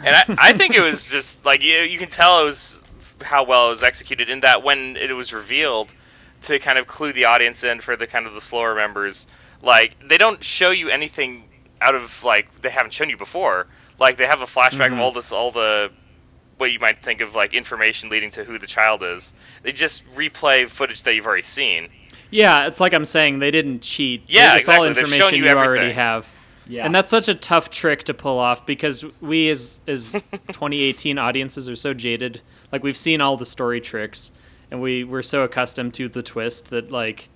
and 0.05 0.17
I, 0.17 0.25
I 0.39 0.53
think 0.53 0.75
it 0.75 0.83
was 0.83 1.07
just 1.07 1.45
like 1.45 1.63
you, 1.63 1.79
you 1.79 1.99
can 1.99 2.09
tell 2.09 2.41
it 2.41 2.45
was 2.45 2.83
how 3.23 3.45
well 3.45 3.69
it 3.69 3.71
was 3.71 3.83
executed 3.83 4.29
in 4.29 4.41
that 4.41 4.63
when 4.63 4.97
it 4.97 5.13
was 5.13 5.33
revealed 5.33 5.95
to 6.43 6.59
kind 6.59 6.79
of 6.79 6.87
clue 6.87 7.13
the 7.13 7.25
audience 7.25 7.65
in 7.65 7.81
for 7.81 7.97
the 7.97 8.07
kind 8.07 8.27
of 8.27 8.35
the 8.35 8.41
slower 8.41 8.75
members 8.75 9.27
like 9.63 9.97
they 10.07 10.19
don't 10.19 10.43
show 10.43 10.71
you 10.71 10.89
anything 10.89 11.45
out 11.81 11.95
of 11.95 12.23
like 12.25 12.63
they 12.63 12.71
haven't 12.71 12.93
shown 12.93 13.11
you 13.11 13.17
before. 13.17 13.67
Like 13.99 14.17
they 14.17 14.27
have 14.27 14.43
a 14.43 14.47
flashback 14.47 14.87
of 14.87 14.93
mm-hmm. 14.93 15.01
all 15.01 15.13
this 15.13 15.33
all 15.33 15.51
the 15.51 15.91
what 16.59 16.73
you 16.73 16.79
might 16.79 17.03
think 17.03 17.21
of 17.21 17.35
like 17.35 17.53
information 17.53 18.09
leading 18.09 18.31
to 18.31 18.45
who 18.45 18.59
the 18.59 18.67
child 18.67 19.03
is. 19.03 19.35
They 19.63 19.73
just 19.73 20.07
replay 20.15 20.69
footage 20.69 21.03
that 21.03 21.15
you've 21.15 21.27
already 21.27 21.43
seen 21.43 21.89
Yeah, 22.31 22.67
it's 22.67 22.81
like 22.81 22.93
I'm 22.93 23.05
saying 23.05 23.39
they 23.39 23.51
didn't 23.51 23.81
cheat. 23.81 24.25
Yeah, 24.27 24.57
it's 24.57 24.69
all 24.69 24.85
exactly. 24.85 24.89
They've 24.89 25.09
shown 25.09 25.19
information 25.19 25.39
you 25.39 25.45
you, 25.45 25.57
already 25.57 25.81
everything. 25.81 25.95
have. 25.97 26.29
Yeah. 26.69 26.85
And 26.85 26.95
that's 26.95 27.11
such 27.11 27.29
a 27.29 27.35
tough 27.35 27.71
trick 27.71 28.05
to 28.05 28.15
pull 28.15 28.39
off 28.39 28.67
because 28.67 29.05
we 29.21 29.49
as 29.51 29.81
as 29.87 30.13
2018 30.33 31.19
audiences 31.19 31.69
are 31.69 31.77
so 31.77 31.95
jaded. 31.95 32.41
Like 32.73 32.83
we've 32.83 32.97
seen 32.97 33.21
all 33.21 33.37
the 33.37 33.47
story 33.47 33.81
tricks 33.81 34.33
and 34.71 34.81
we 34.81 35.05
we're 35.05 35.23
so 35.23 35.43
accustomed 35.43 35.95
to 35.95 36.09
the 36.09 36.23
twist 36.23 36.71
that 36.71 36.91
like 36.91 37.29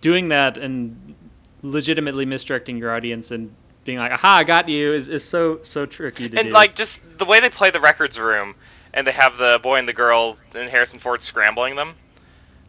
doing 0.00 0.28
that 0.28 0.56
and 0.56 1.14
legitimately 1.62 2.24
misdirecting 2.24 2.78
your 2.78 2.94
audience 2.94 3.30
and 3.30 3.54
being 3.84 3.98
like, 3.98 4.12
"Aha, 4.12 4.38
I 4.38 4.44
got 4.44 4.68
you," 4.68 4.92
is, 4.92 5.08
is 5.08 5.24
so 5.24 5.60
so 5.62 5.86
tricky 5.86 6.28
to 6.28 6.36
and 6.36 6.44
do. 6.44 6.48
And 6.48 6.52
like 6.52 6.74
just 6.74 7.02
the 7.18 7.24
way 7.24 7.40
they 7.40 7.50
play 7.50 7.70
the 7.70 7.80
records 7.80 8.18
room, 8.18 8.54
and 8.94 9.06
they 9.06 9.12
have 9.12 9.36
the 9.36 9.58
boy 9.62 9.78
and 9.78 9.88
the 9.88 9.92
girl 9.92 10.36
and 10.54 10.68
Harrison 10.68 10.98
Ford 10.98 11.22
scrambling 11.22 11.76
them. 11.76 11.94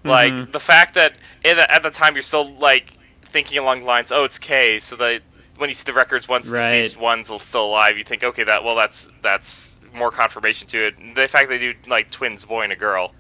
Like 0.04 0.32
Mhm. 0.34 0.52
the 0.52 0.60
fact 0.60 0.96
that 0.96 1.14
in, 1.44 1.60
at 1.60 1.84
the 1.84 1.92
time 1.92 2.16
you're 2.16 2.22
still 2.22 2.50
like 2.56 2.92
thinking 3.26 3.60
along 3.60 3.80
the 3.82 3.86
lines, 3.86 4.12
oh, 4.12 4.24
it's 4.24 4.40
K, 4.40 4.80
so 4.80 4.96
that 4.98 5.22
when 5.58 5.70
you 5.70 5.76
see 5.76 5.84
the 5.86 5.94
records 5.94 6.28
once 6.28 6.50
Right. 6.50 6.78
deceased 6.82 6.98
one's 6.98 7.30
will 7.30 7.40
still 7.40 7.66
alive, 7.66 7.98
you 7.98 8.04
think, 8.04 8.24
okay, 8.24 8.44
that 8.44 8.64
well, 8.64 8.76
that's 8.76 9.10
that's 9.22 9.78
more 9.94 10.10
confirmation 10.12 10.68
to 10.70 10.86
it. 10.88 10.98
And 10.98 11.16
the 11.16 11.28
fact 11.28 11.50
they 11.50 11.58
do 11.60 11.74
like 11.88 12.10
twins, 12.12 12.46
boy 12.46 12.64
and 12.64 12.72
a 12.74 12.76
girl, 12.76 13.14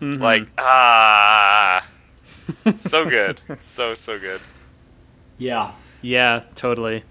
Mhm. 0.00 0.20
like 0.20 0.46
ah, 0.58 1.86
so 2.76 3.04
good, 3.06 3.40
so 3.62 3.94
so 3.94 4.18
good. 4.18 4.40
Yeah. 5.38 5.72
yeah, 6.02 6.42
totally. 6.54 7.04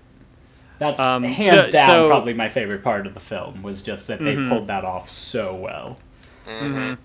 That's 0.78 1.00
Um, 1.00 1.24
hands 1.24 1.68
so- 1.68 1.72
down 1.72 1.90
so- 1.90 2.08
probably 2.08 2.34
my 2.34 2.50
favorite 2.50 2.84
part 2.84 3.08
of 3.08 3.14
the 3.14 3.20
film 3.20 3.64
was 3.64 3.82
just 3.82 4.08
that 4.08 4.20
they 4.24 4.36
Mhm. 4.36 4.50
pulled 4.50 4.68
that 4.68 4.84
off 4.84 5.10
so 5.10 5.54
well. 5.56 5.98
Mm-hmm. 6.48 6.96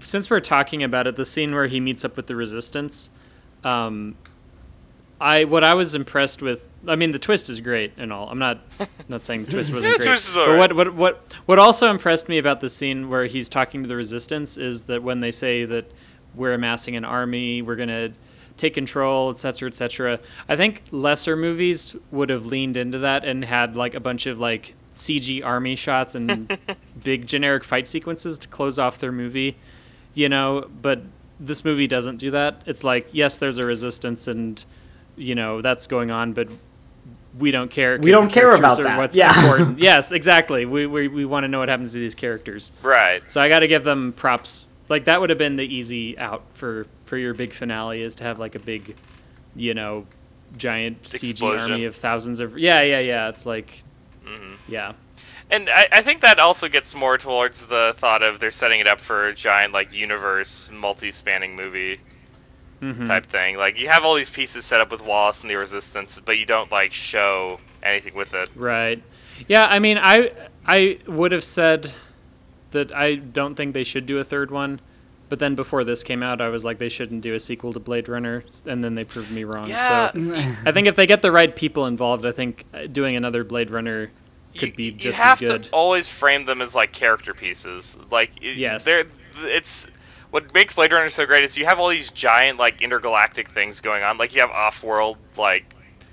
Since 0.00 0.28
we're 0.30 0.40
talking 0.40 0.82
about 0.82 1.06
it, 1.06 1.16
the 1.16 1.24
scene 1.24 1.54
where 1.54 1.66
he 1.66 1.80
meets 1.80 2.04
up 2.04 2.16
with 2.16 2.26
the 2.26 2.36
resistance, 2.36 3.10
um, 3.64 4.16
I 5.20 5.44
what 5.44 5.64
I 5.64 5.74
was 5.74 5.94
impressed 5.94 6.42
with. 6.42 6.70
I 6.86 6.94
mean, 6.94 7.10
the 7.10 7.18
twist 7.18 7.48
is 7.48 7.60
great 7.60 7.92
and 7.96 8.12
all. 8.12 8.28
I'm 8.28 8.38
not 8.38 8.60
not 9.08 9.22
saying 9.22 9.44
the 9.46 9.50
twist 9.50 9.72
wasn't 9.72 9.92
Yeah, 9.92 9.98
the 9.98 10.04
great. 10.04 10.08
twist 10.08 10.28
is 10.28 10.34
but 10.34 10.48
alright. 10.50 10.58
what 10.74 10.76
what 10.76 10.94
what 10.94 11.34
what 11.46 11.58
also 11.58 11.90
impressed 11.90 12.28
me 12.28 12.38
about 12.38 12.60
the 12.60 12.68
scene 12.68 13.08
where 13.08 13.24
he's 13.26 13.48
talking 13.48 13.82
to 13.82 13.88
the 13.88 13.96
resistance 13.96 14.56
is 14.56 14.84
that 14.84 15.02
when 15.02 15.20
they 15.20 15.30
say 15.30 15.64
that 15.64 15.90
we're 16.34 16.52
amassing 16.52 16.96
an 16.96 17.04
army, 17.04 17.62
we're 17.62 17.76
gonna 17.76 18.10
take 18.58 18.74
control, 18.74 19.30
etc., 19.30 19.68
etc. 19.68 20.20
I 20.48 20.56
think 20.56 20.82
lesser 20.90 21.34
movies 21.36 21.96
would 22.10 22.28
have 22.28 22.44
leaned 22.46 22.76
into 22.76 22.98
that 22.98 23.24
and 23.24 23.44
had 23.44 23.74
like 23.76 23.94
a 23.94 24.00
bunch 24.00 24.26
of 24.26 24.38
like 24.38 24.74
CG 24.94 25.42
army 25.44 25.76
shots 25.76 26.14
and 26.14 26.58
big 27.02 27.26
generic 27.26 27.64
fight 27.64 27.88
sequences 27.88 28.38
to 28.40 28.48
close 28.48 28.78
off 28.78 28.98
their 28.98 29.12
movie 29.12 29.56
you 30.16 30.28
know 30.28 30.68
but 30.82 31.00
this 31.38 31.64
movie 31.64 31.86
doesn't 31.86 32.16
do 32.16 32.32
that. 32.32 32.62
It's 32.66 32.82
like 32.82 33.08
yes 33.12 33.38
there's 33.38 33.58
a 33.58 33.64
resistance 33.64 34.26
and 34.26 34.64
you 35.16 35.34
know 35.36 35.62
that's 35.62 35.86
going 35.86 36.10
on 36.10 36.32
but 36.32 36.48
we 37.38 37.50
don't 37.50 37.70
care 37.70 37.96
'cause 37.98 38.04
We 38.04 38.10
don't 38.10 38.30
care 38.32 38.52
about 38.54 38.82
that. 38.82 38.96
what's 38.98 39.14
Yeah. 39.16 39.38
important. 39.38 39.78
Yes 39.90 40.10
exactly. 40.12 40.64
We, 40.64 40.86
we, 40.86 41.06
we 41.08 41.24
want 41.26 41.44
to 41.44 41.48
know 41.48 41.58
what 41.58 41.68
happens 41.68 41.92
to 41.92 41.98
these 41.98 42.14
characters. 42.14 42.72
Right. 42.82 43.22
so 43.30 43.40
i 43.40 43.48
got 43.48 43.60
to 43.60 43.68
give 43.68 43.84
them 43.84 44.12
props. 44.14 44.66
Like 44.88 45.04
that 45.04 45.20
would 45.20 45.28
have 45.30 45.38
been 45.38 45.56
the 45.56 45.64
easy 45.66 46.18
out 46.18 46.42
for 46.54 46.86
for 47.04 47.16
your 47.18 47.34
big 47.34 47.52
finale 47.52 48.00
is 48.02 48.14
to 48.16 48.24
have 48.24 48.38
like 48.38 48.54
a 48.54 48.58
big 48.60 48.96
you 49.54 49.74
know 49.74 50.06
giant 50.56 51.02
cg 51.02 51.42
army 51.60 51.84
of 51.84 51.94
thousands 51.96 52.40
of 52.40 52.56
yeah 52.58 52.80
yeah 52.80 53.00
yeah. 53.00 53.28
It's 53.28 53.44
like 53.44 53.80
hmm 54.24 54.54
yeah 54.68 54.92
And 55.50 55.70
I, 55.70 55.86
I 55.92 56.02
think 56.02 56.22
that 56.22 56.38
also 56.40 56.68
gets 56.68 56.94
more 56.94 57.18
towards 57.18 57.64
the 57.66 57.94
thought 57.98 58.22
of 58.22 58.40
they're 58.40 58.50
setting 58.50 58.80
it 58.80 58.88
up 58.88 59.00
for 59.00 59.28
a 59.28 59.34
giant 59.34 59.72
like 59.72 59.92
universe, 59.92 60.70
multi-spanning 60.72 61.54
movie 61.56 62.00
Mhm. 62.82 63.06
type 63.06 63.24
thing. 63.24 63.56
Like 63.56 63.78
you 63.80 63.88
have 63.88 64.04
all 64.04 64.14
these 64.14 64.28
pieces 64.28 64.64
set 64.66 64.80
up 64.82 64.90
with 64.92 65.02
Wallace 65.02 65.40
and 65.40 65.48
the 65.50 65.56
Resistance, 65.56 66.20
but 66.24 66.36
you 66.36 66.44
don't 66.44 66.70
like 66.70 66.92
show 66.92 67.58
anything 67.82 68.14
with 68.14 68.34
it. 68.34 68.50
Right. 68.54 69.02
Yeah, 69.48 69.66
I 69.66 69.78
mean, 69.78 69.96
I 69.98 70.30
I 70.66 70.98
would 71.06 71.32
have 71.32 71.44
said 71.44 71.92
that 72.72 72.94
I 72.94 73.14
don't 73.14 73.54
think 73.54 73.72
they 73.72 73.84
should 73.84 74.04
do 74.04 74.18
a 74.18 74.24
third 74.24 74.50
one, 74.50 74.80
but 75.30 75.38
then 75.38 75.54
before 75.54 75.84
this 75.84 76.02
came 76.02 76.22
out, 76.22 76.40
I 76.42 76.48
was 76.48 76.64
like 76.66 76.76
they 76.78 76.90
shouldn't 76.90 77.22
do 77.22 77.32
a 77.34 77.40
sequel 77.40 77.72
to 77.72 77.80
Blade 77.80 78.08
Runner, 78.10 78.44
and 78.66 78.84
then 78.84 78.94
they 78.94 79.04
proved 79.04 79.30
me 79.30 79.44
wrong. 79.44 79.68
Yeah. 79.68 80.10
So 80.12 80.54
I 80.66 80.72
think 80.72 80.86
if 80.86 80.96
they 80.96 81.06
get 81.06 81.22
the 81.22 81.32
right 81.32 81.54
people 81.56 81.86
involved, 81.86 82.26
I 82.26 82.32
think 82.32 82.64
uh, 82.74 82.86
doing 82.88 83.16
another 83.16 83.42
Blade 83.44 83.70
Runner 83.70 84.10
could 84.56 84.68
you, 84.70 84.74
be 84.74 84.84
you 84.84 84.92
just 84.92 85.18
have 85.18 85.40
as 85.42 85.48
good. 85.48 85.62
to 85.64 85.70
always 85.70 86.08
frame 86.08 86.44
them 86.46 86.60
as 86.62 86.74
like 86.74 86.92
character 86.92 87.34
pieces. 87.34 87.96
Like 88.10 88.30
it- 88.42 88.56
Yes. 88.56 88.84
they're 88.84 89.04
it's 89.44 89.88
what 90.30 90.52
makes 90.54 90.74
Blade 90.74 90.92
Runner 90.92 91.08
so 91.08 91.24
great 91.26 91.44
is 91.44 91.56
you 91.56 91.66
have 91.66 91.78
all 91.78 91.88
these 91.88 92.10
giant 92.10 92.58
like 92.58 92.82
intergalactic 92.82 93.48
things 93.48 93.80
going 93.80 94.02
on. 94.02 94.16
Like 94.18 94.34
you 94.34 94.40
have 94.40 94.50
off-world 94.50 95.16
like 95.36 95.64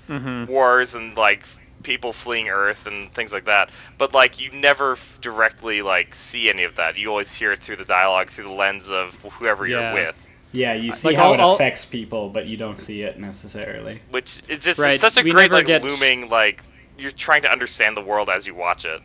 hmm 0.06 0.44
wars 0.46 0.94
and 0.94 1.16
like 1.16 1.44
people 1.82 2.12
fleeing 2.12 2.48
Earth 2.48 2.86
and 2.86 3.12
things 3.14 3.32
like 3.32 3.44
that. 3.46 3.70
But 3.98 4.14
like 4.14 4.40
you 4.40 4.50
never 4.52 4.92
f- 4.92 5.18
directly 5.20 5.82
like 5.82 6.14
see 6.14 6.48
any 6.48 6.64
of 6.64 6.76
that. 6.76 6.96
You 6.96 7.08
always 7.10 7.32
hear 7.32 7.52
it 7.52 7.58
through 7.60 7.76
the 7.76 7.84
dialogue, 7.84 8.30
through 8.30 8.44
the 8.44 8.52
lens 8.54 8.90
of 8.90 9.14
whoever 9.22 9.66
Yeah. 9.66 9.92
you're 9.94 10.06
with. 10.06 10.26
Yeah, 10.52 10.74
you 10.74 10.92
see 10.92 11.08
Like, 11.08 11.16
how 11.16 11.24
all- 11.28 11.34
it 11.34 11.40
all- 11.40 11.54
affects 11.56 11.84
people, 11.84 12.28
but 12.28 12.46
you 12.46 12.56
don't 12.56 12.78
see 12.78 13.02
it 13.02 13.18
necessarily. 13.18 14.00
Which 14.12 14.40
it's 14.48 14.64
just 14.64 14.78
Right, 14.78 14.92
it's 14.92 15.00
such 15.00 15.16
a 15.16 15.22
we 15.22 15.32
great 15.32 15.50
like 15.50 15.66
get- 15.66 15.82
looming 15.82 16.28
like 16.28 16.62
you're 16.98 17.10
trying 17.10 17.42
to 17.42 17.50
understand 17.50 17.96
the 17.96 18.02
world 18.02 18.28
as 18.28 18.46
you 18.46 18.54
watch 18.54 18.84
it. 18.84 19.00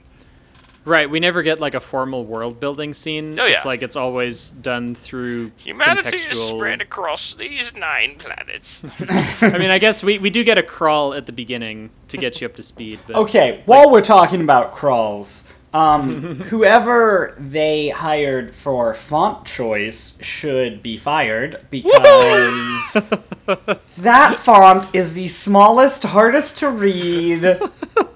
Right. 0.86 1.10
We 1.10 1.20
never 1.20 1.44
get 1.44 1.60
like 1.60 1.76
a 1.76 1.80
formal 1.80 2.26
world 2.26 2.60
building 2.60 2.94
scene. 2.94 3.40
Oh, 3.40 3.46
yeah. 3.46 3.56
It's 3.56 3.66
like 3.66 3.84
it's 3.84 3.96
always 3.96 4.52
done 4.52 4.96
through 4.96 5.52
Humanity 5.58 6.18
is 6.18 6.42
spread 6.42 6.82
across 6.82 7.36
these 7.36 7.76
nine 7.76 8.16
planets. 8.18 8.84
I 9.42 9.58
mean, 9.58 9.70
I 9.70 9.78
guess 9.78 10.02
we, 10.02 10.18
we 10.18 10.30
do 10.30 10.44
get 10.44 10.58
a 10.58 10.64
crawl 10.64 11.14
at 11.14 11.26
the 11.26 11.32
beginning 11.32 11.90
to 12.08 12.18
get 12.18 12.42
you 12.42 12.48
up 12.48 12.56
to 12.56 12.64
speed. 12.64 13.00
But 13.06 13.18
Okay, 13.18 13.62
while 13.66 13.92
we're 13.92 14.02
talking 14.02 14.42
about 14.42 14.74
crawls, 14.74 15.44
um, 15.74 16.36
whoever 16.46 17.36
they 17.38 17.90
hired 17.90 18.56
for 18.56 18.94
font 18.94 19.46
choice 19.46 20.18
should 20.22 20.82
be 20.82 20.98
fired 20.98 21.66
because 21.70 22.94
that 23.98 24.36
font 24.38 24.88
is 24.94 25.14
the 25.14 25.28
smallest, 25.28 26.04
hardest 26.04 26.58
to 26.60 26.70
read, 26.70 27.44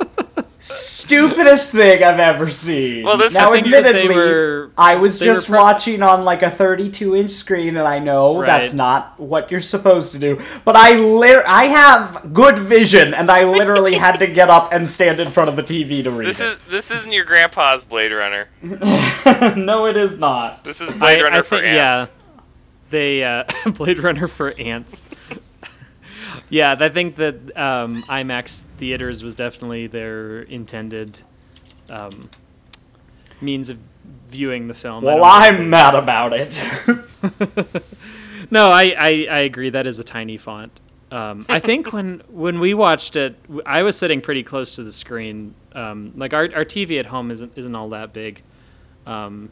stupidest 0.64 1.72
thing 1.72 2.04
I've 2.04 2.20
ever 2.20 2.50
seen. 2.50 3.04
Well, 3.04 3.18
this 3.18 3.34
now, 3.34 3.52
is- 3.52 3.58
I 3.58 3.62
think 3.62 3.74
that 3.74 3.84
they 3.84 3.90
admittedly, 3.90 4.16
were- 4.16 4.72
I 4.78 4.96
was 4.96 5.20
just 5.20 5.48
pro- 5.48 5.62
watching 5.62 6.02
on 6.02 6.24
like 6.24 6.42
a 6.42 6.50
32 6.50 7.16
inch 7.16 7.32
screen, 7.32 7.76
and 7.78 7.88
I 7.88 8.00
know 8.00 8.42
that's 8.44 8.74
not 8.74 9.20
what 9.20 9.52
you're 9.52 9.62
supposed 9.62 10.14
to 10.14 10.20
do. 10.20 10.40
But 10.66 10.76
I 10.76 10.94
lit- 10.96 11.46
I 11.46 11.66
have 11.66 12.34
good 12.34 12.60
vision, 12.60 13.14
and 13.14 13.30
I 13.30 13.44
literally 13.44 13.96
had 13.96 14.18
to 14.20 14.28
get 14.28 14.50
up 14.50 14.72
and 14.72 14.90
stand 14.90 15.20
in 15.20 15.30
front 15.32 15.50
of 15.50 15.56
the 15.56 15.64
TV 15.64 16.02
to 16.04 16.12
read 16.12 16.28
this 16.30 16.40
is 16.40 16.58
this 16.70 16.92
isn't 16.92 17.12
your 17.12 17.26
grandpa's 17.26 17.86
Blade 17.86 18.12
Runner. 18.12 18.48
no, 19.58 19.86
it 19.86 19.98
is 19.98 20.18
not. 20.18 20.64
This 20.64 20.82
is 20.82 20.92
Blade 20.92 21.20
I- 21.20 21.24
Runner 21.24 21.40
I 21.40 21.42
for 21.42 21.58
think- 21.60 21.68
ants. 21.68 21.76
Yeah, 21.76 22.06
they 22.90 23.24
uh, 23.24 23.44
Blade 23.74 24.00
Runner 24.00 24.28
for 24.28 24.54
ants. 24.60 25.06
Yeah, 26.54 26.76
I 26.80 26.90
think 26.90 27.16
that 27.16 27.36
um, 27.58 28.04
IMAX 28.04 28.62
theaters 28.78 29.24
was 29.24 29.34
definitely 29.34 29.88
their 29.88 30.44
intended 30.44 31.20
um, 31.90 32.30
means 33.42 33.70
of 33.70 33.80
viewing 34.28 34.68
the 34.68 34.76
film. 34.76 35.04
Well, 35.04 35.24
I'm 35.24 35.72
mad 35.72 35.96
about 35.96 36.32
it. 36.32 36.54
no, 38.52 38.68
I, 38.68 38.94
I 38.96 39.28
I 39.32 39.40
agree. 39.40 39.72
That 39.72 39.88
is 39.88 39.98
a 39.98 40.04
tiny 40.04 40.38
font. 40.38 40.80
Um, 41.10 41.44
I 41.50 41.58
think 41.58 41.92
when 41.92 42.22
when 42.30 42.60
we 42.60 42.76
watched 42.76 43.16
it, 43.16 43.36
I 43.66 43.82
was 43.82 43.98
sitting 43.98 44.22
pretty 44.22 44.44
close 44.44 44.76
to 44.76 44.84
the 44.84 44.94
screen. 44.94 45.56
Um, 45.74 46.14
like 46.16 46.36
our 46.36 46.50
our 46.54 46.66
TV 46.66 47.00
at 47.00 47.08
home 47.08 47.32
isn't 47.32 47.54
isn't 47.56 47.74
all 47.74 47.90
that 47.90 48.14
big, 48.14 48.44
um, 49.08 49.50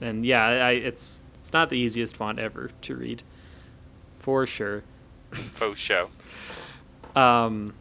and 0.00 0.24
yeah, 0.24 0.46
I, 0.46 0.70
it's 0.74 1.22
it's 1.40 1.52
not 1.52 1.70
the 1.70 1.76
easiest 1.76 2.16
font 2.16 2.38
ever 2.38 2.70
to 2.82 2.94
read, 2.94 3.24
for 4.20 4.46
sure. 4.46 4.84
Faux 5.32 5.76
show. 5.76 6.08
Um, 7.16 7.74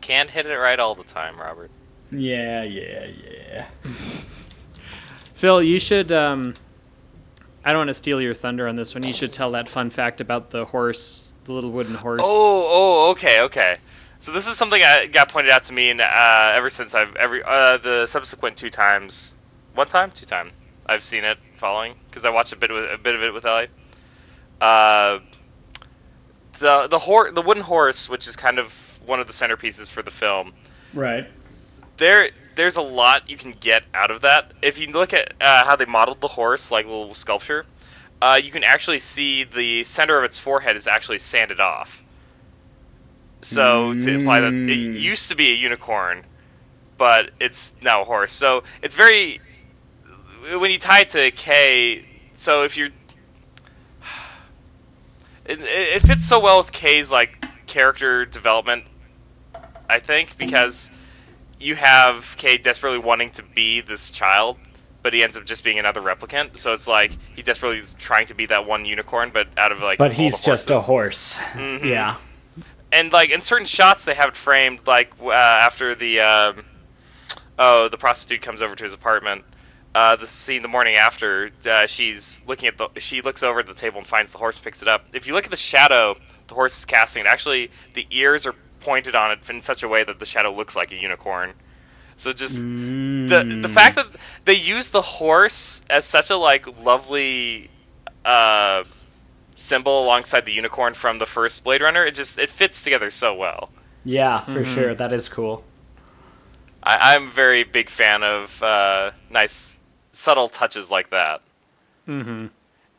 Can't 0.00 0.30
hit 0.30 0.46
it 0.46 0.56
right 0.56 0.78
all 0.78 0.94
the 0.94 1.04
time, 1.04 1.36
Robert. 1.38 1.70
yeah, 2.10 2.62
yeah, 2.62 3.06
yeah. 3.06 3.66
Phil, 5.34 5.62
you 5.62 5.78
should. 5.78 6.12
Um, 6.12 6.54
I 7.64 7.70
don't 7.72 7.80
want 7.80 7.88
to 7.88 7.94
steal 7.94 8.20
your 8.20 8.34
thunder 8.34 8.68
on 8.68 8.76
this 8.76 8.94
one. 8.94 9.02
You 9.02 9.12
should 9.14 9.32
tell 9.32 9.50
that 9.52 9.68
fun 9.68 9.90
fact 9.90 10.20
about 10.20 10.50
the 10.50 10.66
horse, 10.66 11.32
the 11.44 11.52
little 11.52 11.70
wooden 11.70 11.94
horse. 11.94 12.20
Oh, 12.22 12.68
oh, 12.70 13.10
okay, 13.12 13.40
okay. 13.42 13.78
So 14.20 14.32
this 14.32 14.46
is 14.46 14.56
something 14.56 14.82
I 14.82 15.06
got 15.06 15.28
pointed 15.30 15.50
out 15.52 15.64
to 15.64 15.72
me, 15.72 15.90
and 15.90 16.00
uh, 16.00 16.52
ever 16.54 16.70
since 16.70 16.94
I've 16.94 17.14
every 17.16 17.42
uh, 17.42 17.78
the 17.78 18.06
subsequent 18.06 18.56
two 18.56 18.70
times, 18.70 19.34
one 19.74 19.86
time, 19.86 20.10
two 20.10 20.26
time, 20.26 20.50
I've 20.86 21.02
seen 21.02 21.24
it 21.24 21.38
following 21.56 21.94
because 22.08 22.24
I 22.24 22.30
watched 22.30 22.52
a 22.52 22.56
bit 22.56 22.70
with 22.70 22.84
a 22.84 22.98
bit 22.98 23.14
of 23.14 23.22
it 23.22 23.34
with 23.34 23.44
Ellie. 23.44 23.68
Uh, 24.60 25.18
the 26.58 26.86
the 26.88 26.98
hor- 26.98 27.30
the 27.32 27.42
wooden 27.42 27.62
horse, 27.62 28.08
which 28.08 28.26
is 28.28 28.36
kind 28.36 28.58
of 28.58 28.72
one 29.06 29.20
of 29.20 29.26
the 29.26 29.32
centerpieces 29.32 29.90
for 29.90 30.02
the 30.02 30.10
film. 30.10 30.52
Right. 30.92 31.26
there 31.96 32.30
there's 32.54 32.76
a 32.76 32.82
lot 32.82 33.28
you 33.28 33.36
can 33.36 33.50
get 33.52 33.82
out 33.92 34.10
of 34.10 34.20
that. 34.22 34.52
If 34.62 34.78
you 34.78 34.86
look 34.92 35.12
at 35.12 35.32
uh, 35.40 35.64
how 35.64 35.76
they 35.76 35.86
modeled 35.86 36.20
the 36.20 36.28
horse, 36.28 36.70
like 36.70 36.86
little 36.86 37.12
sculpture, 37.14 37.66
uh, 38.22 38.40
you 38.42 38.50
can 38.52 38.62
actually 38.64 39.00
see 39.00 39.42
the 39.44 39.82
center 39.84 40.16
of 40.16 40.24
its 40.24 40.38
forehead 40.38 40.76
is 40.76 40.86
actually 40.86 41.18
sanded 41.18 41.58
off. 41.60 42.02
So 43.42 43.92
to 43.92 44.10
imply 44.14 44.40
that 44.40 44.52
it 44.52 44.54
Mm. 44.78 45.00
used 45.00 45.28
to 45.30 45.36
be 45.36 45.50
a 45.50 45.54
unicorn, 45.54 46.24
but 46.96 47.30
it's 47.40 47.74
now 47.82 48.02
a 48.02 48.04
horse. 48.04 48.32
So 48.32 48.62
it's 48.80 48.94
very 48.94 49.40
when 50.58 50.70
you 50.70 50.78
tie 50.78 51.00
it 51.00 51.10
to 51.10 51.30
K. 51.30 52.04
So 52.36 52.62
if 52.64 52.76
you're 52.76 52.88
it, 55.44 55.60
it 55.60 56.02
fits 56.02 56.24
so 56.24 56.40
well 56.40 56.58
with 56.58 56.72
K's 56.72 57.10
like 57.10 57.44
character 57.66 58.24
development. 58.24 58.84
I 59.88 60.00
think 60.00 60.36
because 60.38 60.90
you 61.60 61.74
have 61.76 62.34
K 62.38 62.56
desperately 62.58 62.98
wanting 62.98 63.30
to 63.32 63.42
be 63.42 63.80
this 63.80 64.10
child, 64.10 64.56
but 65.02 65.12
he 65.12 65.22
ends 65.22 65.36
up 65.36 65.44
just 65.44 65.62
being 65.64 65.78
another 65.78 66.00
replicant. 66.00 66.56
So 66.56 66.72
it's 66.72 66.88
like 66.88 67.12
he 67.36 67.42
desperately 67.42 67.78
is 67.78 67.94
trying 67.98 68.26
to 68.26 68.34
be 68.34 68.46
that 68.46 68.66
one 68.66 68.84
unicorn, 68.84 69.30
but 69.32 69.48
out 69.56 69.72
of 69.72 69.80
like. 69.80 69.98
But 69.98 70.12
he's 70.12 70.40
just 70.40 70.70
a 70.70 70.80
horse. 70.80 71.38
Mhm. 71.52 71.84
Yeah. 71.84 72.16
and 72.92 73.12
like 73.12 73.30
in 73.30 73.40
certain 73.40 73.66
shots 73.66 74.04
they 74.04 74.14
have 74.14 74.28
it 74.28 74.36
framed 74.36 74.80
like 74.86 75.10
uh, 75.22 75.32
after 75.32 75.94
the 75.94 76.20
um, 76.20 76.64
oh 77.58 77.88
the 77.88 77.98
prostitute 77.98 78.40
comes 78.42 78.62
over 78.62 78.74
to 78.76 78.84
his 78.84 78.92
apartment 78.94 79.44
uh, 79.94 80.16
the 80.16 80.26
scene 80.26 80.62
the 80.62 80.68
morning 80.68 80.96
after 80.96 81.50
uh, 81.66 81.86
she's 81.86 82.42
looking 82.46 82.68
at 82.68 82.76
the 82.78 82.88
she 82.98 83.22
looks 83.22 83.42
over 83.42 83.60
at 83.60 83.66
the 83.66 83.74
table 83.74 83.98
and 83.98 84.06
finds 84.06 84.32
the 84.32 84.38
horse 84.38 84.58
picks 84.58 84.82
it 84.82 84.88
up 84.88 85.06
if 85.12 85.26
you 85.26 85.34
look 85.34 85.44
at 85.44 85.50
the 85.50 85.56
shadow 85.56 86.16
the 86.48 86.54
horse 86.54 86.76
is 86.78 86.84
casting 86.84 87.24
it 87.24 87.28
actually 87.30 87.70
the 87.94 88.06
ears 88.10 88.46
are 88.46 88.54
pointed 88.80 89.14
on 89.14 89.30
it 89.32 89.38
in 89.48 89.60
such 89.60 89.82
a 89.82 89.88
way 89.88 90.04
that 90.04 90.18
the 90.18 90.26
shadow 90.26 90.52
looks 90.52 90.76
like 90.76 90.92
a 90.92 90.96
unicorn 90.96 91.52
so 92.16 92.32
just 92.32 92.56
the 92.56 92.62
Mm. 92.62 93.62
the 93.62 93.68
fact 93.68 93.96
that 93.96 94.06
they 94.44 94.54
use 94.54 94.88
the 94.88 95.02
horse 95.02 95.82
as 95.88 96.04
such 96.04 96.30
a 96.30 96.36
like 96.36 96.66
lovely 96.84 97.70
uh, 98.24 98.84
symbol 99.56 100.04
alongside 100.04 100.44
the 100.44 100.52
unicorn 100.52 100.94
from 100.94 101.18
the 101.18 101.26
first 101.26 101.64
Blade 101.64 101.82
Runner, 101.82 102.04
it 102.04 102.14
just 102.14 102.38
it 102.38 102.50
fits 102.50 102.82
together 102.82 103.10
so 103.10 103.34
well. 103.34 103.70
Yeah, 104.04 104.40
for 104.40 104.64
sure. 104.64 104.94
That 104.94 105.12
is 105.12 105.28
cool. 105.28 105.64
I, 106.82 107.14
I'm 107.14 107.28
a 107.28 107.30
very 107.30 107.64
big 107.64 107.88
fan 107.88 108.22
of 108.22 108.62
uh, 108.62 109.12
nice 109.30 109.80
subtle 110.14 110.48
touches 110.48 110.90
like 110.90 111.10
that. 111.10 111.42
Mm-hmm. 112.08 112.46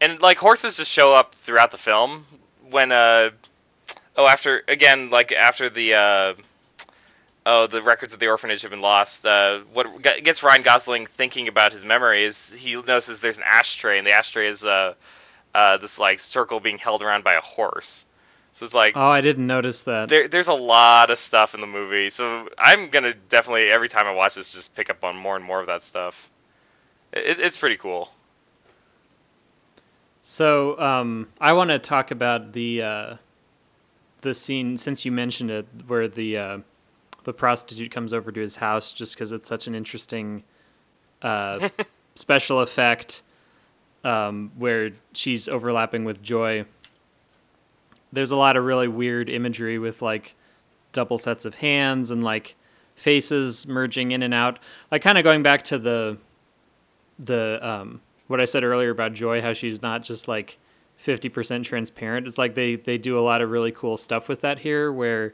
and 0.01 0.22
like 0.22 0.38
horses 0.39 0.78
just 0.78 0.91
show 0.91 1.13
up 1.13 1.36
throughout 1.36 1.70
the 1.72 1.78
film 1.78 2.26
when 2.72 2.91
uh 2.91 3.30
oh 4.18 4.26
after 4.26 4.63
again 4.68 5.11
like 5.11 5.32
after 5.32 5.70
the 5.70 5.93
uh 5.93 6.34
oh 7.45 7.68
the 7.68 7.82
records 7.84 8.11
of 8.13 8.20
the 8.20 8.28
orphanage 8.28 8.63
have 8.63 8.72
been 8.72 8.82
lost 8.82 9.28
uh 9.28 9.59
what 9.74 10.01
gets 10.01 10.41
ryan 10.41 10.63
gosling 10.63 11.05
thinking 11.05 11.47
about 11.47 11.72
his 11.72 11.86
memory 11.86 12.24
is 12.24 12.51
he 12.51 12.74
notices 12.76 13.20
there's 13.20 13.38
an 13.38 13.43
ashtray 13.45 13.99
and 13.99 14.07
the 14.07 14.11
ashtray 14.11 14.47
is 14.47 14.66
uh 14.66 14.95
uh 15.53 15.78
this 15.78 15.99
like 15.99 16.20
circle 16.20 16.59
being 16.59 16.80
held 16.80 17.03
around 17.03 17.24
by 17.24 17.36
a 17.36 17.41
horse 17.41 18.07
so 18.53 18.63
it's 18.66 18.74
like 18.74 18.93
Oh, 18.95 19.01
I 19.09 19.20
didn't 19.22 19.45
notice 19.45 19.84
that. 19.84 20.07
there, 20.09 20.28
there's 20.30 20.47
a 20.47 20.53
lot 20.53 21.11
of 21.11 21.20
stuff 21.20 21.53
in 21.55 21.59
the 21.61 21.68
movie, 21.68 22.09
so 22.09 22.47
I'm 22.57 22.88
gonna 22.88 23.13
definitely 23.13 23.70
every 23.70 23.89
time 23.89 24.07
I 24.07 24.13
watch 24.16 24.36
this 24.36 24.53
just 24.53 24.74
pick 24.76 24.89
up 24.89 25.03
on 25.03 25.18
more 25.18 25.36
and 25.36 25.43
more 25.43 25.59
of 25.59 25.68
that 25.68 25.82
stuff. 25.82 26.30
It, 27.16 27.39
it's 27.39 27.57
pretty 27.57 27.78
cool. 27.78 28.11
So 30.22 30.80
um, 30.80 31.28
I 31.39 31.53
want 31.53 31.70
to 31.70 31.80
talk 31.80 32.11
about 32.11 32.53
the 32.53 32.82
uh, 32.82 33.16
the 34.22 34.34
scene 34.34 34.78
since 34.78 35.05
you 35.05 35.11
mentioned 35.11 35.51
it, 35.51 35.68
where 35.88 36.07
the 36.07 36.38
uh, 36.38 36.57
the 37.24 37.34
prostitute 37.34 37.91
comes 37.91 38.13
over 38.13 38.32
to 38.32 38.39
his 38.39 38.57
house, 38.57 38.91
just 38.91 39.16
because 39.16 39.32
it's 39.32 39.47
such 39.47 39.68
an 39.68 39.76
interesting 39.76 40.43
uh, 41.22 41.70
special 42.16 42.59
effect 42.59 43.22
um, 44.03 44.51
where 44.57 44.91
she's 45.13 45.47
overlapping 45.47 46.05
with 46.05 46.22
Joi. 46.22 46.66
There's 48.11 48.32
a 48.32 48.38
lot 48.38 48.57
of 48.57 48.63
really 48.63 48.88
weird 48.88 49.30
imagery 49.30 49.78
with 49.78 50.01
like 50.01 50.36
double 50.91 51.18
sets 51.18 51.45
of 51.45 51.55
hands 51.55 52.11
and 52.11 52.24
like 52.24 52.55
faces 52.95 53.68
merging 53.68 54.11
in 54.11 54.24
and 54.24 54.34
out, 54.34 54.59
like 54.91 55.01
kind 55.01 55.18
of 55.18 55.24
going 55.24 55.43
back 55.43 55.63
to 55.66 55.78
the 55.78 56.18
the 57.20 57.59
um, 57.68 58.01
what 58.28 58.41
I 58.41 58.45
said 58.45 58.63
earlier 58.63 58.89
about 58.89 59.13
Joi, 59.13 59.41
how 59.41 59.53
she's 59.53 59.82
not 59.82 60.03
just 60.03 60.28
like 60.28 60.57
fifty 60.95 61.30
percent 61.30 61.66
transparent. 61.66 62.28
It's 62.28 62.38
like 62.38 62.55
they 62.55 62.76
they 62.76 62.97
do 62.97 63.18
a 63.18 63.22
lot 63.22 63.41
of 63.41 63.49
really 63.51 63.72
cool 63.72 63.97
stuff 63.97 64.28
with 64.28 64.41
that 64.41 64.59
here, 64.59 64.91
where 64.91 65.34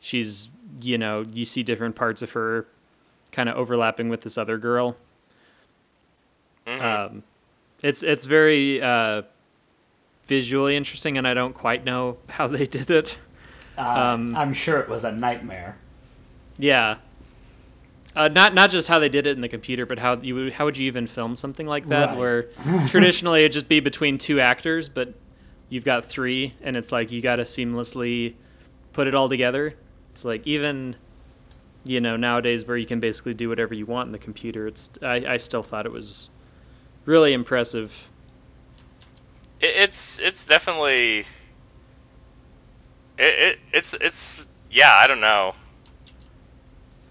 she's 0.00 0.48
you 0.80 0.96
know 0.98 1.24
you 1.32 1.44
see 1.44 1.62
different 1.62 1.96
parts 1.96 2.22
of 2.22 2.32
her 2.32 2.66
kind 3.32 3.48
of 3.48 3.56
overlapping 3.56 4.08
with 4.08 4.22
this 4.22 4.36
other 4.38 4.58
girl. 4.58 4.96
Um, 6.66 7.24
it's 7.82 8.02
it's 8.02 8.24
very 8.26 8.80
uh, 8.80 9.22
visually 10.26 10.76
interesting, 10.76 11.18
and 11.18 11.26
I 11.26 11.34
don't 11.34 11.54
quite 11.54 11.84
know 11.84 12.18
how 12.28 12.46
they 12.46 12.66
did 12.66 12.90
it. 12.90 13.18
Uh, 13.76 13.82
Um, 13.82 14.36
I'm 14.36 14.52
sure 14.52 14.78
it 14.78 14.88
was 14.88 15.04
a 15.04 15.12
nightmare. 15.12 15.76
Yeah. 16.58 16.96
Uh, 18.16 18.28
not 18.28 18.54
not 18.54 18.70
just 18.70 18.88
how 18.88 18.98
they 18.98 19.08
did 19.08 19.26
it 19.26 19.36
in 19.36 19.40
the 19.40 19.48
computer, 19.48 19.86
but 19.86 19.98
how 19.98 20.16
you 20.16 20.34
would, 20.34 20.52
how 20.54 20.64
would 20.64 20.76
you 20.76 20.86
even 20.86 21.06
film 21.06 21.36
something 21.36 21.66
like 21.66 21.86
that? 21.88 22.10
Right. 22.10 22.18
Where 22.18 22.42
traditionally 22.88 23.40
it'd 23.40 23.52
just 23.52 23.68
be 23.68 23.80
between 23.80 24.18
two 24.18 24.40
actors, 24.40 24.88
but 24.88 25.14
you've 25.68 25.84
got 25.84 26.04
three, 26.04 26.54
and 26.62 26.76
it's 26.76 26.90
like 26.90 27.12
you 27.12 27.22
got 27.22 27.36
to 27.36 27.44
seamlessly 27.44 28.34
put 28.92 29.06
it 29.06 29.14
all 29.14 29.28
together. 29.28 29.74
It's 30.10 30.24
like 30.24 30.44
even 30.46 30.96
you 31.84 32.00
know 32.00 32.16
nowadays 32.16 32.66
where 32.66 32.76
you 32.76 32.86
can 32.86 33.00
basically 33.00 33.34
do 33.34 33.48
whatever 33.48 33.74
you 33.74 33.86
want 33.86 34.06
in 34.06 34.12
the 34.12 34.18
computer. 34.18 34.66
It's 34.66 34.90
I, 35.00 35.24
I 35.26 35.36
still 35.36 35.62
thought 35.62 35.86
it 35.86 35.92
was 35.92 36.30
really 37.04 37.32
impressive. 37.32 38.08
It's 39.60 40.18
it's 40.18 40.46
definitely 40.46 41.20
it, 41.20 41.26
it 43.18 43.58
it's 43.72 43.94
it's 43.94 44.48
yeah 44.70 44.94
I 44.96 45.06
don't 45.06 45.20
know. 45.20 45.54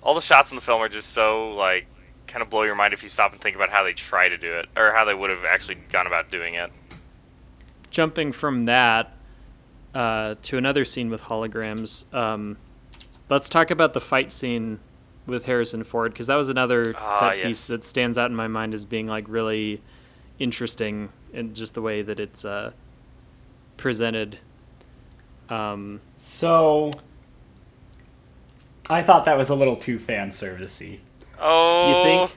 All 0.01 0.13
the 0.15 0.21
shots 0.21 0.51
in 0.51 0.55
the 0.55 0.61
film 0.61 0.81
are 0.81 0.89
just 0.89 1.11
so 1.11 1.51
like 1.51 1.85
kind 2.27 2.41
of 2.41 2.49
blow 2.49 2.63
your 2.63 2.75
mind 2.75 2.93
if 2.93 3.01
you 3.03 3.09
stop 3.09 3.31
and 3.33 3.41
think 3.41 3.55
about 3.55 3.69
how 3.69 3.83
they 3.83 3.93
try 3.93 4.29
to 4.29 4.37
do 4.37 4.53
it 4.53 4.67
or 4.77 4.93
how 4.93 5.03
they 5.05 5.13
would 5.13 5.29
have 5.29 5.43
actually 5.45 5.75
gone 5.91 6.07
about 6.07 6.29
doing 6.31 6.53
it. 6.53 6.71
jumping 7.89 8.31
from 8.31 8.65
that 8.65 9.11
uh, 9.95 10.35
to 10.43 10.57
another 10.57 10.85
scene 10.85 11.09
with 11.09 11.23
holograms, 11.23 12.11
um, 12.13 12.55
let's 13.29 13.49
talk 13.49 13.71
about 13.71 13.93
the 13.93 13.99
fight 13.99 14.31
scene 14.31 14.79
with 15.25 15.45
Harrison 15.45 15.83
Ford 15.83 16.13
because 16.13 16.27
that 16.27 16.35
was 16.35 16.49
another 16.49 16.93
Ah, 16.97 17.19
set 17.19 17.37
yes. 17.37 17.45
piece 17.47 17.67
that 17.67 17.83
stands 17.83 18.17
out 18.17 18.29
in 18.29 18.35
my 18.35 18.47
mind 18.47 18.73
as 18.75 18.85
being 18.85 19.07
like 19.07 19.25
really 19.27 19.81
interesting 20.37 21.09
in 21.33 21.53
just 21.55 21.73
the 21.73 21.81
way 21.81 22.01
that 22.03 22.19
it's 22.19 22.45
uh, 22.45 22.71
presented. 23.77 24.37
Um, 25.49 26.01
So, 26.21 26.91
I 28.89 29.03
thought 29.03 29.25
that 29.25 29.37
was 29.37 29.49
a 29.49 29.55
little 29.55 29.75
too 29.75 29.99
fan 29.99 30.31
servicey 30.31 30.99
Oh, 31.39 31.89
You 31.89 32.27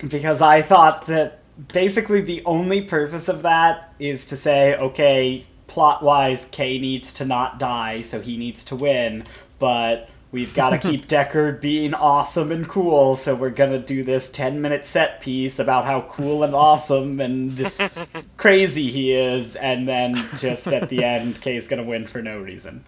think? 0.00 0.10
because 0.10 0.42
I 0.42 0.62
thought 0.62 1.06
that 1.06 1.38
basically 1.72 2.20
the 2.20 2.42
only 2.44 2.82
purpose 2.82 3.28
of 3.28 3.42
that 3.42 3.92
is 3.98 4.26
to 4.26 4.36
say, 4.36 4.76
okay, 4.76 5.46
plot 5.66 6.02
wise, 6.02 6.46
K 6.50 6.78
needs 6.78 7.12
to 7.14 7.24
not 7.24 7.58
die, 7.58 8.02
so 8.02 8.20
he 8.20 8.36
needs 8.36 8.64
to 8.64 8.76
win, 8.76 9.24
but 9.58 10.08
we've 10.32 10.54
got 10.54 10.70
to 10.70 10.78
keep 10.90 11.06
Deckard 11.08 11.60
being 11.60 11.94
awesome 11.94 12.52
and 12.52 12.68
cool, 12.68 13.16
so 13.16 13.34
we're 13.34 13.50
gonna 13.50 13.78
do 13.78 14.02
this 14.02 14.30
10 14.30 14.60
minute 14.60 14.84
set 14.84 15.20
piece 15.20 15.58
about 15.58 15.84
how 15.86 16.02
cool 16.02 16.42
and 16.44 16.54
awesome 16.54 17.20
and 17.20 17.72
crazy 18.36 18.90
he 18.90 19.12
is, 19.14 19.56
and 19.56 19.88
then 19.88 20.14
just 20.38 20.66
at 20.68 20.88
the 20.88 21.02
end, 21.02 21.40
K's 21.40 21.66
gonna 21.68 21.84
win 21.84 22.06
for 22.06 22.20
no 22.20 22.38
reason. 22.38 22.84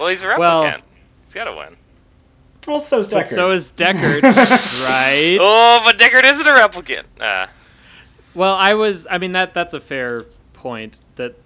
Well 0.00 0.08
he's 0.08 0.22
a 0.22 0.26
replicant. 0.26 0.38
Well- 0.38 0.78
he's 1.24 1.34
got 1.34 1.44
to 1.44 1.52
win. 1.52 1.76
Well, 2.66 2.80
so's 2.80 3.08
Deckard. 3.08 3.12
but 3.12 3.26
so 3.28 3.50
is 3.52 3.72
Deckard, 3.72 4.22
right? 4.84 5.38
Oh, 5.40 5.80
but 5.84 5.96
Deckard 5.98 6.24
isn't 6.24 6.46
a 6.46 6.50
replicant. 6.50 7.04
Uh, 7.20 7.46
Well, 8.34 8.54
I 8.54 8.74
was. 8.74 9.06
I 9.10 9.18
mean 9.18 9.32
that 9.32 9.54
that's 9.54 9.72
a 9.74 9.80
fair 9.80 10.24
point. 10.52 10.98
That 11.16 11.36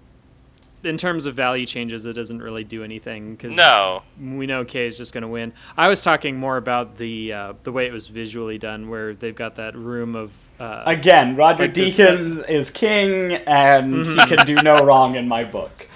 in 0.83 0.99
terms 0.99 1.25
of 1.25 1.35
value 1.37 1.67
changes, 1.67 2.05
it 2.05 2.13
doesn't 2.15 2.43
really 2.43 2.65
do 2.65 2.83
anything 2.85 3.35
because 3.37 3.55
no. 3.55 4.03
we 4.21 4.47
know 4.47 4.65
K 4.65 4.87
is 4.87 4.99
just 4.99 5.13
going 5.15 5.23
to 5.23 5.29
win. 5.29 5.53
I 5.79 5.89
was 5.89 6.03
talking 6.03 6.37
more 6.37 6.57
about 6.57 6.97
the 6.97 7.33
uh, 7.33 7.53
the 7.63 7.71
way 7.73 7.87
it 7.87 7.93
was 7.93 8.09
visually 8.09 8.59
done, 8.59 8.89
where 8.91 9.15
they've 9.15 9.35
got 9.37 9.55
that 9.55 9.77
room 9.77 10.17
of. 10.17 10.37
Uh, 10.59 10.83
Again, 10.85 11.37
Roger 11.37 11.63
Like 11.65 11.75
Deakins 11.75 12.47
is 12.51 12.71
king, 12.71 13.33
and 13.47 13.95
Mm-hmm. 14.05 14.19
he 14.19 14.37
can 14.37 14.47
do 14.47 14.57
no 14.57 14.77
wrong 14.79 15.15
in 15.15 15.29
my 15.29 15.45
book. 15.45 15.87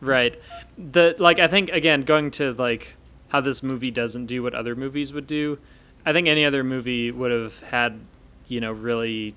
right. 0.00 0.40
The 0.78 1.14
like 1.18 1.38
I 1.38 1.48
think 1.48 1.70
again 1.70 2.02
going 2.02 2.30
to 2.32 2.52
like 2.54 2.94
how 3.28 3.40
this 3.40 3.62
movie 3.62 3.90
doesn't 3.90 4.26
do 4.26 4.42
what 4.42 4.54
other 4.54 4.74
movies 4.74 5.12
would 5.12 5.26
do. 5.26 5.58
I 6.04 6.12
think 6.12 6.26
any 6.28 6.44
other 6.44 6.64
movie 6.64 7.10
would 7.10 7.30
have 7.30 7.60
had 7.60 8.00
you 8.48 8.60
know 8.60 8.72
really 8.72 9.34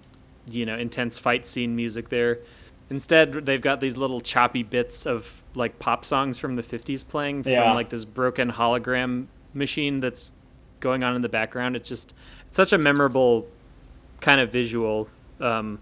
you 0.47 0.65
know 0.65 0.77
intense 0.77 1.17
fight 1.17 1.45
scene 1.45 1.75
music 1.75 2.09
there. 2.09 2.39
Instead, 2.89 3.45
they've 3.47 3.61
got 3.61 3.79
these 3.81 3.97
little 3.97 4.21
choppy 4.21 4.61
bits 4.63 5.07
of 5.07 5.43
like 5.55 5.79
pop 5.79 6.05
songs 6.05 6.37
from 6.37 6.55
the 6.55 6.61
50s 6.63 7.07
playing 7.07 7.43
Yeah. 7.45 7.63
from 7.63 7.75
like 7.75 7.89
this 7.89 8.05
broken 8.05 8.51
hologram 8.51 9.25
machine 9.55 10.01
that's 10.01 10.31
going 10.81 11.03
on 11.03 11.15
in 11.15 11.21
the 11.23 11.29
background. 11.29 11.75
It's 11.75 11.89
just 11.89 12.13
it's 12.47 12.57
such 12.57 12.73
a 12.73 12.77
memorable 12.77 13.47
kind 14.21 14.39
of 14.39 14.51
visual. 14.51 15.07
Um, 15.41 15.79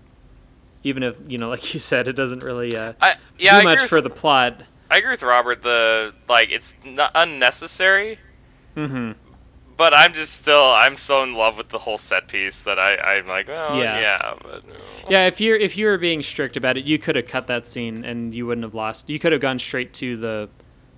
even 0.84 1.04
if 1.04 1.20
you 1.28 1.38
know, 1.38 1.49
like 1.49 1.74
you 1.74 1.80
said, 1.80 2.08
it 2.08 2.14
doesn't 2.14 2.41
really 2.43 2.76
uh, 2.76 2.93
I 3.01 3.16
yeah, 3.38 3.58
I 3.58 3.62
do 3.62 3.68
agree 3.68 3.76
much 3.84 3.89
for 3.89 4.01
the 4.01 4.10
plot. 4.10 4.62
I 4.90 4.98
agree 4.98 5.12
with 5.12 5.24
Robert. 5.24 5.62
The 5.62 6.14
like, 6.28 6.52
it's 6.52 6.76
not 6.86 7.12
unnecessary, 7.16 8.20
hmm 8.76 9.14
but 9.78 9.94
I'm 9.94 10.14
just 10.14 10.34
still 10.34 10.72
I'm 10.72 10.96
so 10.96 11.24
in 11.24 11.34
love 11.34 11.58
with 11.58 11.70
the 11.70 11.80
whole 11.80 11.98
set 11.98 12.28
piece 12.28 12.62
that 12.62 12.80
I 12.80 12.96
I'm 12.96 13.28
like, 13.28 13.50
oh 13.50 13.82
Yeah. 13.82 14.00
yeah, 14.00 14.34
but 14.42 14.64
Yeah, 15.10 15.28
if 15.28 15.42
you're 15.42 15.58
if 15.58 15.78
you 15.78 15.88
were 15.88 15.98
being 15.98 16.22
strict 16.22 16.58
about 16.58 16.78
it, 16.78 16.86
you 16.86 16.98
could 17.00 17.16
have 17.16 17.26
cut 17.26 17.48
that 17.48 17.68
scene 17.68 18.04
and 18.04 18.34
you 18.34 18.46
wouldn't 18.46 18.64
have 18.64 18.76
lost. 18.76 19.10
You 19.10 19.20
could 19.20 19.32
have 19.32 19.42
gone 19.42 19.60
straight 19.60 19.94
to 19.96 20.18
the 20.18 20.50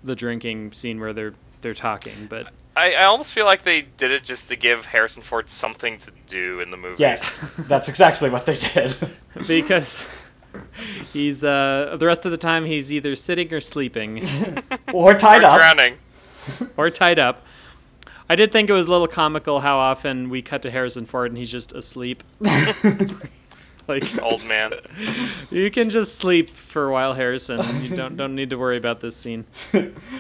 the 0.04 0.16
drinking 0.16 0.74
scene 0.74 1.00
where 1.00 1.14
they're 1.14 1.34
they're 1.62 1.74
talking, 1.74 2.28
but 2.30 2.54
I, 2.76 2.94
I 2.94 3.04
almost 3.06 3.34
feel 3.34 3.46
like 3.46 3.64
they 3.64 3.82
did 3.82 4.12
it 4.12 4.24
just 4.24 4.50
to 4.50 4.56
give 4.56 4.86
Harrison 4.86 5.24
Ford 5.24 5.50
something 5.50 5.98
to 6.00 6.12
do 6.28 6.60
in 6.60 6.70
the 6.70 6.78
movie. 6.78 6.98
Yes, 7.00 7.40
that's 7.58 7.88
exactly 7.88 8.30
what 8.30 8.46
they 8.46 8.56
did. 8.56 8.96
because 9.48 10.06
he's 11.14 11.44
uh 11.44 11.96
the 12.00 12.06
rest 12.06 12.26
of 12.26 12.32
the 12.32 12.38
time 12.38 12.66
he's 12.66 12.92
either 12.94 13.16
sitting 13.16 13.54
or 13.54 13.60
sleeping 13.62 14.28
or 14.94 15.14
tied 15.14 15.44
Or 15.44 15.48
up. 15.48 15.58
drowning. 15.58 15.98
or 16.78 16.90
tied 16.90 17.20
up. 17.20 17.44
I 18.30 18.36
did 18.36 18.52
think 18.52 18.70
it 18.70 18.74
was 18.74 18.88
a 18.88 18.92
little 18.92 19.08
comical 19.08 19.60
how 19.62 19.78
often 19.78 20.30
we 20.30 20.42
cut 20.42 20.62
to 20.64 20.72
Harrison 20.72 21.06
Ford 21.06 21.32
and 21.32 21.38
he's 21.38 21.52
just 21.52 21.74
asleep. 21.74 22.24
like 23.88 24.20
Old 24.24 24.44
man. 24.46 24.72
you 25.52 25.70
can 25.70 25.90
just 25.92 26.16
sleep 26.16 26.50
for 26.50 26.88
a 26.88 26.92
while, 26.92 27.14
Harrison. 27.14 27.84
You 27.84 27.96
don't 27.96 28.18
don't 28.18 28.34
need 28.36 28.50
to 28.50 28.58
worry 28.58 28.78
about 28.78 29.00
this 29.00 29.16
scene. 29.16 29.46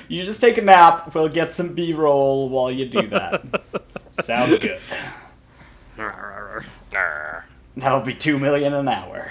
You 0.08 0.24
just 0.24 0.40
take 0.40 0.58
a 0.60 0.62
nap. 0.62 1.16
We'll 1.16 1.30
get 1.30 1.52
some 1.54 1.74
B-roll 1.74 2.50
while 2.50 2.72
you 2.72 2.86
do 2.86 3.08
that. 3.08 3.44
Sounds 4.22 4.60
good. 4.60 4.80
That'll 7.78 8.02
be 8.02 8.14
two 8.14 8.38
million 8.40 8.74
an 8.74 8.88
hour. 8.88 9.30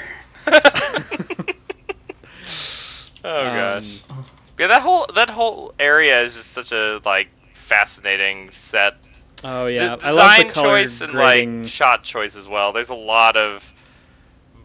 Oh 3.24 3.46
Um, 3.48 3.54
gosh. 3.56 4.02
Yeah, 4.58 4.68
that 4.68 4.82
whole 4.82 5.06
that 5.14 5.30
whole 5.30 5.74
area 5.78 6.22
is 6.22 6.34
just 6.36 6.52
such 6.52 6.72
a 6.72 7.00
like 7.04 7.28
fascinating 7.54 8.50
set. 8.52 8.94
Oh 9.42 9.66
yeah, 9.66 9.96
the 9.96 10.06
I 10.06 10.10
love 10.12 10.36
the 10.36 10.44
design 10.44 10.48
color 10.50 10.82
choice 10.82 11.00
and 11.00 11.12
grading. 11.12 11.62
like 11.62 11.68
shot 11.68 12.02
choice 12.04 12.36
as 12.36 12.46
well. 12.48 12.72
There's 12.72 12.90
a 12.90 12.94
lot 12.94 13.36
of 13.36 13.72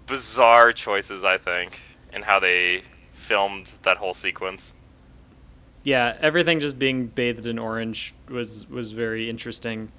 bizarre 0.05 0.71
choices, 0.71 1.23
I 1.23 1.37
think, 1.37 1.79
in 2.13 2.21
how 2.21 2.39
they 2.39 2.83
filmed 3.13 3.67
that 3.83 3.97
whole 3.97 4.13
sequence. 4.13 4.73
yeah, 5.83 6.17
everything 6.21 6.59
just 6.59 6.77
being 6.77 7.07
bathed 7.07 7.45
in 7.47 7.57
orange 7.59 8.13
was 8.29 8.67
was 8.69 8.91
very 8.91 9.29
interesting. 9.29 9.91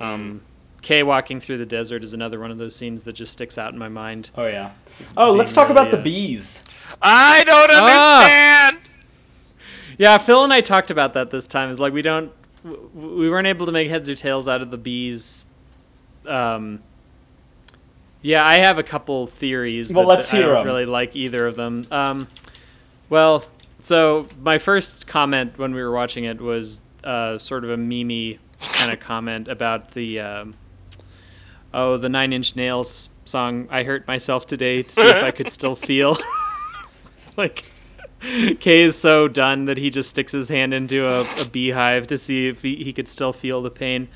Mm. 0.00 0.04
Um, 0.06 0.42
K 0.82 1.02
walking 1.02 1.40
through 1.40 1.58
the 1.58 1.66
desert 1.66 2.02
is 2.02 2.14
another 2.14 2.40
one 2.40 2.50
of 2.50 2.56
those 2.58 2.74
scenes 2.74 3.02
that 3.02 3.12
just 3.12 3.32
sticks 3.32 3.58
out 3.58 3.72
in 3.72 3.78
my 3.78 3.88
mind. 3.88 4.30
Oh 4.34 4.46
yeah. 4.46 4.70
It's 4.98 5.12
Oh, 5.16 5.32
let's 5.32 5.52
being 5.52 5.54
talk 5.54 5.68
about 5.70 5.86
really, 5.86 5.90
the 5.90 5.98
uh, 5.98 6.02
bees. 6.04 6.64
I 7.02 7.44
don't 7.44 7.70
Ah! 7.72 8.20
understand. 8.22 8.88
Yeah, 9.98 10.18
Phil 10.18 10.44
and 10.44 10.52
I 10.52 10.60
talked 10.60 10.90
about 10.90 11.12
that 11.14 11.30
this 11.30 11.46
time. 11.46 11.70
It's 11.70 11.80
like 11.80 11.92
we 11.92 12.02
don't, 12.02 12.32
we 12.64 13.28
weren't 13.28 13.46
able 13.46 13.66
to 13.66 13.72
make 13.72 13.88
heads 13.90 14.08
or 14.08 14.14
tails 14.14 14.48
out 14.48 14.62
of 14.62 14.70
the 14.70 14.78
bees. 14.78 15.46
Um, 16.26 16.80
yeah, 18.22 18.46
I 18.46 18.56
have 18.60 18.78
a 18.78 18.82
couple 18.82 19.26
theories, 19.26 19.92
Well, 19.92 20.04
but 20.04 20.08
let's 20.08 20.32
I 20.32 20.38
hear 20.38 20.46
don't 20.46 20.58
'em. 20.58 20.66
really 20.66 20.86
like 20.86 21.16
either 21.16 21.46
of 21.46 21.56
them. 21.56 21.86
Um, 21.90 22.28
well, 23.08 23.44
so 23.80 24.26
my 24.40 24.58
first 24.58 25.06
comment 25.06 25.58
when 25.58 25.74
we 25.74 25.82
were 25.82 25.92
watching 25.92 26.24
it 26.24 26.40
was 26.40 26.82
uh, 27.04 27.38
sort 27.38 27.64
of 27.64 27.70
a 27.70 27.76
mimi 27.76 28.38
kind 28.60 28.92
of 28.92 29.00
comment 29.00 29.48
about 29.48 29.92
the 29.92 30.20
um, 30.20 30.54
oh 31.72 31.96
the 31.96 32.08
Nine 32.10 32.32
Inch 32.32 32.56
Nails 32.56 33.08
song. 33.24 33.68
I 33.70 33.82
hurt 33.84 34.06
myself 34.06 34.46
today 34.46 34.82
to 34.82 34.90
see 34.90 35.00
if 35.02 35.22
I 35.24 35.30
could 35.30 35.50
still 35.50 35.76
feel. 35.76 36.16
like 37.40 37.64
K 38.60 38.82
is 38.82 38.96
so 38.98 39.28
done 39.28 39.64
that 39.64 39.78
he 39.78 39.90
just 39.90 40.10
sticks 40.10 40.32
his 40.32 40.48
hand 40.48 40.74
into 40.74 41.06
a, 41.06 41.24
a 41.40 41.44
beehive 41.46 42.06
to 42.08 42.18
see 42.18 42.48
if 42.48 42.62
he, 42.62 42.76
he 42.76 42.92
could 42.92 43.08
still 43.08 43.32
feel 43.32 43.62
the 43.62 43.70
pain. 43.70 44.08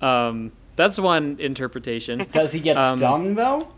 Um, 0.00 0.52
that's 0.76 0.98
one 0.98 1.36
interpretation. 1.40 2.24
Does 2.30 2.52
he 2.52 2.60
get 2.60 2.76
Um, 2.78 2.98
stung 2.98 3.34
though? 3.34 3.68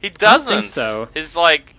He 0.00 0.08
doesn't. 0.10 0.52
think 0.52 0.64
so. 0.66 1.08
His 1.12 1.36
like 1.36 1.74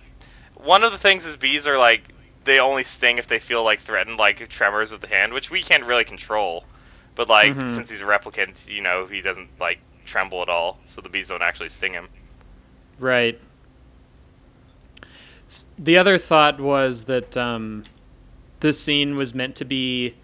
one 0.54 0.84
of 0.84 0.92
the 0.92 0.98
things 0.98 1.26
is 1.26 1.36
bees 1.36 1.66
are 1.66 1.78
like 1.78 2.02
they 2.44 2.58
only 2.60 2.84
sting 2.84 3.18
if 3.18 3.26
they 3.26 3.38
feel 3.38 3.64
like 3.64 3.80
threatened, 3.80 4.18
like 4.18 4.48
tremors 4.48 4.92
of 4.92 5.00
the 5.00 5.08
hand, 5.08 5.32
which 5.32 5.50
we 5.50 5.62
can't 5.62 5.84
really 5.84 6.04
control. 6.04 6.64
But 7.16 7.28
like 7.28 7.52
Mhm. 7.52 7.70
since 7.70 7.90
he's 7.90 8.00
a 8.00 8.04
replicant, 8.04 8.68
you 8.68 8.80
know, 8.82 9.06
he 9.06 9.20
doesn't 9.22 9.48
like 9.58 9.78
tremble 10.04 10.40
at 10.42 10.48
all, 10.48 10.78
so 10.84 11.00
the 11.00 11.08
bees 11.08 11.28
don't 11.28 11.42
actually 11.42 11.68
sting 11.70 11.92
him. 11.94 12.08
Right. 12.98 13.40
The 15.78 15.96
other 15.96 16.18
thought 16.18 16.60
was 16.60 17.04
that 17.04 17.36
um, 17.36 17.84
this 18.60 18.80
scene 18.80 19.16
was 19.16 19.34
meant 19.34 19.56
to 19.56 19.64
be 19.64 20.14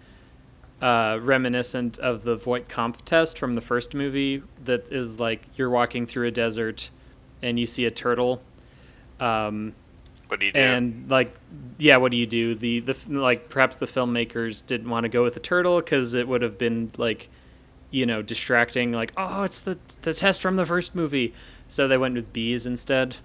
uh, 0.81 1.19
reminiscent 1.21 1.97
of 1.99 2.23
the 2.23 2.35
Voight-Kampff 2.35 3.01
test 3.03 3.37
from 3.37 3.55
the 3.55 3.61
first 3.61 3.93
movie. 3.93 4.43
That 4.63 4.91
is 4.91 5.19
like 5.19 5.41
you're 5.55 5.69
walking 5.69 6.05
through 6.05 6.27
a 6.27 6.31
desert 6.31 6.89
and 7.41 7.59
you 7.59 7.65
see 7.65 7.85
a 7.85 7.91
turtle. 7.91 8.41
Um, 9.19 9.73
What 10.27 10.39
do 10.39 10.45
you 10.45 10.51
do? 10.51 10.59
and 10.59 11.09
like 11.09 11.35
yeah 11.79 11.97
what 11.97 12.11
do 12.11 12.17
you 12.17 12.27
do 12.27 12.53
the 12.53 12.79
the 12.81 12.95
like 13.07 13.49
perhaps 13.49 13.77
the 13.77 13.85
filmmakers 13.87 14.65
didn't 14.65 14.89
want 14.89 15.05
to 15.05 15.09
go 15.09 15.23
with 15.23 15.33
the 15.33 15.39
turtle 15.39 15.77
because 15.79 16.13
it 16.13 16.27
would 16.27 16.41
have 16.43 16.57
been 16.57 16.91
like 16.97 17.29
you 17.89 18.05
know 18.05 18.21
distracting 18.21 18.91
like 18.91 19.11
oh 19.17 19.43
it's 19.43 19.59
the 19.61 19.79
the 20.03 20.13
test 20.13 20.41
from 20.41 20.55
the 20.55 20.65
first 20.65 20.93
movie 20.93 21.33
so 21.67 21.87
they 21.87 21.97
went 21.97 22.13
with 22.13 22.31
bees 22.33 22.65
instead 22.67 23.15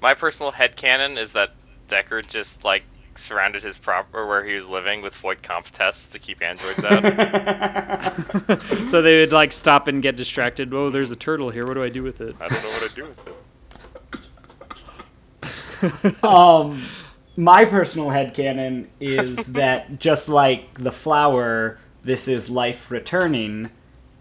My 0.00 0.14
personal 0.14 0.52
head 0.52 0.76
headcanon 0.76 1.18
is 1.18 1.32
that 1.32 1.52
Deckard 1.88 2.28
just 2.28 2.64
like 2.64 2.84
surrounded 3.16 3.62
his 3.62 3.76
prop 3.76 4.06
or 4.12 4.28
where 4.28 4.44
he 4.44 4.54
was 4.54 4.68
living 4.68 5.02
with 5.02 5.12
Voight-Kampff 5.14 5.70
tests 5.70 6.12
to 6.12 6.20
keep 6.20 6.40
androids 6.40 6.84
out. 6.84 7.02
so 8.88 9.02
they 9.02 9.18
would 9.18 9.32
like 9.32 9.50
stop 9.52 9.88
and 9.88 10.00
get 10.02 10.16
distracted. 10.16 10.72
Oh 10.72 10.90
there's 10.90 11.10
a 11.10 11.16
turtle 11.16 11.50
here. 11.50 11.66
What 11.66 11.74
do 11.74 11.82
i 11.82 11.88
do 11.88 12.02
with 12.02 12.20
it? 12.20 12.36
I 12.40 12.48
don't 12.48 12.62
know 12.62 12.68
what 12.68 12.88
to 12.88 12.94
do 12.94 13.06
with 13.06 13.18
it. 13.26 13.34
um, 16.24 16.84
my 17.36 17.64
personal 17.64 18.10
head 18.10 18.34
headcanon 18.34 18.86
is 19.00 19.36
that 19.48 19.98
just 19.98 20.28
like 20.28 20.74
the 20.74 20.92
flower, 20.92 21.78
this 22.04 22.28
is 22.28 22.50
life 22.50 22.90
returning, 22.90 23.70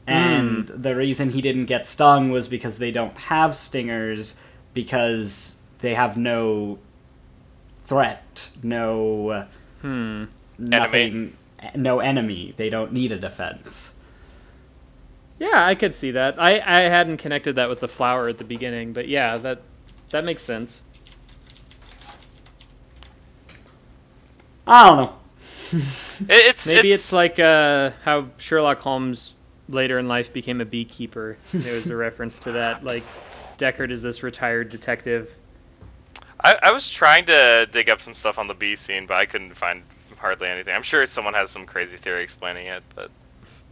and 0.05 0.67
the 0.67 0.95
reason 0.95 1.31
he 1.31 1.41
didn't 1.41 1.65
get 1.65 1.87
stung 1.87 2.31
was 2.31 2.47
because 2.47 2.77
they 2.77 2.91
don't 2.91 3.17
have 3.17 3.55
stingers 3.55 4.37
because 4.73 5.56
they 5.79 5.93
have 5.93 6.17
no 6.17 6.79
threat, 7.79 8.49
no 8.63 9.45
hmm 9.81 10.25
nothing, 10.57 11.37
no 11.75 11.99
enemy. 11.99 12.53
They 12.57 12.69
don't 12.69 12.91
need 12.93 13.11
a 13.11 13.17
defense. 13.19 13.95
yeah 15.39 15.65
i 15.65 15.75
could 15.75 15.93
see 15.93 16.09
that 16.11 16.39
i 16.41 16.53
i 16.65 16.81
hadn't 16.89 17.17
connected 17.17 17.53
that 17.55 17.69
with 17.69 17.79
the 17.79 17.87
flower 17.87 18.27
at 18.27 18.39
the 18.39 18.43
beginning 18.43 18.91
but 18.91 19.07
yeah 19.07 19.37
that 19.37 19.61
that 20.09 20.23
makes 20.25 20.41
sense 20.41 20.83
I 24.65 24.87
don't 24.89 24.97
know. 24.97 25.13
It's 26.29 26.65
Maybe 26.65 26.91
it's, 26.91 27.13
like 27.13 27.39
uh, 27.39 27.91
how 28.03 28.29
Sherlock 28.37 28.79
Holmes 28.79 29.35
later 29.69 29.99
in 29.99 30.07
life 30.07 30.33
became 30.33 30.61
a 30.61 30.65
beekeeper. 30.65 31.37
There 31.53 31.73
was 31.75 31.89
a 31.89 31.95
reference 31.95 32.39
to 32.39 32.53
that. 32.53 32.83
Like 32.83 33.03
Deckard 33.59 33.91
is 33.91 34.01
this 34.01 34.23
retired 34.23 34.69
detective. 34.69 35.35
I, 36.39 36.57
I 36.63 36.71
was 36.71 36.89
trying 36.89 37.25
to 37.25 37.67
dig 37.71 37.89
up 37.89 37.99
some 37.99 38.13
stuff 38.13 38.37
on 38.39 38.47
the 38.47 38.53
bee 38.53 38.75
scene, 38.75 39.05
but 39.07 39.15
I 39.17 39.25
couldn't 39.25 39.53
find 39.55 39.81
hardly 40.17 40.47
anything. 40.47 40.73
I'm 40.75 40.83
sure 40.83 41.05
someone 41.05 41.33
has 41.33 41.49
some 41.51 41.65
crazy 41.65 41.97
theory 41.97 42.23
explaining 42.23 42.67
it, 42.67 42.83
but 42.95 43.09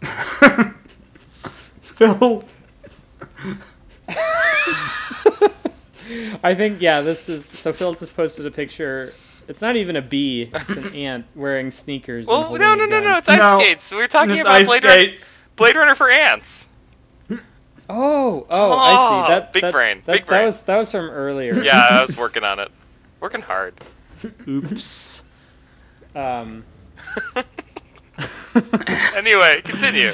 Phil. 1.27 2.43
I 6.43 6.53
think 6.53 6.81
yeah, 6.81 7.01
this 7.01 7.29
is 7.29 7.45
so. 7.45 7.73
Phil 7.73 7.93
just 7.95 8.15
posted 8.15 8.45
a 8.45 8.51
picture. 8.51 9.13
It's 9.47 9.61
not 9.61 9.75
even 9.75 9.95
a 9.95 10.01
bee. 10.01 10.49
It's 10.53 10.69
an 10.69 10.93
ant 10.95 11.25
wearing 11.35 11.71
sneakers. 11.71 12.27
well, 12.27 12.47
oh, 12.51 12.55
no, 12.55 12.73
no, 12.75 12.85
no, 12.85 12.99
no, 12.99 13.17
it's 13.17 13.29
ice 13.29 13.37
No. 13.37 13.59
skates. 13.59 13.93
We 13.93 14.01
are 14.01 14.07
talking 14.07 14.31
It's 14.35 14.41
about 14.41 14.61
ice 14.61 14.65
Blade 14.67 14.83
Runner. 14.83 15.07
Blade 15.55 15.75
Runner 15.75 15.95
for 15.95 16.09
ants. 16.09 16.67
Oh, 17.89 18.45
oh, 18.49 18.71
I 18.71 18.95
Oh, 18.97 19.23
see. 19.27 19.29
That 19.33 19.53
big 19.53 19.61
that, 19.61 19.71
brain, 19.73 20.01
That, 20.05 20.11
big 20.13 20.21
that 20.23 20.27
brain. 20.27 20.45
was 20.45 20.63
that 20.63 20.77
was 20.77 20.91
from 20.91 21.09
earlier. 21.09 21.53
Yeah, 21.63 21.87
I 21.91 22.01
was 22.01 22.17
working 22.17 22.43
on 22.43 22.59
it, 22.59 22.69
working 23.19 23.41
hard. 23.41 23.73
Oops. 24.47 25.23
Um. 26.15 26.63
Anyway, 29.15 29.61
continue. 29.63 30.13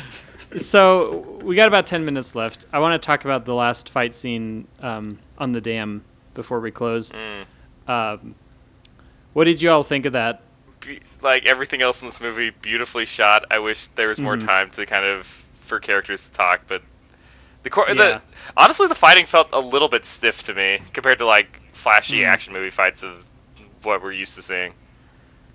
So 0.57 1.19
we 1.43 1.55
got 1.55 1.67
about 1.67 1.85
ten 1.85 2.03
minutes 2.03 2.33
left. 2.35 2.65
I 2.73 2.79
want 2.79 2.99
to 2.99 3.05
talk 3.05 3.23
about 3.25 3.45
the 3.45 3.53
last 3.53 3.89
fight 3.89 4.15
scene 4.15 4.67
um, 4.79 5.17
on 5.37 5.51
the 5.51 5.61
dam 5.61 6.03
before 6.33 6.59
we 6.59 6.71
close. 6.71 7.11
Mm. 7.11 7.45
Um, 7.91 8.35
what 9.33 9.43
did 9.45 9.61
you 9.61 9.69
all 9.71 9.83
think 9.83 10.05
of 10.05 10.13
that? 10.13 10.41
Be- 10.79 10.99
like 11.21 11.45
everything 11.45 11.81
else 11.83 12.01
in 12.01 12.07
this 12.07 12.19
movie, 12.19 12.49
beautifully 12.49 13.05
shot. 13.05 13.45
I 13.51 13.59
wish 13.59 13.87
there 13.89 14.07
was 14.07 14.19
more 14.19 14.35
Mhm. 14.35 14.45
time 14.47 14.69
to 14.71 14.85
kind 14.87 15.05
of 15.05 15.25
for 15.61 15.79
characters 15.79 16.23
to 16.23 16.31
talk, 16.31 16.61
but 16.67 16.81
the 17.63 17.69
cor- 17.69 17.87
Yeah. 17.89 17.93
the 17.95 18.21
honestly 18.57 18.87
the 18.87 18.95
fighting 18.95 19.25
felt 19.25 19.49
a 19.53 19.59
little 19.59 19.87
bit 19.89 20.05
stiff 20.05 20.43
to 20.43 20.53
me 20.53 20.79
compared 20.93 21.19
to 21.19 21.25
like 21.25 21.59
flashy 21.73 22.19
Mm. 22.19 22.27
action 22.31 22.53
movie 22.53 22.69
fights 22.69 23.03
of 23.03 23.25
what 23.83 24.01
we're 24.03 24.11
used 24.11 24.35
to 24.35 24.41
seeing. 24.41 24.73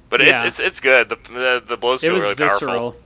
But 0.08 0.20
Yeah. 0.20 0.44
it's, 0.44 0.60
it's 0.60 0.60
it's 0.60 0.80
good. 0.80 1.08
The 1.08 1.16
the, 1.32 1.62
the 1.66 1.76
blows 1.76 2.02
It 2.02 2.08
feel 2.08 2.16
really 2.16 2.34
visceral. 2.34 2.92
powerful. 2.92 3.02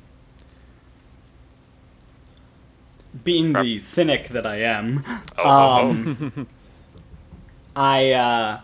Being 3.24 3.52
the 3.54 3.78
cynic 3.80 4.28
that 4.28 4.46
I 4.46 4.56
am, 4.62 5.02
Oh, 5.36 5.42
oh, 5.42 5.44
oh. 5.44 5.90
um, 5.90 6.46
I 7.74 8.12
uh, 8.12 8.60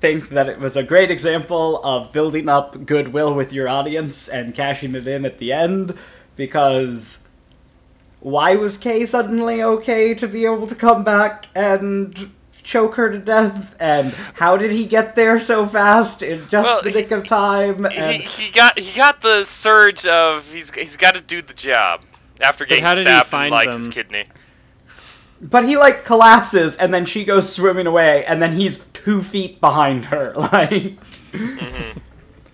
think 0.00 0.28
that 0.28 0.48
it 0.48 0.60
was 0.60 0.76
a 0.76 0.84
great 0.84 1.10
example 1.10 1.82
of 1.82 2.12
building 2.12 2.48
up 2.48 2.86
goodwill 2.86 3.34
with 3.34 3.52
your 3.52 3.68
audience 3.68 4.28
and 4.28 4.54
cashing 4.54 4.94
it 4.94 5.08
in 5.08 5.24
at 5.24 5.38
the 5.38 5.52
end 5.52 5.96
because 6.36 7.23
why 8.24 8.56
was 8.56 8.76
K 8.78 9.04
suddenly 9.06 9.62
okay 9.62 10.14
to 10.14 10.26
be 10.26 10.44
able 10.46 10.66
to 10.66 10.74
come 10.74 11.04
back 11.04 11.46
and 11.54 12.30
choke 12.62 12.94
her 12.94 13.10
to 13.12 13.18
death? 13.18 13.76
And 13.78 14.12
how 14.32 14.56
did 14.56 14.70
he 14.72 14.86
get 14.86 15.14
there 15.14 15.38
so 15.38 15.66
fast 15.66 16.22
in 16.22 16.40
just 16.48 16.64
Well, 16.66 16.82
the 16.82 16.90
nick 16.90 17.10
of 17.10 17.26
time? 17.26 17.84
He, 17.84 17.96
And 17.98 18.22
he 18.22 18.50
got 18.50 18.78
he 18.78 18.96
got 18.96 19.20
the 19.20 19.44
surge 19.44 20.06
of 20.06 20.50
he's 20.50 20.74
he's 20.74 20.96
got 20.96 21.14
to 21.14 21.20
do 21.20 21.42
the 21.42 21.52
job 21.52 22.00
after 22.40 22.64
getting 22.64 22.82
how 22.84 22.94
did 22.94 23.06
he 23.06 23.12
stabbed 23.12 23.26
in 23.26 23.30
find 23.30 23.50
like 23.52 23.72
his 23.72 23.88
kidney. 23.90 24.24
but 25.42 25.66
he 25.68 25.76
like 25.76 26.06
collapses 26.06 26.78
and 26.78 26.94
then 26.94 27.04
she 27.04 27.24
goes 27.26 27.52
swimming 27.52 27.86
away 27.86 28.24
and 28.24 28.40
then 28.40 28.52
he's 28.52 28.78
two 28.94 29.22
feet 29.22 29.60
behind 29.60 30.06
her. 30.06 30.32
Like, 30.52 30.96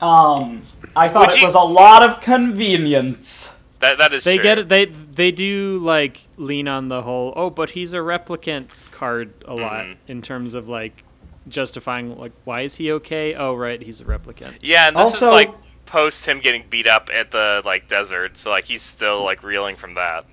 um, 0.02 0.62
I 0.96 1.08
thought 1.08 1.28
Would 1.28 1.36
it 1.36 1.40
you- 1.40 1.46
was 1.46 1.54
a 1.54 1.60
lot 1.60 2.02
of 2.02 2.20
convenience. 2.20 3.54
That 3.80 3.98
that 3.98 4.12
is 4.12 4.24
They 4.24 4.36
true. 4.36 4.42
get 4.42 4.58
it. 4.58 4.68
They 4.68 4.84
they 4.86 5.30
do 5.30 5.78
like 5.82 6.20
lean 6.36 6.68
on 6.68 6.88
the 6.88 7.02
whole. 7.02 7.32
Oh, 7.36 7.50
but 7.50 7.70
he's 7.70 7.92
a 7.94 7.98
replicant 7.98 8.68
card 8.92 9.32
a 9.46 9.54
lot 9.54 9.84
Mhm. 9.86 9.96
in 10.08 10.22
terms 10.22 10.54
of 10.54 10.68
like 10.68 11.02
justifying 11.48 12.16
like 12.18 12.32
why 12.44 12.60
is 12.62 12.76
he 12.76 12.92
okay? 12.92 13.34
Oh, 13.34 13.54
right, 13.54 13.80
he's 13.82 14.00
a 14.00 14.04
replicant. 14.04 14.56
Yeah, 14.60 14.88
and 14.88 14.96
this 14.96 15.02
Also- 15.02 15.26
is 15.26 15.32
like 15.32 15.50
post 15.86 16.26
him 16.26 16.38
getting 16.40 16.62
beat 16.70 16.86
up 16.86 17.08
at 17.12 17.30
the 17.30 17.62
like 17.64 17.88
desert, 17.88 18.36
so 18.36 18.50
like 18.50 18.66
he's 18.66 18.82
still 18.82 19.24
like 19.24 19.42
reeling 19.42 19.76
from 19.76 19.94
that. 19.94 20.24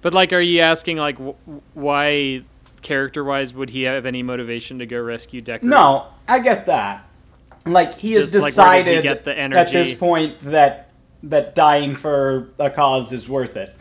But 0.00 0.14
like, 0.14 0.32
are 0.32 0.40
you 0.40 0.60
asking 0.60 0.96
like 0.96 1.18
wh- 1.18 1.76
why 1.76 2.42
character 2.82 3.22
wise 3.24 3.52
would 3.52 3.70
he 3.70 3.82
have 3.82 4.06
any 4.06 4.22
motivation 4.22 4.78
to 4.78 4.86
go 4.86 5.00
rescue 5.00 5.42
Deckard? 5.42 5.62
No, 5.64 6.06
I 6.26 6.38
get 6.38 6.66
that. 6.66 7.04
Like 7.66 7.94
he 7.98 8.12
has 8.12 8.32
Just, 8.32 8.42
like, 8.42 8.44
he 8.44 8.50
decided 8.92 9.02
get 9.02 9.24
the 9.24 9.38
at 9.38 9.70
this 9.70 9.92
point 9.94 10.38
that 10.40 10.85
that 11.30 11.54
dying 11.54 11.94
for 11.94 12.48
a 12.58 12.70
cause 12.70 13.12
is 13.12 13.28
worth 13.28 13.56
it. 13.56 13.74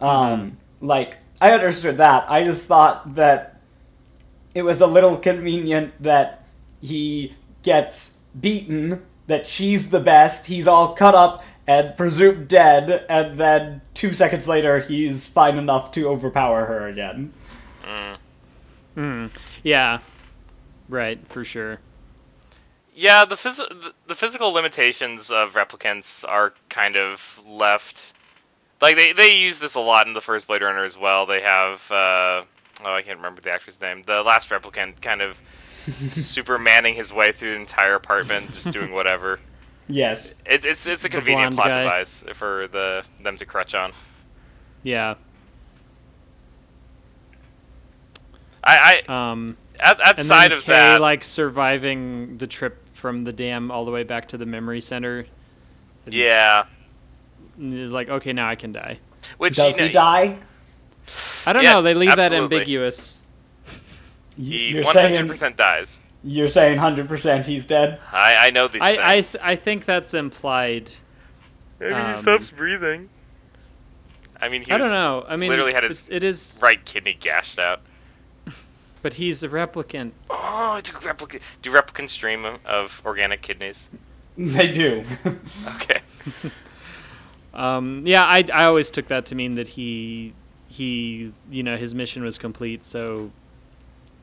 Mm-hmm. 0.00 0.04
Um, 0.04 0.56
like 0.80 1.16
I 1.40 1.52
understood 1.52 1.98
that. 1.98 2.30
I 2.30 2.44
just 2.44 2.66
thought 2.66 3.14
that 3.14 3.60
it 4.54 4.62
was 4.62 4.80
a 4.80 4.86
little 4.86 5.16
convenient 5.16 5.94
that 6.02 6.46
he 6.80 7.34
gets 7.62 8.16
beaten, 8.38 9.02
that 9.26 9.46
she's 9.46 9.90
the 9.90 10.00
best, 10.00 10.46
he's 10.46 10.66
all 10.66 10.94
cut 10.94 11.14
up 11.14 11.44
and 11.66 11.96
presumed 11.96 12.48
dead, 12.48 13.04
and 13.08 13.38
then 13.38 13.80
two 13.94 14.12
seconds 14.12 14.48
later 14.48 14.80
he's 14.80 15.26
fine 15.26 15.56
enough 15.56 15.92
to 15.92 16.08
overpower 16.08 16.64
her 16.66 16.88
again. 16.88 17.32
Yeah. 19.62 19.98
Right, 20.88 21.24
for 21.26 21.44
sure. 21.44 21.78
Yeah, 22.94 23.24
the, 23.24 23.36
phys- 23.36 23.92
the 24.06 24.14
physical 24.14 24.50
limitations 24.52 25.30
of 25.30 25.54
replicants 25.54 26.24
are 26.28 26.52
kind 26.68 26.96
of 26.96 27.40
left. 27.46 28.12
Like 28.80 28.96
they 28.96 29.12
they 29.12 29.36
use 29.36 29.58
this 29.58 29.74
a 29.74 29.80
lot 29.80 30.06
in 30.06 30.14
the 30.14 30.20
first 30.20 30.46
Blade 30.46 30.62
Runner 30.62 30.84
as 30.84 30.96
well. 30.98 31.26
They 31.26 31.42
have 31.42 31.90
uh, 31.90 32.42
oh 32.84 32.94
I 32.94 33.02
can't 33.02 33.18
remember 33.18 33.42
the 33.42 33.50
actor's 33.50 33.80
name. 33.80 34.02
The 34.02 34.22
last 34.22 34.48
replicant 34.50 35.00
kind 35.02 35.20
of 35.22 35.40
supermanning 36.12 36.94
his 36.94 37.12
way 37.12 37.32
through 37.32 37.50
the 37.50 37.56
entire 37.56 37.94
apartment, 37.94 38.52
just 38.52 38.70
doing 38.72 38.92
whatever. 38.92 39.38
Yes. 39.86 40.30
It, 40.46 40.64
it's 40.64 40.86
it's 40.86 41.04
a 41.04 41.08
convenient 41.08 41.54
plot 41.54 41.66
guy. 41.68 41.82
device 41.82 42.24
for 42.34 42.68
the 42.68 43.04
them 43.22 43.36
to 43.36 43.44
crutch 43.46 43.74
on. 43.74 43.92
Yeah. 44.82 45.14
I, 48.64 49.02
I 49.08 49.30
Um, 49.32 49.56
outside 49.82 50.50
then 50.50 50.58
of 50.58 50.64
K 50.64 50.72
that, 50.72 51.00
like 51.00 51.24
surviving 51.24 52.38
the 52.38 52.46
trip 52.46 52.84
from 52.94 53.22
the 53.24 53.32
dam 53.32 53.70
all 53.70 53.84
the 53.84 53.90
way 53.90 54.02
back 54.02 54.28
to 54.28 54.38
the 54.38 54.46
memory 54.46 54.80
center 54.80 55.26
yeah. 56.06 56.66
is 57.58 57.92
like 57.92 58.08
okay 58.08 58.32
now 58.32 58.48
I 58.48 58.54
can 58.54 58.72
die. 58.72 58.98
Which 59.38 59.56
Does 59.56 59.76
you 59.76 59.82
know, 59.82 59.86
he 59.88 59.92
die? 59.92 60.38
I 61.46 61.52
don't 61.52 61.64
know. 61.64 61.82
They 61.82 61.94
leave 61.94 62.14
that 62.16 62.32
ambiguous. 62.32 63.20
He 64.36 64.70
You're 64.70 64.84
saying 64.84 65.14
hundred 65.14 65.30
percent 65.30 65.56
dies. 65.56 66.00
You're 66.22 66.48
saying 66.48 66.78
hundred 66.78 67.08
percent 67.08 67.46
he's 67.46 67.66
dead. 67.66 68.00
I 68.12 68.46
I 68.46 68.50
know 68.50 68.68
these 68.68 68.82
I, 68.82 68.90
I, 68.90 69.12
things. 69.12 69.32
th- 69.32 69.44
I 69.44 69.56
think 69.56 69.84
that's 69.84 70.14
implied. 70.14 70.92
Maybe 71.78 71.94
um, 71.94 72.10
he 72.10 72.14
stops 72.14 72.50
breathing. 72.50 73.08
I 74.40 74.48
mean, 74.48 74.62
he 74.62 74.70
I 74.70 74.76
was 74.76 74.86
don't 74.86 74.92
know. 74.92 75.24
I 75.28 75.36
mean, 75.36 75.50
literally 75.50 75.72
had 75.72 75.84
his 75.84 76.08
it 76.08 76.24
is 76.24 76.58
right 76.62 76.82
kidney 76.84 77.16
gashed 77.18 77.58
out. 77.58 77.80
But 79.02 79.14
he's 79.14 79.42
a 79.42 79.48
replicant. 79.48 80.12
Oh, 80.28 80.76
it's 80.78 80.90
a 80.90 80.92
replicant 80.94 81.40
do 81.62 81.70
replicants 81.72 82.10
stream 82.10 82.44
of- 82.44 82.64
of 82.66 83.02
organic 83.04 83.42
kidneys? 83.42 83.90
They 84.38 84.70
do. 84.72 85.04
Okay. 85.76 86.00
Um, 87.52 88.04
yeah, 88.06 88.22
I, 88.22 88.44
I 88.52 88.64
always 88.66 88.90
took 88.92 89.08
that 89.08 89.26
to 89.26 89.34
mean 89.34 89.56
that 89.56 89.66
he 89.68 90.34
he 90.68 91.32
you 91.50 91.62
know 91.64 91.76
his 91.76 91.94
mission 91.96 92.22
was 92.22 92.38
complete, 92.38 92.84
so 92.84 93.32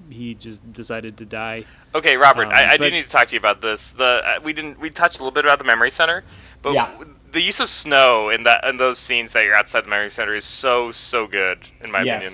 he 0.09 0.34
just 0.34 0.71
decided 0.71 1.17
to 1.17 1.25
die. 1.25 1.65
Okay, 1.93 2.15
Robert, 2.15 2.45
Um, 2.45 2.53
I, 2.55 2.69
I 2.71 2.78
do 2.78 2.89
need 2.89 3.03
to 3.03 3.09
talk 3.09 3.28
to 3.28 3.34
you 3.36 3.39
about 3.39 3.59
this. 3.61 3.91
The 3.91 4.05
uh, 4.05 4.39
we 4.43 4.53
didn't 4.53 4.80
we 4.80 4.89
touched 4.89 5.17
a 5.19 5.23
little 5.23 5.34
bit 5.34 5.43
about 5.43 5.57
the 5.57 5.65
memory 5.65 5.91
center, 5.91 6.23
but 6.61 6.73
Yeah. 6.73 6.89
w- 6.93 7.13
the 7.34 7.41
use 7.41 7.59
of 7.59 7.67
snow 7.67 8.30
in 8.30 8.43
that 8.43 8.63
in 8.63 8.78
those 8.78 8.97
scenes 8.97 9.34
that 9.34 9.43
you're 9.43 9.55
outside 9.57 9.84
the 9.84 9.89
memory 9.89 10.09
center 10.09 10.34
is 10.34 10.45
so 10.45 10.91
so 10.91 11.28
good 11.28 11.59
in 11.82 11.91
my 11.91 11.99
opinion. 12.03 12.32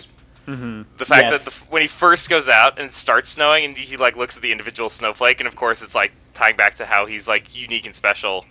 Yes. 0.48 0.58
hmm 0.58 0.82
The 0.98 1.06
fact 1.06 1.30
Yes. 1.30 1.44
that 1.46 1.52
the, 1.52 1.66
when 1.72 1.82
he 1.82 1.88
first 1.88 2.30
goes 2.30 2.50
out 2.50 2.78
and 2.80 2.88
it 2.88 2.94
starts 2.94 3.30
snowing, 3.30 3.66
and 3.66 3.78
he 3.78 3.98
like 3.98 4.16
looks 4.18 4.36
at 4.36 4.42
the 4.44 4.52
individual 4.52 4.90
snowflake, 4.90 5.40
and 5.42 5.48
of 5.48 5.56
course 5.56 5.82
it's 5.82 5.96
like 5.96 6.12
tying 6.34 6.56
back 6.56 6.76
to 6.76 6.86
how 6.86 7.06
he's 7.06 7.28
like 7.28 7.56
unique 7.56 7.86
and 7.86 7.96
special. 7.96 8.46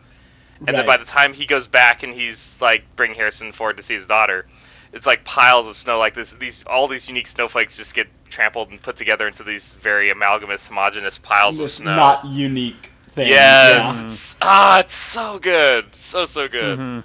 And 0.66 0.76
then 0.76 0.86
by 0.86 0.96
the 0.96 1.04
time 1.04 1.32
he 1.32 1.44
goes 1.46 1.66
back 1.66 2.04
and 2.04 2.14
he's 2.14 2.56
like 2.60 2.84
bringing 2.94 3.16
Harrison 3.16 3.50
Ford 3.50 3.76
to 3.78 3.82
see 3.82 3.94
his 3.94 4.06
daughter, 4.06 4.46
it's 4.92 5.06
like 5.06 5.24
piles 5.24 5.66
of 5.66 5.74
snow. 5.74 5.98
Like 5.98 6.14
this, 6.14 6.34
these 6.34 6.62
all 6.64 6.86
these 6.86 7.08
unique 7.08 7.26
snowflakes 7.26 7.76
just 7.76 7.94
get 7.96 8.06
trampled 8.28 8.70
and 8.70 8.80
put 8.80 8.94
together 8.94 9.26
into 9.26 9.42
these 9.42 9.72
very 9.72 10.10
amalgamous, 10.10 10.66
homogenous 10.66 11.18
piles 11.18 11.58
of 11.58 11.68
snow. 11.70 11.96
not 11.96 12.24
unique 12.24 12.90
thing. 13.08 13.28
yes, 13.28 13.84
Yeah. 13.84 14.04
it's, 14.04 14.36
ah, 14.40 14.80
it's 14.80 14.94
so 14.94 15.38
good, 15.40 15.94
so 15.96 16.26
so 16.26 16.46
good. 16.48 16.78
hmm 16.78 17.00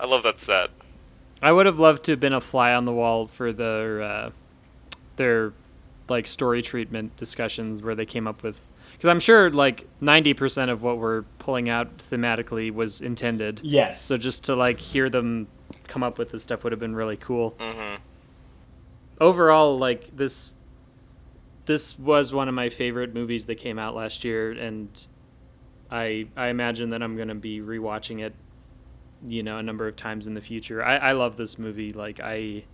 I 0.00 0.06
love 0.06 0.24
that 0.24 0.40
set. 0.40 0.70
I 1.44 1.52
would 1.52 1.66
have 1.66 1.78
loved 1.78 2.04
to 2.04 2.12
have 2.12 2.20
been 2.20 2.32
a 2.32 2.40
fly 2.40 2.72
on 2.72 2.86
the 2.86 2.92
wall 2.92 3.26
for 3.26 3.52
their 3.52 4.02
uh, 4.02 4.30
their 5.16 5.52
like 6.08 6.26
story 6.26 6.62
treatment 6.62 7.16
discussions 7.18 7.82
where 7.82 7.94
they 7.94 8.06
came 8.06 8.26
up 8.26 8.42
with 8.42 8.72
because 8.92 9.08
I'm 9.10 9.20
sure 9.20 9.50
like 9.50 9.86
90% 10.00 10.70
of 10.70 10.82
what 10.82 10.96
we're 10.96 11.22
pulling 11.38 11.68
out 11.68 11.98
thematically 11.98 12.72
was 12.72 13.02
intended. 13.02 13.60
Yes. 13.62 14.00
So 14.00 14.16
just 14.16 14.44
to 14.44 14.56
like 14.56 14.80
hear 14.80 15.10
them 15.10 15.48
come 15.86 16.02
up 16.02 16.16
with 16.16 16.30
this 16.30 16.42
stuff 16.42 16.64
would 16.64 16.72
have 16.72 16.80
been 16.80 16.96
really 16.96 17.18
cool. 17.18 17.54
hmm 17.60 17.96
Overall, 19.20 19.78
like 19.78 20.16
this 20.16 20.54
this 21.66 21.98
was 21.98 22.32
one 22.32 22.48
of 22.48 22.54
my 22.54 22.70
favorite 22.70 23.12
movies 23.12 23.44
that 23.46 23.56
came 23.56 23.78
out 23.78 23.94
last 23.94 24.24
year 24.24 24.52
and 24.52 24.88
I 25.90 26.26
I 26.38 26.48
imagine 26.48 26.88
that 26.90 27.02
I'm 27.02 27.16
going 27.16 27.28
to 27.28 27.34
be 27.34 27.60
rewatching 27.60 28.20
it 28.24 28.34
you 29.26 29.42
know 29.42 29.58
a 29.58 29.62
number 29.62 29.86
of 29.88 29.96
times 29.96 30.26
in 30.26 30.34
the 30.34 30.40
future. 30.40 30.84
I 30.84 30.96
I 30.96 31.12
love 31.12 31.36
this 31.36 31.58
movie 31.58 31.92
like 31.92 32.20
I 32.22 32.64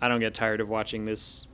I 0.00 0.08
don't 0.08 0.20
get 0.20 0.34
tired 0.34 0.60
of 0.60 0.68
watching 0.68 1.04
this 1.04 1.46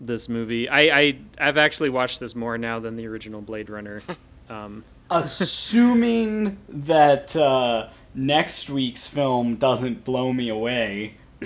this 0.00 0.28
movie. 0.28 0.68
I 0.68 0.80
I 0.80 1.18
I've 1.38 1.56
actually 1.56 1.90
watched 1.90 2.20
this 2.20 2.34
more 2.34 2.58
now 2.58 2.78
than 2.78 2.96
the 2.96 3.06
original 3.06 3.40
Blade 3.40 3.70
Runner. 3.70 4.02
Um 4.50 4.84
Assuming 5.10 6.58
that 6.68 7.36
uh, 7.36 7.88
next 8.14 8.70
week's 8.70 9.06
film 9.06 9.56
doesn't 9.56 10.02
blow 10.02 10.32
me 10.32 10.48
away, 10.48 11.14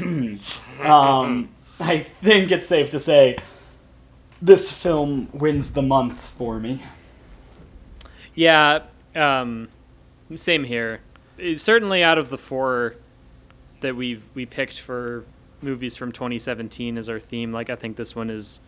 um, 0.80 1.48
I 1.80 1.98
think 2.22 2.52
it's 2.52 2.68
safe 2.68 2.90
to 2.90 3.00
say 3.00 3.36
this 4.40 4.70
film 4.70 5.28
wins 5.32 5.72
the 5.72 5.82
month 5.82 6.20
for 6.20 6.60
me. 6.60 6.82
Yeah, 8.34 8.84
um, 9.16 9.68
same 10.36 10.62
here. 10.62 11.00
It's 11.38 11.62
certainly 11.62 12.02
out 12.02 12.18
of 12.18 12.28
the 12.30 12.38
four 12.38 12.96
that 13.80 13.94
we 13.96 14.20
we 14.34 14.44
picked 14.46 14.80
for 14.80 15.24
movies 15.62 15.96
from 15.96 16.12
2017 16.12 16.98
as 16.98 17.08
our 17.08 17.18
theme, 17.20 17.52
like 17.52 17.70
I 17.70 17.76
think 17.76 17.96
this 17.96 18.14
one 18.16 18.28
is, 18.30 18.60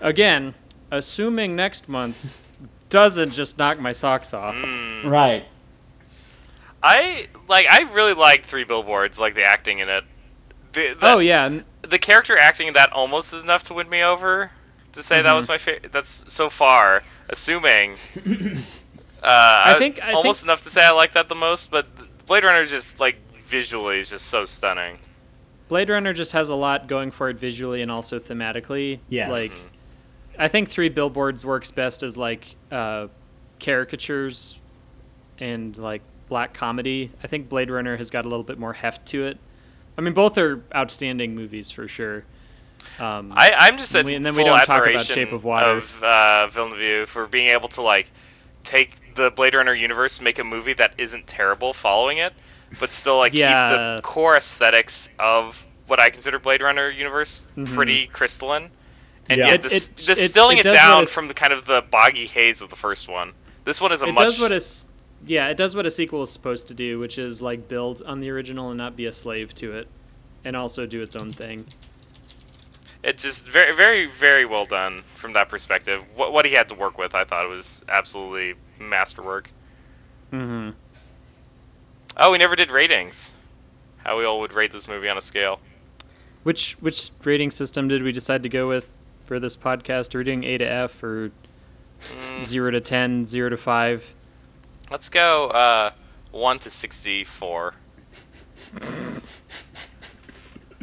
again, 0.00 0.54
assuming 0.90 1.54
next 1.56 1.88
month's 1.88 2.32
doesn't 2.88 3.30
just 3.32 3.58
knock 3.58 3.80
my 3.80 3.92
socks 3.92 4.32
off. 4.32 4.54
Mm. 4.54 5.10
Right. 5.10 5.44
I 6.82 7.26
like. 7.48 7.66
I 7.68 7.82
really 7.92 8.14
like 8.14 8.44
Three 8.44 8.64
Billboards. 8.64 9.18
Like 9.18 9.34
the 9.34 9.42
acting 9.44 9.80
in 9.80 9.88
it. 9.88 10.04
The, 10.72 10.94
the, 10.94 11.06
oh 11.14 11.18
yeah, 11.18 11.60
the 11.82 11.98
character 11.98 12.36
acting 12.38 12.68
in 12.68 12.74
that 12.74 12.92
almost 12.92 13.32
is 13.32 13.42
enough 13.42 13.64
to 13.64 13.74
win 13.74 13.88
me 13.88 14.02
over. 14.02 14.50
To 14.92 15.02
say 15.02 15.20
that 15.22 15.28
Mm-hmm. 15.28 15.36
was 15.36 15.48
my 15.48 15.58
favorite. 15.58 15.90
That's 15.92 16.24
so 16.32 16.48
far. 16.48 17.02
Assuming. 17.28 17.96
Uh, 19.26 19.62
I 19.66 19.74
think- 19.78 20.00
I 20.02 20.12
almost 20.12 20.40
think- 20.40 20.46
enough 20.48 20.60
to 20.62 20.70
say 20.70 20.82
I 20.84 20.90
like 20.92 21.12
that 21.14 21.28
the 21.28 21.34
most, 21.34 21.70
but 21.70 21.86
Blade 22.26 22.44
Runner 22.44 22.62
is 22.62 22.70
just 22.70 23.00
like 23.00 23.16
visually 23.42 23.98
is 23.98 24.10
just 24.10 24.26
so 24.28 24.44
stunning. 24.44 24.98
Blade 25.68 25.90
Runner 25.90 26.12
just 26.12 26.32
has 26.32 26.48
a 26.48 26.54
lot 26.54 26.86
going 26.86 27.10
for 27.10 27.28
it 27.28 27.36
visually 27.38 27.82
and 27.82 27.90
also 27.90 28.18
thematically. 28.20 29.00
Yes. 29.08 29.30
Like 29.32 29.52
I 30.38 30.48
think 30.48 30.68
Three 30.68 30.88
Billboards 30.88 31.44
works 31.44 31.70
best 31.72 32.02
as 32.04 32.16
like 32.16 32.54
uh, 32.70 33.08
caricatures 33.58 34.60
and 35.40 35.76
like 35.76 36.02
black 36.28 36.54
comedy. 36.54 37.10
I 37.22 37.26
think 37.26 37.48
Blade 37.48 37.70
Runner 37.70 37.96
has 37.96 38.10
got 38.10 38.24
a 38.24 38.28
little 38.28 38.44
bit 38.44 38.58
more 38.58 38.72
heft 38.74 39.06
to 39.08 39.24
it. 39.24 39.38
I 39.98 40.02
mean, 40.02 40.12
both 40.14 40.38
are 40.38 40.62
outstanding 40.74 41.34
movies 41.34 41.70
for 41.70 41.88
sure. 41.88 42.24
Um, 43.00 43.32
I, 43.36 43.52
I'm 43.56 43.76
just 43.78 43.94
a 43.94 43.98
And 44.00 44.06
we- 44.06 44.14
and 44.14 44.24
then 44.24 44.34
we 44.34 44.42
full 44.44 44.54
don't 44.54 44.58
talk 44.58 44.68
about 44.68 44.78
admiration 44.88 45.14
Shape 45.14 45.32
of 45.32 45.42
Water. 45.44 45.70
of 45.72 46.02
uh, 46.02 46.46
Villeneuve 46.48 47.08
for 47.08 47.26
being 47.26 47.48
able 47.50 47.68
to 47.70 47.82
like 47.82 48.10
take 48.62 48.92
the 49.16 49.30
Blade 49.30 49.54
Runner 49.54 49.74
universe, 49.74 50.20
make 50.20 50.38
a 50.38 50.44
movie 50.44 50.74
that 50.74 50.92
isn't 50.98 51.26
terrible 51.26 51.72
following 51.72 52.18
it, 52.18 52.32
but 52.78 52.92
still 52.92 53.18
like 53.18 53.34
Yeah. 53.34 53.48
keep 53.48 53.76
the 53.76 54.02
core 54.02 54.36
aesthetics 54.36 55.08
of 55.18 55.64
what 55.88 55.98
I 56.00 56.10
consider 56.10 56.38
Blade 56.38 56.62
Runner 56.62 56.88
universe 56.90 57.48
Mhm. 57.56 57.74
pretty 57.74 58.06
crystalline, 58.08 58.70
and 59.28 59.38
Yeah. 59.40 59.46
yet 59.48 59.64
It- 59.64 59.72
it- 59.72 59.90
distilling 59.96 60.58
it- 60.58 60.66
it, 60.66 60.70
it 60.70 60.74
down 60.74 61.06
from 61.06 61.28
the 61.28 61.34
kind 61.34 61.52
of 61.52 61.66
the 61.66 61.82
boggy 61.90 62.26
haze 62.26 62.60
of 62.62 62.70
the 62.70 62.76
first 62.76 63.08
one. 63.08 63.32
This 63.64 63.80
one 63.80 63.90
is 63.92 64.02
a 64.02 64.06
it 64.06 64.12
much 64.12 64.24
does 64.24 64.40
what 64.40 64.52
a 64.52 64.56
s- 64.56 64.88
yeah, 65.26 65.48
it 65.48 65.56
does 65.56 65.74
what 65.74 65.86
a 65.86 65.90
sequel 65.90 66.22
is 66.22 66.30
supposed 66.30 66.68
to 66.68 66.74
do, 66.74 66.98
which 66.98 67.18
is 67.18 67.40
like 67.42 67.66
build 67.68 68.02
on 68.02 68.20
the 68.20 68.30
original 68.30 68.68
and 68.70 68.78
not 68.78 68.96
be 68.96 69.06
a 69.06 69.12
slave 69.12 69.54
to 69.56 69.72
it, 69.76 69.88
and 70.44 70.56
also 70.56 70.86
do 70.86 71.02
its 71.02 71.16
own 71.16 71.32
thing. 71.32 71.66
It's 73.06 73.22
just 73.22 73.46
very, 73.46 73.72
very, 73.72 74.06
very 74.06 74.44
well 74.46 74.64
done 74.66 75.02
from 75.02 75.32
that 75.34 75.48
perspective. 75.48 76.02
What 76.16 76.32
what 76.32 76.44
he 76.44 76.52
had 76.52 76.68
to 76.70 76.74
work 76.74 76.98
with, 76.98 77.14
I 77.14 77.22
thought 77.22 77.48
was 77.48 77.82
absolutely 77.88 78.54
masterwork. 78.80 79.48
Mm-hmm. 80.32 80.70
Oh, 82.16 82.32
we 82.32 82.38
never 82.38 82.56
did 82.56 82.70
ratings. 82.72 83.30
How 83.98 84.18
we 84.18 84.24
all 84.24 84.40
would 84.40 84.52
rate 84.52 84.72
this 84.72 84.88
movie 84.88 85.08
on 85.08 85.16
a 85.16 85.20
scale. 85.20 85.60
Which 86.42 86.72
which 86.80 87.10
rating 87.22 87.50
system 87.52 87.86
did 87.88 88.02
we 88.02 88.10
decide 88.10 88.42
to 88.42 88.48
go 88.48 88.66
with 88.68 88.92
for 89.24 89.38
this 89.38 89.56
podcast? 89.56 90.14
Are 90.14 90.18
we 90.18 90.24
doing 90.24 90.42
A 90.44 90.58
to 90.58 90.64
F 90.64 91.02
or 91.02 91.30
Mm, 92.12 92.44
zero 92.44 92.70
to 92.70 92.80
10, 92.82 93.24
0 93.24 93.48
to 93.48 93.56
five? 93.56 94.12
let's 94.90 95.08
go 95.08 95.46
uh, 95.48 95.90
one 96.30 96.58
to 96.58 96.68
sixty-four. 96.68 97.72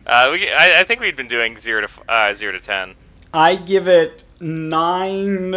uh, 0.05 0.29
we, 0.31 0.49
I, 0.49 0.81
I 0.81 0.83
think 0.83 0.99
we'd 0.99 1.15
been 1.15 1.27
doing 1.27 1.57
zero 1.57 1.85
to 1.85 1.89
uh, 2.09 2.33
zero 2.33 2.51
to 2.51 2.59
ten. 2.59 2.95
I 3.33 3.55
give 3.55 3.87
it 3.87 4.23
nine 4.39 5.55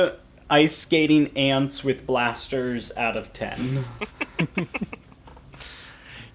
ice 0.48 0.76
skating 0.76 1.36
ants 1.36 1.82
with 1.84 2.06
blasters 2.06 2.92
out 2.96 3.16
of 3.16 3.32
ten. 3.32 3.84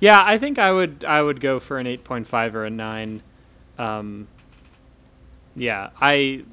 Yeah, 0.02 0.20
I 0.26 0.40
think 0.40 0.58
I 0.58 0.72
would 0.72 1.06
I 1.08 1.22
would 1.22 1.40
go 1.40 1.60
for 1.60 1.78
an 1.78 1.86
eight 1.86 2.04
point 2.04 2.28
five 2.28 2.56
or 2.56 2.66
a 2.66 2.72
nine. 2.72 3.22
Um, 3.78 4.28
yeah, 5.56 5.92
I 6.02 6.44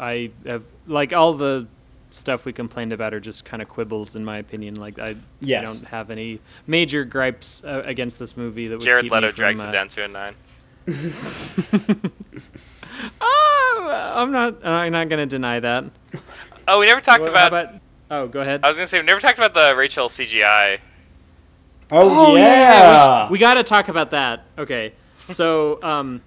I 0.00 0.30
have 0.46 0.64
like 0.86 1.12
all 1.12 1.34
the 1.34 1.66
stuff 2.08 2.46
we 2.46 2.54
complained 2.54 2.94
about 2.94 3.12
are 3.12 3.20
just 3.20 3.44
kind 3.44 3.60
of 3.60 3.68
quibbles 3.68 4.16
in 4.16 4.24
my 4.24 4.38
opinion. 4.38 4.76
Like 4.76 4.98
I, 4.98 5.16
Yes. 5.40 5.60
I 5.68 5.72
don't 5.72 5.84
have 5.88 6.10
any 6.10 6.40
major 6.66 7.04
gripes 7.04 7.62
uh, 7.64 7.82
against 7.84 8.18
this 8.18 8.34
movie 8.34 8.66
that 8.68 8.76
would 8.78 8.84
Jared 8.84 9.02
keep 9.04 9.12
Leto 9.12 9.26
me 9.26 9.32
from, 9.32 9.36
drags 9.36 9.62
uh, 9.62 9.68
it 9.68 9.72
down 9.72 9.88
to 9.88 10.04
a 10.04 10.08
nine. 10.08 10.34
Ah, 13.20 14.20
I'm 14.22 14.32
not 14.32 14.64
I'm 14.64 14.92
not 14.92 15.08
gonna 15.08 15.26
deny 15.26 15.60
that. 15.60 15.84
Oh, 16.66 16.80
we 16.80 16.86
never 16.86 17.00
talked 17.00 17.22
Well, 17.22 17.34
how 17.34 17.48
about, 17.48 17.74
Oh, 18.10 18.26
go 18.26 18.40
ahead. 18.40 18.60
I 18.64 18.68
was 18.68 18.76
gonna 18.78 18.86
say 18.86 18.98
we 18.98 19.06
never 19.06 19.20
talked 19.20 19.38
about 19.38 19.54
the 19.54 19.74
Rachael 19.76 20.08
CGI. 20.08 20.78
Oh, 21.90 22.34
we 22.34 22.40
yeah. 22.40 23.26
sh- 23.26 23.30
we, 23.30 23.38
got 23.38 23.54
to 23.54 23.64
talk 23.64 23.88
about 23.88 24.10
that. 24.10 24.44
Okay, 24.58 24.92
so 25.26 25.82
um, 25.82 26.20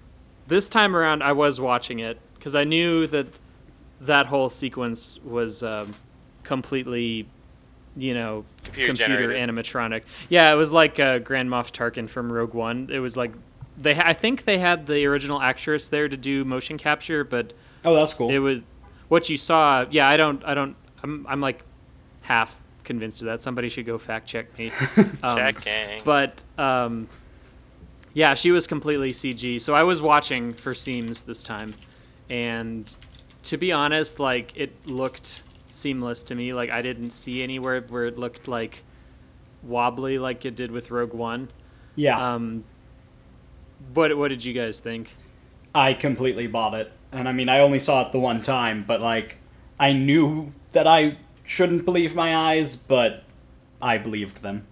this 0.48 0.68
time 0.68 0.96
around, 0.96 1.22
I 1.22 1.32
was 1.32 1.60
watching 1.60 2.00
it 2.00 2.18
because 2.34 2.56
I 2.56 2.64
knew 2.64 3.06
that 3.08 3.28
that 4.00 4.26
whole 4.26 4.48
sequence 4.48 5.20
was 5.22 5.62
um, 5.62 5.94
completely, 6.42 7.28
you 7.96 8.14
know, 8.14 8.44
Computer 8.64 8.92
computer 8.92 9.28
animatronic. 9.28 10.02
Yeah, 10.28 10.52
it 10.52 10.56
was 10.56 10.72
like 10.72 10.98
uh, 10.98 11.18
Grand 11.20 11.48
Moff 11.48 11.70
Tarkin 11.70 12.08
from 12.08 12.32
Rogue 12.32 12.54
One. 12.54 12.88
It 12.92 12.98
was 12.98 13.16
like 13.16 13.32
they. 13.82 13.96
I 13.98 14.12
think 14.12 14.44
they 14.44 14.58
had 14.58 14.86
the 14.86 15.04
original 15.06 15.40
actress 15.40 15.88
there 15.88 16.08
to 16.08 16.16
do 16.16 16.44
motion 16.44 16.78
capture, 16.78 17.24
but 17.24 17.52
oh, 17.84 17.94
that's 17.94 18.14
cool. 18.14 18.30
it 18.30 18.38
was 18.38 18.62
what 19.08 19.28
you 19.28 19.36
saw. 19.36 19.84
Yeah, 19.90 20.08
I 20.08 20.16
don't. 20.16 20.44
I 20.44 20.54
don't. 20.54 20.76
I'm. 21.02 21.26
I'm 21.28 21.40
like 21.40 21.62
half 22.22 22.62
convinced 22.84 23.20
of 23.22 23.26
that. 23.26 23.42
Somebody 23.42 23.68
should 23.68 23.86
go 23.86 23.98
fact 23.98 24.26
check 24.28 24.56
me. 24.58 24.72
Um, 25.22 25.36
Checking. 25.38 26.00
but 26.04 26.42
um, 26.58 27.08
yeah, 28.14 28.34
she 28.34 28.50
was 28.50 28.66
completely 28.66 29.12
CG. 29.12 29.60
So 29.60 29.74
I 29.74 29.82
was 29.84 30.02
watching 30.02 30.52
for 30.52 30.74
seams 30.74 31.22
this 31.22 31.42
time, 31.42 31.74
and 32.28 32.94
to 33.44 33.56
be 33.56 33.70
honest, 33.72 34.18
like 34.20 34.52
it 34.56 34.86
looked 34.86 35.42
seamless 35.70 36.22
to 36.24 36.34
me. 36.34 36.52
Like 36.52 36.70
I 36.70 36.82
didn't 36.82 37.10
see 37.10 37.42
anywhere 37.42 37.80
where 37.82 38.04
it 38.06 38.18
looked 38.18 38.48
like 38.48 38.82
wobbly 39.62 40.18
like 40.18 40.44
it 40.44 40.56
did 40.56 40.70
with 40.72 40.90
Rogue 40.90 41.14
One. 41.14 41.48
yeah, 41.94 42.34
Um, 42.34 42.64
what 43.94 44.16
what 44.16 44.28
did 44.28 44.44
you 44.44 44.52
guys 44.52 44.80
think? 44.80 45.16
I 45.74 45.94
completely 45.94 46.46
bought 46.46 46.74
it. 46.74 46.92
And 47.10 47.28
I 47.28 47.32
mean, 47.32 47.48
I 47.48 47.60
only 47.60 47.78
saw 47.78 48.06
it 48.06 48.12
the 48.12 48.18
one 48.18 48.40
time, 48.40 48.84
but 48.86 49.00
like, 49.00 49.36
I 49.78 49.92
knew 49.92 50.52
that 50.70 50.86
I 50.86 51.18
shouldn't 51.44 51.84
believe 51.84 52.14
my 52.14 52.34
eyes, 52.34 52.76
but 52.76 53.24
I 53.80 53.98
believed 53.98 54.42
them. 54.42 54.66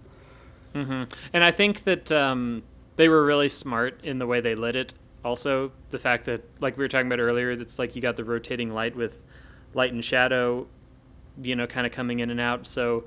And 1.33 1.43
I 1.43 1.51
think 1.51 1.83
that 1.83 2.11
um, 2.11 2.63
they 2.95 3.09
were 3.09 3.25
really 3.25 3.49
smart 3.49 3.99
in 4.03 4.19
the 4.19 4.25
way 4.27 4.41
they 4.41 4.55
lit 4.55 4.75
it. 4.75 4.93
Also, 5.23 5.71
the 5.91 5.99
fact 5.99 6.25
that, 6.25 6.43
like 6.59 6.77
we 6.77 6.83
were 6.83 6.87
talking 6.87 7.07
about 7.07 7.19
earlier, 7.19 7.51
it's 7.51 7.77
like 7.77 7.95
you 7.95 8.01
got 8.01 8.15
the 8.15 8.23
rotating 8.23 8.73
light 8.73 8.95
with 8.95 9.21
light 9.73 9.93
and 9.93 10.03
shadow, 10.03 10.65
you 11.41 11.55
know, 11.55 11.67
kind 11.67 11.85
of 11.85 11.93
coming 11.93 12.19
in 12.19 12.29
and 12.29 12.39
out. 12.39 12.65
So 12.65 13.03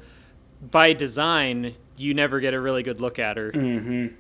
by 0.71 0.93
design, 0.93 1.75
you 1.97 2.15
never 2.15 2.39
get 2.39 2.55
a 2.55 2.61
really 2.61 2.83
good 2.83 3.01
look 3.01 3.19
at 3.19 3.37
her. 3.37 3.51
Mm-hmm. 3.51 4.15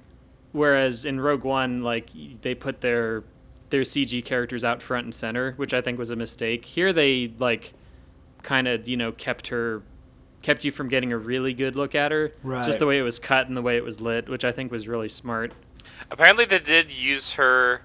Whereas 0.54 1.04
in 1.04 1.20
Rogue 1.20 1.42
One, 1.42 1.82
like 1.82 2.10
they 2.42 2.54
put 2.54 2.80
their 2.80 3.24
their 3.70 3.82
CG 3.82 4.24
characters 4.24 4.62
out 4.62 4.80
front 4.82 5.04
and 5.04 5.12
center, 5.14 5.52
which 5.56 5.74
I 5.74 5.80
think 5.80 5.98
was 5.98 6.10
a 6.10 6.16
mistake. 6.16 6.64
Here 6.64 6.92
they 6.92 7.32
like 7.38 7.72
kind 8.44 8.68
of 8.68 8.86
you 8.88 8.96
know 8.96 9.10
kept 9.10 9.48
her 9.48 9.82
kept 10.42 10.64
you 10.64 10.70
from 10.70 10.88
getting 10.88 11.12
a 11.12 11.18
really 11.18 11.54
good 11.54 11.74
look 11.74 11.96
at 11.96 12.12
her. 12.12 12.30
Right. 12.44 12.64
Just 12.64 12.78
the 12.78 12.86
way 12.86 12.98
it 12.98 13.02
was 13.02 13.18
cut 13.18 13.48
and 13.48 13.56
the 13.56 13.62
way 13.62 13.76
it 13.76 13.82
was 13.82 14.00
lit, 14.00 14.28
which 14.28 14.44
I 14.44 14.52
think 14.52 14.70
was 14.70 14.86
really 14.86 15.08
smart. 15.08 15.52
Apparently, 16.10 16.44
they 16.44 16.60
did 16.60 16.90
use 16.92 17.32
her. 17.32 17.82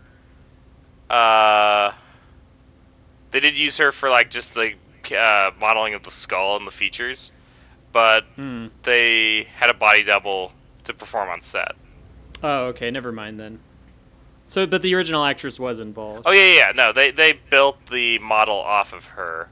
Uh, 1.09 1.91
they 3.31 3.39
did 3.39 3.57
use 3.57 3.77
her 3.77 3.91
for 3.91 4.09
like 4.11 4.29
just 4.29 4.53
the 4.53 4.73
uh, 5.17 5.51
modeling 5.59 5.95
of 5.95 6.03
the 6.03 6.11
skull 6.11 6.55
and 6.57 6.67
the 6.67 6.71
features, 6.71 7.31
but 7.91 8.25
Hmm. 8.35 8.67
they 8.83 9.47
had 9.55 9.71
a 9.71 9.73
body 9.73 10.03
double 10.03 10.51
to 10.83 10.93
perform 10.93 11.29
on 11.29 11.41
set. 11.41 11.71
Oh, 12.43 12.65
okay, 12.67 12.89
never 12.91 13.11
mind 13.11 13.39
then. 13.39 13.59
So, 14.47 14.65
but 14.65 14.81
the 14.81 14.95
original 14.95 15.23
actress 15.23 15.59
was 15.59 15.79
involved. 15.79 16.23
Oh 16.25 16.31
yeah, 16.31 16.41
yeah, 16.41 16.53
yeah. 16.67 16.71
No, 16.75 16.91
they 16.93 17.11
they 17.11 17.33
built 17.49 17.77
the 17.87 18.17
model 18.19 18.55
off 18.57 18.93
of 18.93 19.05
her. 19.05 19.49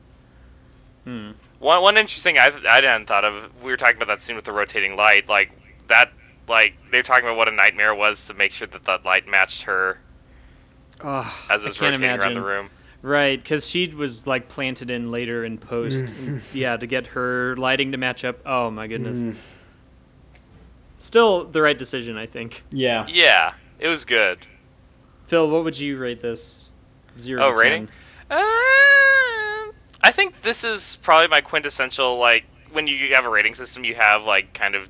Hmm. 1.04 1.32
One 1.60 1.82
one 1.82 1.98
interesting 1.98 2.38
I 2.40 2.52
I 2.68 2.76
hadn't 2.76 3.06
thought 3.08 3.24
of. 3.26 3.64
We 3.64 3.72
were 3.72 3.78
talking 3.78 3.98
about 3.98 4.08
that 4.08 4.24
scene 4.24 4.36
with 4.36 4.46
the 4.46 4.52
rotating 4.52 4.96
light, 4.96 5.28
like 5.30 5.52
that. 5.88 6.12
Like 6.50 6.76
they're 6.92 7.02
talking 7.04 7.26
about 7.26 7.38
what 7.38 7.48
a 7.50 7.52
nightmare 7.52 7.94
was 7.94 8.26
to 8.28 8.34
make 8.34 8.52
sure 8.54 8.68
that 8.70 8.86
that 8.86 9.04
light 9.04 9.28
matched 9.28 9.64
her 9.64 10.00
Oh, 11.04 11.46
as 11.50 11.64
it 11.64 11.66
I 11.66 11.70
was 11.70 11.78
can't 11.78 11.92
rotating 11.92 12.04
imagine. 12.06 12.22
around 12.22 12.34
the 12.36 12.42
room. 12.42 12.70
Right, 13.04 13.38
because 13.40 13.70
she 13.70 13.88
was 13.94 14.26
like 14.26 14.48
planted 14.50 14.90
in 14.90 15.12
later 15.12 15.44
in 15.46 15.58
post. 15.58 16.12
and, 16.12 16.42
yeah, 16.54 16.78
to 16.78 16.88
get 16.88 17.08
her 17.08 17.56
lighting 17.58 17.92
to 17.92 17.98
match 17.98 18.24
up. 18.26 18.40
Oh 18.46 18.72
my 18.72 18.88
goodness. 18.88 19.26
Mm. 21.08 21.10
Still 21.10 21.46
the 21.46 21.62
right 21.62 21.78
decision, 21.78 22.18
I 22.18 22.26
think. 22.26 22.64
Yeah. 22.72 23.06
Yeah, 23.08 23.54
it 23.80 23.88
was 23.88 24.04
good. 24.06 24.40
Phil, 25.26 25.50
what 25.50 25.64
would 25.64 25.80
you 25.80 25.98
rate 25.98 26.20
this? 26.20 26.66
Zero. 27.20 27.44
Oh, 27.46 27.52
rating? 27.52 27.90
Uh, 28.30 28.36
I 30.04 30.12
think 30.12 30.42
this 30.42 30.64
is 30.64 30.98
probably 31.02 31.28
my 31.30 31.42
quintessential 31.42 32.18
like 32.18 32.44
when 32.72 32.88
you 32.88 33.16
have 33.16 33.26
a 33.26 33.30
rating 33.30 33.56
system, 33.56 33.84
you 33.86 33.96
have 33.96 34.26
like 34.26 34.54
kind 34.54 34.76
of 34.76 34.90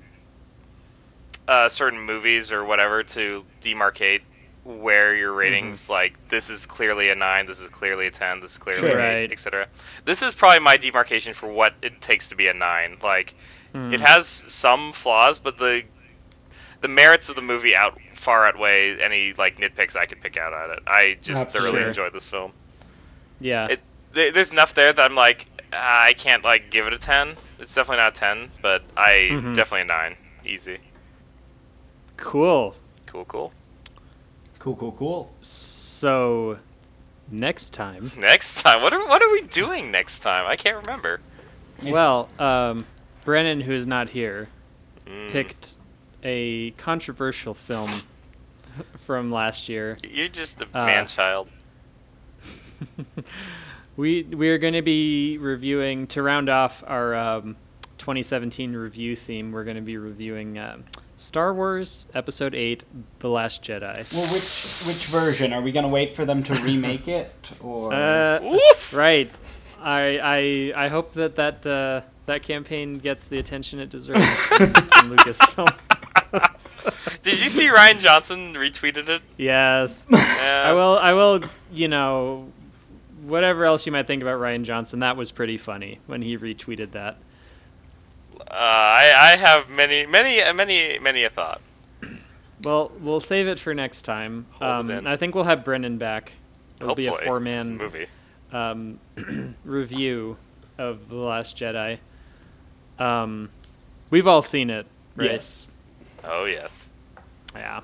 uh, 1.48 1.70
certain 1.70 2.00
movies 2.02 2.52
or 2.52 2.66
whatever 2.66 3.04
to 3.04 3.46
demarcate 3.62 4.22
where 4.66 5.16
your 5.16 5.32
ratings 5.32 5.90
like 5.90 6.14
this 6.28 6.50
is 6.50 6.66
clearly 6.66 7.10
a 7.10 7.16
nine, 7.16 7.46
this 7.46 7.62
is 7.62 7.70
clearly 7.70 8.08
a 8.08 8.12
ten, 8.12 8.42
this 8.42 8.52
is 8.52 8.58
clearly 8.58 8.82
Sure. 8.82 9.00
an 9.00 9.06
eight, 9.16 9.20
Right. 9.22 9.32
etc. 9.32 9.68
This 10.04 10.22
is 10.22 10.36
probably 10.36 10.60
my 10.60 10.76
demarcation 10.76 11.34
for 11.34 11.48
what 11.48 11.74
it 11.82 12.02
takes 12.02 12.28
to 12.30 12.36
be 12.36 12.48
a 12.48 12.54
nine. 12.54 12.98
Like 13.02 13.34
Hmm. 13.74 13.94
it 13.94 14.02
has 14.02 14.28
some 14.28 14.92
flaws, 14.92 15.40
but 15.40 15.58
the 15.58 15.84
the 16.82 16.88
merits 16.88 17.30
of 17.30 17.36
the 17.36 17.42
movie 17.42 17.76
out 17.76 18.00
far 18.14 18.46
outweigh 18.46 19.00
any 19.02 19.34
like 19.34 19.58
nitpicks 19.58 19.96
I 19.96 20.06
could 20.06 20.22
pick 20.22 20.38
out 20.38 20.54
at 20.54 20.70
it. 20.78 20.84
I 20.88 21.18
just 21.22 21.52
thoroughly 21.52 21.82
enjoyed 21.84 22.14
this 22.14 22.28
film 22.30 22.52
Yeah. 23.40 23.68
it 23.68 23.80
there- 24.14 24.32
there's 24.32 24.52
enough 24.52 24.74
there 24.74 24.94
that 24.94 25.04
I'm 25.12 25.16
like 25.16 25.48
I 25.74 26.14
can't 26.18 26.44
like 26.44 26.70
give 26.70 26.88
it 26.88 26.94
a 26.94 26.98
ten. 26.98 27.36
It's 27.60 27.74
definitely 27.76 28.04
not 28.04 28.16
a 28.16 28.20
ten, 28.20 28.50
but 28.62 28.84
I 28.96 29.30
Mhm. 29.32 29.54
definitely 29.56 29.82
a 29.82 29.86
nine. 29.86 30.16
Easy. 30.46 30.78
cool. 32.18 32.76
Cool, 33.06 33.26
cool. 33.26 33.54
Cool, 34.60 34.76
cool, 34.76 34.92
cool. 34.94 35.32
So, 35.42 36.58
next 37.30 37.72
time. 37.74 38.12
Next 38.18 38.62
time, 38.62 38.82
what 38.82 38.94
are 38.94 39.06
what 39.08 39.22
are 39.22 39.32
we 39.32 39.42
doing 39.42 39.92
next 39.92 40.20
time? 40.20 40.46
I 40.48 40.56
can't 40.56 40.78
remember. 40.78 41.20
Well, 41.86 42.28
um, 42.40 42.86
Brennan, 43.24 43.62
who 43.62 43.74
is 43.74 43.86
not 43.88 44.10
here, 44.10 44.48
Mm. 45.06 45.30
picked 45.32 45.76
a 46.28 46.72
controversial 46.72 47.54
film 47.54 47.90
from 49.06 49.32
last 49.32 49.70
year. 49.70 49.98
You're 50.04 50.28
just 50.28 50.62
a 50.62 50.68
Uh, 50.74 50.86
man 50.86 51.08
child. 51.08 51.48
We 53.96 54.22
we 54.22 54.50
are 54.50 54.60
going 54.60 54.76
to 54.76 54.84
be 54.84 55.40
reviewing 55.40 56.06
to 56.08 56.22
round 56.22 56.50
off 56.50 56.84
our 56.86 57.16
um, 57.16 57.56
2017 57.98 58.74
review 58.74 59.16
theme. 59.16 59.52
We're 59.52 59.64
going 59.64 59.76
to 59.78 59.82
be 59.82 59.98
reviewing 59.98 60.60
um 60.60 60.84
Star 61.16 61.52
Wars 61.52 62.06
Episode 62.14 62.54
8: 62.54 62.84
The 63.18 63.28
Last 63.30 63.64
Jedi. 63.64 64.14
Well, 64.14 64.32
which 64.32 64.86
which 64.86 65.08
version 65.08 65.52
are 65.52 65.62
we 65.62 65.72
gonna 65.72 65.88
wait 65.88 66.16
for 66.16 66.26
them 66.26 66.44
to 66.44 66.54
remake 66.62 67.08
it, 67.08 67.34
or 67.60 67.92
Uh, 67.92 68.60
right. 68.94 69.32
I 69.82 70.20
I 70.76 70.86
I 70.86 70.88
hope 70.90 71.14
that 71.14 71.34
that 71.38 71.66
uh, 71.66 72.02
that 72.28 72.44
campaign 72.44 73.00
gets 73.00 73.26
the 73.26 73.40
attention 73.40 73.80
it 73.80 73.90
deserves 73.90 74.22
from 74.46 74.74
Lucasfilm. 75.10 75.76
Did 77.24 77.42
you 77.42 77.50
see 77.50 77.68
Rian 77.68 78.00
Johnson 78.00 78.54
retweeted 78.54 79.10
it? 79.10 79.22
Yes. 79.38 80.06
Yeah. 80.10 80.64
I 80.66 80.74
will. 80.74 80.98
I 80.98 81.14
will. 81.14 81.42
You 81.72 81.88
know, 81.88 82.52
whatever 83.24 83.66
else 83.66 83.86
you 83.86 83.92
might 83.92 84.08
think 84.08 84.22
about 84.22 84.40
Rian 84.40 84.64
Johnson, 84.64 85.00
that 85.00 85.18
was 85.18 85.32
pretty 85.32 85.58
funny 85.58 86.00
when 86.08 86.22
he 86.22 86.38
retweeted 86.38 86.92
that. 86.92 87.18
Uh, 88.40 88.44
I 88.54 89.34
I 89.34 89.36
have 89.36 89.70
many 89.70 90.06
many 90.06 90.42
many 90.54 91.00
many 91.00 91.24
a 91.24 91.30
thought. 91.30 91.62
Well, 92.64 92.92
we'll 93.00 93.20
save 93.20 93.48
it 93.48 93.60
for 93.60 93.74
next 93.74 94.04
time. 94.04 94.46
Um. 94.62 94.90
I 95.06 95.18
think 95.18 95.36
we'll 95.36 95.44
have 95.44 95.64
Brennan 95.66 95.98
back. 95.98 96.34
It'll 96.78 96.90
Hopefully, 96.90 97.08
be 97.10 97.24
a 97.24 97.26
four-man 97.26 97.76
movie. 97.78 98.06
um, 98.52 99.00
review 99.66 100.38
of 100.78 101.10
the 101.10 101.16
Last 101.16 101.58
Jedi. 101.58 101.98
Um, 103.00 103.50
we've 104.12 104.28
all 104.28 104.42
seen 104.44 104.70
it, 104.70 104.86
right? 105.16 105.32
yes, 105.32 105.68
Oh 106.28 106.46
yes. 106.46 106.92
Yeah. 107.56 107.82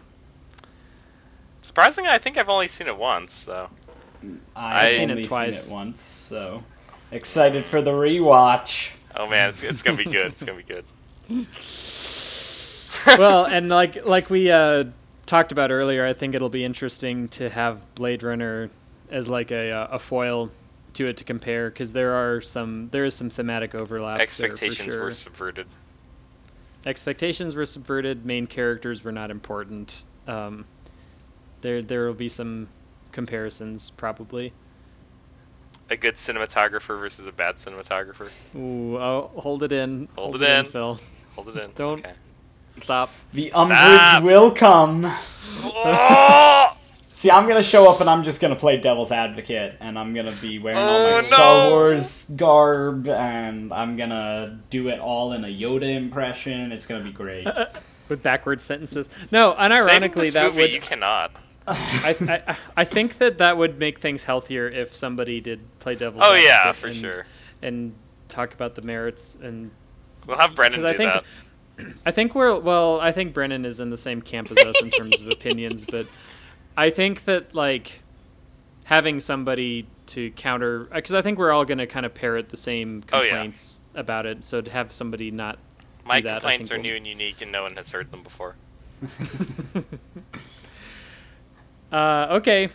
Surprisingly, 1.61 2.09
I 2.09 2.17
think 2.17 2.37
I've 2.37 2.49
only 2.49 2.67
seen 2.67 2.87
it 2.87 2.97
once. 2.97 3.31
So 3.31 3.69
I've 4.21 4.39
I've 4.55 4.93
seen 4.93 5.09
it 5.09 5.27
twice. 5.27 5.63
seen 5.63 5.71
it 5.71 5.75
once, 5.75 6.01
so 6.01 6.63
excited 7.11 7.65
for 7.65 7.81
the 7.81 7.91
rewatch. 7.91 8.91
oh 9.15 9.27
man, 9.27 9.49
it's, 9.49 9.63
it's 9.63 9.81
gonna 9.81 9.97
be 9.97 10.05
good. 10.05 10.25
It's 10.25 10.43
gonna 10.43 10.57
be 10.57 10.63
good. 10.63 10.85
well, 13.17 13.45
and 13.45 13.69
like 13.69 14.05
like 14.05 14.29
we 14.29 14.51
uh, 14.51 14.85
talked 15.25 15.51
about 15.51 15.71
earlier, 15.71 16.05
I 16.05 16.13
think 16.13 16.35
it'll 16.35 16.49
be 16.49 16.63
interesting 16.63 17.27
to 17.29 17.49
have 17.49 17.95
Blade 17.95 18.23
Runner 18.23 18.69
as 19.09 19.29
like 19.29 19.51
a 19.51 19.71
uh, 19.71 19.87
a 19.91 19.99
foil 19.99 20.51
to 20.93 21.07
it 21.07 21.17
to 21.17 21.23
compare 21.23 21.69
because 21.69 21.93
there 21.93 22.13
are 22.13 22.41
some 22.41 22.89
there 22.91 23.05
is 23.05 23.13
some 23.15 23.29
thematic 23.29 23.73
overlap. 23.73 24.17
there 24.17 24.27
for 24.27 24.45
Expectations 24.45 24.93
sure. 24.93 25.03
were 25.03 25.11
subverted. 25.11 25.67
Expectations 26.85 27.55
were 27.55 27.65
subverted. 27.65 28.25
Main 28.25 28.47
characters 28.47 29.03
were 29.03 29.11
not 29.11 29.31
important. 29.31 30.03
Um, 30.27 30.65
there 31.61 31.81
there 31.81 32.05
will 32.07 32.13
be 32.13 32.29
some 32.29 32.67
comparisons 33.11 33.89
probably. 33.91 34.53
A 35.89 35.97
good 35.97 36.15
cinematographer 36.15 36.97
versus 36.99 37.25
a 37.25 37.31
bad 37.31 37.57
cinematographer. 37.57 38.29
Ooh, 38.55 38.97
oh, 38.97 39.29
hold 39.35 39.63
it 39.63 39.71
in. 39.71 40.07
Hold 40.17 40.41
it 40.41 40.49
in. 40.49 40.65
Phil. 40.65 40.99
Hold 41.35 41.49
it 41.49 41.57
in. 41.57 41.71
Don't- 41.75 41.99
Okay. 41.99 42.13
Stop. 42.69 43.11
The 43.33 43.51
umbrage 43.51 43.77
Stop. 43.79 44.23
will 44.23 44.51
come. 44.51 45.11
Oh! 45.65 46.72
See, 47.23 47.31
I'm 47.31 47.47
gonna 47.47 47.63
show 47.63 47.89
up 47.89 48.01
and 48.01 48.09
I'm 48.09 48.25
just 48.25 48.41
gonna 48.41 48.57
play 48.57 48.75
devil's 48.75 49.09
advocate, 49.09 49.77
and 49.79 49.97
I'm 49.97 50.13
gonna 50.13 50.35
be 50.41 50.59
wearing 50.59 50.77
all 50.77 50.89
Oh, 50.89 51.09
my 51.09 51.15
no. 51.15 51.21
Star 51.21 51.69
Wars 51.69 52.25
garb, 52.35 53.07
and 53.07 53.71
I'm 53.71 53.95
gonna 53.95 54.59
do 54.69 54.89
it 54.89 54.99
all 54.99 55.31
in 55.31 55.45
a 55.45 55.47
Yoda 55.47 55.95
impression. 55.95 56.73
It's 56.73 56.85
gonna 56.85 57.01
be 57.05 57.13
great. 57.13 57.47
With 58.09 58.21
backwards 58.21 58.61
sentences. 58.65 59.07
No, 59.31 59.53
unironically, 59.53 60.13
this 60.15 60.33
that 60.33 60.47
movie, 60.47 60.63
would. 60.63 60.71
you 60.71 60.81
cannot. 60.81 61.31
I, 61.65 62.43
I 62.45 62.57
I 62.75 62.83
think 62.83 63.19
that 63.19 63.37
that 63.37 63.55
would 63.57 63.79
make 63.79 63.99
things 63.99 64.25
healthier 64.25 64.67
if 64.67 64.93
somebody 64.93 65.39
did 65.39 65.61
play 65.79 65.95
devil's 65.95 66.25
Oh 66.27 66.33
yeah, 66.33 66.63
advocate 66.65 66.75
for 66.75 66.87
and, 66.87 66.95
sure. 66.97 67.25
and 67.61 67.93
talk 68.27 68.53
about 68.53 68.75
the 68.75 68.81
merits 68.81 69.37
and 69.41 69.71
We'll 70.27 70.37
have 70.37 70.55
Brendan 70.55 70.81
do 70.81 70.87
because 70.87 70.93
I 70.93 70.97
think 70.97 71.23
that. 71.77 71.95
I 72.05 72.11
think 72.11 72.35
we're 72.35 72.59
well. 72.59 72.99
I 72.99 73.13
think 73.13 73.33
Brennan 73.33 73.63
is 73.63 73.79
in 73.79 73.89
the 73.91 73.97
same 73.97 74.21
camp 74.21 74.51
as 74.51 74.57
us 74.57 74.81
in 74.81 74.89
terms 74.89 75.21
of 75.21 75.27
opinions, 75.29 75.85
but 75.85 76.05
I 76.77 76.89
think 76.89 77.25
that 77.25 77.53
like 77.55 77.99
having 78.85 79.19
somebody 79.19 79.87
to 80.07 80.31
counter 80.31 80.85
because 80.85 81.13
I 81.13 81.21
think 81.21 81.37
we're 81.39 81.51
all 81.51 81.65
going 81.65 81.77
to 81.77 81.87
kind 81.87 82.05
of 82.05 82.13
parrot 82.13 82.49
the 82.49 82.57
same 82.57 83.03
Oh, 83.13 83.21
yeah. 83.21 83.29
complaints 83.29 83.79
about 83.95 84.25
it. 84.25 84.43
So 84.43 84.61
to 84.61 84.69
have 84.71 84.91
somebody 84.93 85.31
not 85.31 85.57
My 86.05 86.19
that, 86.21 86.41
complaints 86.41 86.71
are 86.71 86.75
think 86.75 86.83
new 86.83 86.89
we'll- 86.91 86.97
and 86.97 87.07
unique, 87.07 87.41
and 87.41 87.51
no 87.51 87.63
one 87.63 87.75
has 87.75 87.91
heard 87.91 88.11
them 88.11 88.23
before. 88.23 88.55
Uh, 91.91 92.25
okay, 92.31 92.69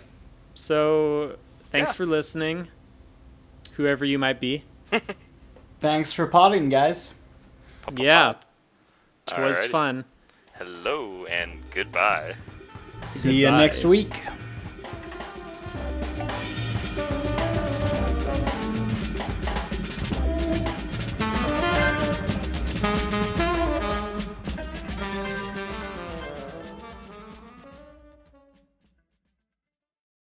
so 0.54 1.36
thanks 1.72 1.88
Yeah. 1.90 1.94
for 1.94 2.06
listening, 2.06 2.68
whoever 3.72 4.04
you 4.04 4.16
might 4.16 4.38
be. 4.38 4.62
Thanks 5.80 6.12
for 6.12 6.28
potting, 6.28 6.68
guys. 6.68 7.14
Pop, 7.82 7.96
pop, 7.96 8.04
Yeah, 8.04 8.34
it 9.36 9.40
was 9.40 9.64
fun. 9.66 10.04
Hello 10.56 11.26
and 11.26 11.62
goodbye. 11.72 12.36
See 13.06 13.36
you 13.36 13.50
next 13.50 13.84
week. 13.84 14.24